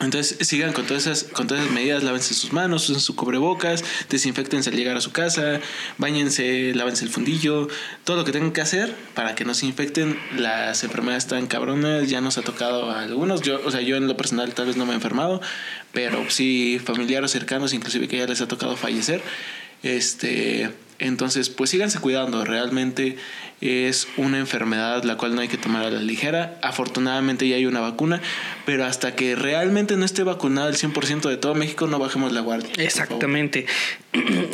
Entonces 0.00 0.46
sigan 0.46 0.72
con 0.72 0.86
todas 0.86 1.06
esas, 1.06 1.24
con 1.24 1.48
todas 1.48 1.64
esas 1.64 1.74
medidas, 1.74 2.04
lávense 2.04 2.32
sus 2.32 2.52
manos, 2.52 2.88
usen 2.88 3.00
su 3.00 3.16
cubrebocas, 3.16 3.84
desinfectense 4.08 4.70
al 4.70 4.76
llegar 4.76 4.96
a 4.96 5.00
su 5.00 5.10
casa, 5.10 5.60
bañense, 5.96 6.72
lávense 6.74 7.04
el 7.04 7.10
fundillo, 7.10 7.68
todo 8.04 8.16
lo 8.16 8.24
que 8.24 8.30
tengan 8.30 8.52
que 8.52 8.60
hacer 8.60 8.94
para 9.14 9.34
que 9.34 9.44
no 9.44 9.54
se 9.54 9.66
infecten 9.66 10.18
las 10.36 10.84
enfermedades 10.84 11.26
tan 11.26 11.46
cabronas. 11.48 12.08
Ya 12.08 12.20
nos 12.20 12.38
ha 12.38 12.42
tocado 12.42 12.90
a 12.90 13.02
algunos, 13.02 13.42
yo, 13.42 13.60
o 13.64 13.70
sea, 13.70 13.80
yo 13.80 13.96
en 13.96 14.06
lo 14.06 14.16
personal 14.16 14.54
tal 14.54 14.66
vez 14.66 14.76
no 14.76 14.86
me 14.86 14.92
he 14.92 14.94
enfermado, 14.94 15.40
pero 15.92 16.30
sí 16.30 16.80
familiares 16.84 17.32
cercanos, 17.32 17.74
inclusive 17.74 18.06
que 18.06 18.18
ya 18.18 18.26
les 18.26 18.40
ha 18.40 18.46
tocado 18.46 18.76
fallecer. 18.76 19.20
Este, 19.82 20.70
entonces, 20.98 21.48
pues 21.50 21.70
síganse 21.70 22.00
cuidando. 22.00 22.44
Realmente 22.44 23.16
es 23.60 24.06
una 24.16 24.38
enfermedad 24.38 25.02
la 25.04 25.16
cual 25.16 25.34
no 25.34 25.40
hay 25.40 25.48
que 25.48 25.56
tomar 25.58 25.84
a 25.84 25.90
la 25.90 26.00
ligera. 26.00 26.58
Afortunadamente 26.62 27.48
ya 27.48 27.56
hay 27.56 27.66
una 27.66 27.80
vacuna, 27.80 28.20
pero 28.66 28.84
hasta 28.84 29.14
que 29.16 29.34
realmente 29.34 29.96
no 29.96 30.04
esté 30.04 30.22
vacunado 30.22 30.68
el 30.68 30.76
100% 30.76 31.28
de 31.28 31.36
todo 31.36 31.54
México, 31.54 31.86
no 31.86 31.98
bajemos 31.98 32.32
la 32.32 32.40
guardia. 32.40 32.70
Exactamente. 32.78 33.66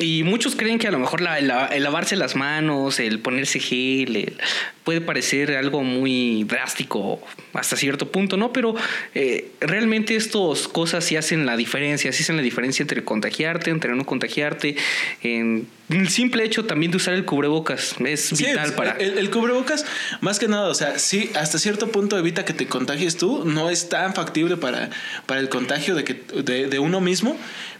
Y 0.01 0.25
muchos 0.25 0.57
creen 0.57 0.79
que 0.79 0.88
a 0.88 0.90
lo 0.90 0.99
mejor 0.99 1.21
la- 1.21 1.40
la- 1.40 1.67
el 1.67 1.85
lavarse 1.85 2.17
las 2.17 2.35
manos, 2.35 2.99
el 2.99 3.21
ponerse 3.21 3.61
gel, 3.61 4.17
el- 4.17 4.37
puede 4.83 5.01
parecer 5.01 5.57
algo 5.57 5.83
muy 5.83 6.45
drástico 6.45 7.23
hasta 7.55 7.77
cierto 7.77 8.11
punto, 8.11 8.37
¿no? 8.37 8.53
Pero 8.53 8.75
eh, 9.14 9.53
realmente 9.61 10.17
estas 10.17 10.67
cosas 10.69 11.05
sí 11.05 11.17
hacen 11.17 11.47
la 11.47 11.57
diferencia, 11.57 12.12
sí 12.12 12.23
hacen 12.25 12.37
la 12.37 12.43
diferencia 12.43 12.83
entre 12.83 13.05
contagiarte, 13.05 13.71
entre 13.71 13.95
no 13.95 14.05
contagiarte, 14.05 14.77
en 15.23 15.67
el 15.88 16.09
simple 16.09 16.45
hecho 16.45 16.64
también 16.64 16.90
de 16.90 16.97
usar 16.99 17.14
el 17.14 17.25
cubrebocas 17.25 17.95
es 18.05 18.21
Sí, 18.25 18.45
vital 18.45 18.73
para... 18.75 18.93
el, 18.98 19.18
el 19.18 19.30
cubrebocas, 19.30 19.85
más 20.20 20.38
que 20.38 20.48
nada, 20.48 20.68
o 20.68 20.74
sea, 20.74 20.98
sí, 20.98 21.30
hasta 21.35 21.59
cierto 21.59 21.88
punto 21.90 22.18
evita 22.18 22.44
que 22.44 22.52
te 22.52 22.66
contagies 22.66 23.16
tú, 23.16 23.44
no 23.44 23.70
es 23.70 23.88
tan 23.88 24.14
factible 24.14 24.57
para, 24.57 24.90
para 25.26 25.40
el 25.40 25.48
contagio 25.48 25.94
de, 25.94 26.04
que, 26.04 26.14
de, 26.42 26.66
de 26.66 26.78
uno 26.78 27.00
mismo, 27.00 27.37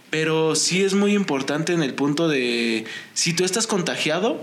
pero 0.09 0.55
sí 0.55 0.83
es 0.83 0.93
muy 0.93 1.13
importante 1.13 1.73
en 1.73 1.83
el 1.83 1.93
punto 1.93 2.27
de 2.27 2.85
si 3.13 3.33
tú 3.33 3.43
estás 3.43 3.67
contagiado, 3.67 4.41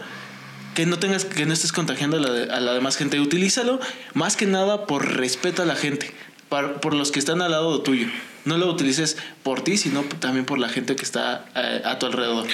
que 0.74 0.86
no 0.86 0.98
tengas 0.98 1.24
que 1.24 1.44
no 1.44 1.52
estés 1.52 1.72
contagiando 1.72 2.16
a 2.16 2.20
la, 2.20 2.54
a 2.54 2.60
la 2.60 2.72
demás 2.74 2.96
gente, 2.96 3.20
utilízalo 3.20 3.78
más 4.14 4.36
que 4.36 4.46
nada 4.46 4.86
por 4.86 5.16
respeto 5.16 5.62
a 5.62 5.66
la 5.66 5.76
gente, 5.76 6.10
par- 6.48 6.80
por 6.80 6.94
los 6.94 7.12
que 7.12 7.18
están 7.18 7.42
al 7.42 7.50
lado 7.50 7.82
tuyo. 7.82 8.08
no 8.44 8.58
lo 8.58 8.70
utilices 8.70 9.16
por 9.42 9.62
ti, 9.62 9.76
sino 9.76 10.02
también 10.18 10.44
por 10.44 10.58
la 10.58 10.68
gente 10.68 10.96
que 10.96 11.02
está 11.02 11.44
eh, 11.54 11.82
a 11.84 11.98
tu 11.98 12.06
alrededor. 12.06 12.46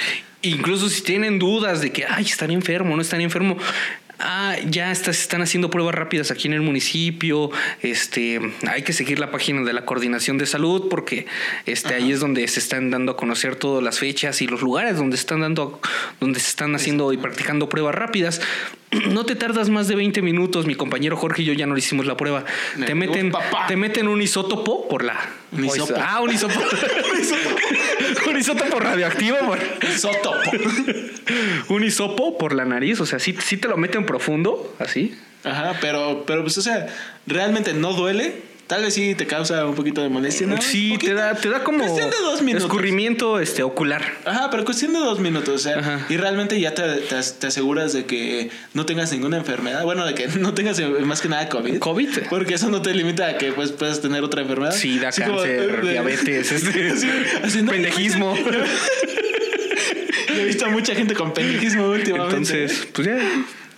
Incluso 0.42 0.88
si 0.88 1.02
tienen 1.02 1.38
dudas 1.38 1.80
de 1.80 1.92
que, 1.92 2.04
ay, 2.06 2.24
están 2.24 2.50
enfermo, 2.50 2.94
no 2.94 3.02
están 3.02 3.20
enfermo. 3.20 3.56
Ah, 4.20 4.56
ya 4.68 4.92
se 4.94 5.10
están 5.12 5.42
haciendo 5.42 5.70
pruebas 5.70 5.94
rápidas 5.94 6.30
aquí 6.30 6.48
en 6.48 6.54
el 6.54 6.60
municipio. 6.62 7.50
Este, 7.82 8.40
hay 8.68 8.82
que 8.82 8.92
seguir 8.92 9.18
la 9.20 9.30
página 9.30 9.62
de 9.62 9.72
la 9.72 9.84
coordinación 9.84 10.38
de 10.38 10.46
salud 10.46 10.88
porque 10.90 11.26
este, 11.66 11.94
ahí 11.94 12.10
es 12.12 12.20
donde 12.20 12.46
se 12.48 12.58
están 12.60 12.90
dando 12.90 13.12
a 13.12 13.16
conocer 13.16 13.56
todas 13.56 13.82
las 13.82 13.98
fechas 13.98 14.42
y 14.42 14.46
los 14.48 14.60
lugares 14.60 14.96
donde 14.96 15.16
se 15.16 15.20
están 15.20 15.40
dando, 15.40 15.80
donde 16.20 16.40
se 16.40 16.48
están 16.48 16.74
haciendo 16.74 17.12
y 17.12 17.16
practicando 17.16 17.68
pruebas 17.68 17.94
rápidas. 17.94 18.40
No 18.90 19.26
te 19.26 19.34
tardas 19.36 19.68
más 19.68 19.86
de 19.86 19.94
20 19.96 20.22
minutos. 20.22 20.64
Mi 20.64 20.74
compañero 20.74 21.14
Jorge 21.14 21.42
y 21.42 21.44
yo 21.44 21.52
ya 21.52 21.66
no 21.66 21.74
le 21.74 21.80
hicimos 21.80 22.06
la 22.06 22.16
prueba. 22.16 22.46
Me- 22.78 22.86
Te 22.86 22.94
meten, 22.94 23.30
papá. 23.30 23.66
te 23.68 23.76
meten 23.76 24.08
un 24.08 24.22
isótopo 24.22 24.88
por 24.88 25.04
la. 25.04 25.14
Un 25.52 25.66
hisopo. 25.66 25.92
Ah, 26.02 26.20
un 26.22 26.32
isótopo. 26.32 26.58
un 28.39 28.43
isótopo 28.43 28.78
radioactivo. 28.80 29.36
por- 29.47 29.59
Sotopo. 29.99 30.51
un 31.74 31.84
hisopo 31.84 32.39
por 32.39 32.55
la 32.55 32.64
nariz, 32.64 33.01
o 33.01 33.07
sea, 33.07 33.18
sí, 33.18 33.36
sí 33.45 33.57
te 33.57 33.68
lo 33.68 33.76
meten 33.76 34.07
profundo, 34.07 34.74
así. 34.78 35.18
Ajá, 35.45 35.76
pero, 35.80 36.24
pero 36.26 36.43
pues, 36.43 36.57
o 36.59 36.62
sea, 36.62 36.86
realmente 37.26 37.72
no 37.74 37.93
duele. 37.93 38.43
Tal 38.68 38.82
vez 38.82 38.92
sí 38.92 39.14
te 39.14 39.26
causa 39.26 39.64
un 39.64 39.74
poquito 39.74 40.02
de 40.02 40.10
molestia, 40.10 40.46
¿no? 40.46 40.60
sí, 40.60 40.98
te 40.98 41.14
da, 41.14 41.34
te 41.34 41.48
da 41.48 41.64
como 41.64 41.78
Cuestión 41.78 42.10
de 42.10 42.16
dos 42.18 42.42
minutos. 42.42 42.66
escurrimiento 42.66 43.40
este, 43.40 43.62
ocular. 43.62 44.04
Ajá, 44.26 44.50
pero 44.50 44.62
cuestión 44.66 44.92
de 44.92 44.98
dos 44.98 45.20
minutos, 45.20 45.54
o 45.54 45.58
sea, 45.58 45.78
Ajá. 45.78 46.06
y 46.10 46.18
realmente 46.18 46.60
ya 46.60 46.74
te, 46.74 46.82
te, 46.82 47.16
te 47.38 47.46
aseguras 47.46 47.94
de 47.94 48.04
que 48.04 48.50
no 48.74 48.84
tengas 48.84 49.10
ninguna 49.10 49.38
enfermedad, 49.38 49.84
bueno, 49.84 50.04
de 50.04 50.12
que 50.14 50.26
no 50.38 50.52
tengas 50.52 50.78
eh, 50.80 50.86
más 50.86 51.22
que 51.22 51.30
nada 51.30 51.48
COVID. 51.48 51.78
COVID. 51.78 52.08
Porque 52.28 52.54
eso 52.54 52.68
no 52.68 52.82
te 52.82 52.92
limita 52.92 53.26
a 53.28 53.38
que 53.38 53.52
pues, 53.52 53.72
puedas 53.72 54.02
tener 54.02 54.22
otra 54.22 54.42
enfermedad. 54.42 54.72
Sí, 54.72 54.98
da 54.98 55.08
Así 55.08 55.22
cáncer, 55.22 55.82
de- 55.82 55.90
diabetes, 55.92 56.52
este, 56.52 56.90
Así- 56.90 57.08
así, 57.42 57.62
no, 57.62 57.70
pendejismo. 57.72 58.36
He 60.28 60.44
visto 60.44 60.66
a 60.66 60.68
mucha 60.68 60.94
gente 60.94 61.14
con 61.14 61.32
pendejismo 61.32 61.88
últimamente. 61.88 62.36
Entonces, 62.36 62.86
pues 62.92 63.06
ya. 63.08 63.18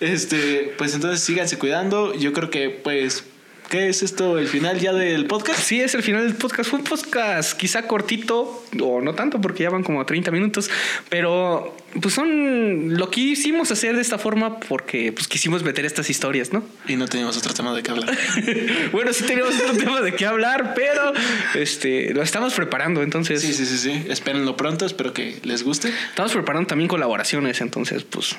Este, 0.01 0.75
pues 0.79 0.95
entonces 0.95 1.21
síganse 1.23 1.59
cuidando. 1.59 2.15
Yo 2.15 2.33
creo 2.33 2.51
que, 2.51 2.71
pues, 2.71 3.25
¿qué 3.71 3.89
es 3.89 4.03
esto? 4.03 4.37
¿El 4.37 4.49
final 4.49 4.79
ya 4.81 4.93
del 4.93 5.27
podcast? 5.27 5.61
Sí, 5.61 5.81
es 5.81 5.95
el 5.95 6.03
final 6.03 6.27
del 6.27 6.35
podcast. 6.35 6.69
Fue 6.69 6.81
un 6.81 6.85
podcast 6.85 7.57
quizá 7.57 7.87
cortito, 7.87 8.65
o 8.83 9.01
no 9.01 9.15
tanto, 9.15 9.41
porque 9.41 9.63
ya 9.63 9.71
van 9.71 9.85
como 9.85 10.05
30 10.05 10.31
minutos, 10.33 10.69
pero 11.09 11.77
pues 12.03 12.15
son 12.15 12.99
lo 12.99 13.11
que 13.11 13.21
hicimos 13.21 13.71
hacer 13.71 13.95
de 13.95 14.03
esta 14.03 14.19
forma 14.19 14.59
porque 14.61 15.13
pues 15.13 15.29
quisimos 15.29 15.63
meter 15.63 15.87
estas 15.87 16.11
historias, 16.11 16.53
¿no? 16.53 16.65
Y 16.89 16.97
no 16.97 17.07
teníamos 17.07 17.37
otro 17.37 17.55
tema 17.55 17.73
de 17.73 17.83
qué 17.83 17.93
hablar. 17.93 18.11
bueno, 18.93 19.13
sí 19.13 19.25
teníamos 19.25 19.55
otro 19.55 19.77
tema 19.77 20.01
de 20.01 20.15
qué 20.15 20.27
hablar, 20.27 20.75
pero 20.75 21.13
este 21.55 22.13
lo 22.13 22.23
estamos 22.23 22.53
preparando, 22.55 23.03
entonces 23.03 23.41
Sí, 23.41 23.55
sí, 23.55 23.65
sí, 23.65 23.79
sí. 23.79 24.07
Espérenlo 24.09 24.57
pronto, 24.57 24.85
espero 24.85 25.13
que 25.15 25.39
les 25.45 25.63
guste. 25.63 25.93
estamos 26.09 26.33
preparando 26.33 26.67
también 26.67 26.89
colaboraciones, 26.89 27.61
entonces 27.61 28.03
pues 28.03 28.37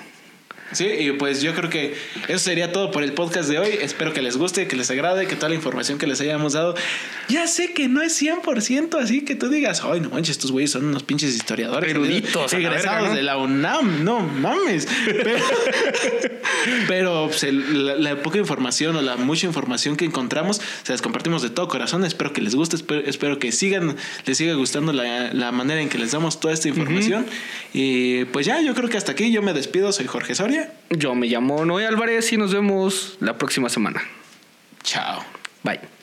Sí, 0.71 0.85
y 0.85 1.11
pues 1.13 1.41
yo 1.41 1.53
creo 1.53 1.69
que 1.69 1.95
eso 2.27 2.39
sería 2.39 2.71
todo 2.71 2.91
por 2.91 3.03
el 3.03 3.13
podcast 3.13 3.49
de 3.49 3.59
hoy. 3.59 3.69
Espero 3.81 4.13
que 4.13 4.21
les 4.21 4.37
guste, 4.37 4.67
que 4.67 4.75
les 4.75 4.89
agrade, 4.91 5.27
que 5.27 5.35
toda 5.35 5.49
la 5.49 5.55
información 5.55 5.97
que 5.97 6.07
les 6.07 6.21
hayamos 6.21 6.53
dado. 6.53 6.75
Ya 7.27 7.47
sé 7.47 7.73
que 7.73 7.87
no 7.87 8.01
es 8.01 8.21
100%, 8.21 8.97
así 9.01 9.21
que 9.25 9.35
tú 9.35 9.49
digas, 9.49 9.81
ay, 9.83 9.99
no 9.99 10.09
manches, 10.09 10.31
estos 10.37 10.51
güeyes 10.51 10.71
son 10.71 10.85
unos 10.85 11.03
pinches 11.03 11.35
historiadores. 11.35 11.89
Eruditos, 11.91 12.53
Egresados 12.53 13.09
¿no? 13.09 13.15
de 13.15 13.21
la 13.23 13.37
UNAM, 13.37 14.03
no 14.03 14.19
mames. 14.21 14.87
Pero, 15.05 15.39
pero, 16.87 17.27
pues, 17.27 17.43
el- 17.43 17.85
la, 17.85 17.95
la 17.95 18.21
poca 18.21 18.37
información 18.37 18.95
o 18.95 19.01
la 19.01 19.17
mucha 19.17 19.45
información 19.47 19.95
que 19.95 20.05
encontramos, 20.05 20.61
se 20.83 20.91
las 20.91 21.01
compartimos 21.01 21.41
de 21.41 21.49
todo 21.49 21.67
corazón. 21.67 22.05
Espero 22.05 22.33
que 22.33 22.41
les 22.41 22.55
guste, 22.55 22.75
espero, 22.75 23.01
espero 23.05 23.39
que 23.39 23.51
sigan, 23.51 23.95
les 24.25 24.37
siga 24.37 24.53
gustando 24.53 24.93
la, 24.93 25.33
la 25.33 25.51
manera 25.51 25.81
en 25.81 25.89
que 25.89 25.97
les 25.97 26.11
damos 26.11 26.39
toda 26.39 26.53
esta 26.53 26.67
información. 26.69 27.25
Y 27.73 28.25
pues 28.25 28.45
ya, 28.45 28.61
yo 28.61 28.73
creo 28.73 28.89
que 28.89 28.97
hasta 28.97 29.11
aquí 29.13 29.31
yo 29.31 29.41
me 29.41 29.53
despido. 29.53 29.91
Soy 29.91 30.07
Jorge 30.07 30.35
Soria. 30.35 30.60
Yo 30.89 31.15
me 31.15 31.27
llamo 31.27 31.65
Noé 31.65 31.85
Álvarez 31.85 32.31
y 32.33 32.37
nos 32.37 32.53
vemos 32.53 33.17
la 33.19 33.37
próxima 33.37 33.69
semana. 33.69 34.01
Chao. 34.83 35.23
Bye. 35.63 36.00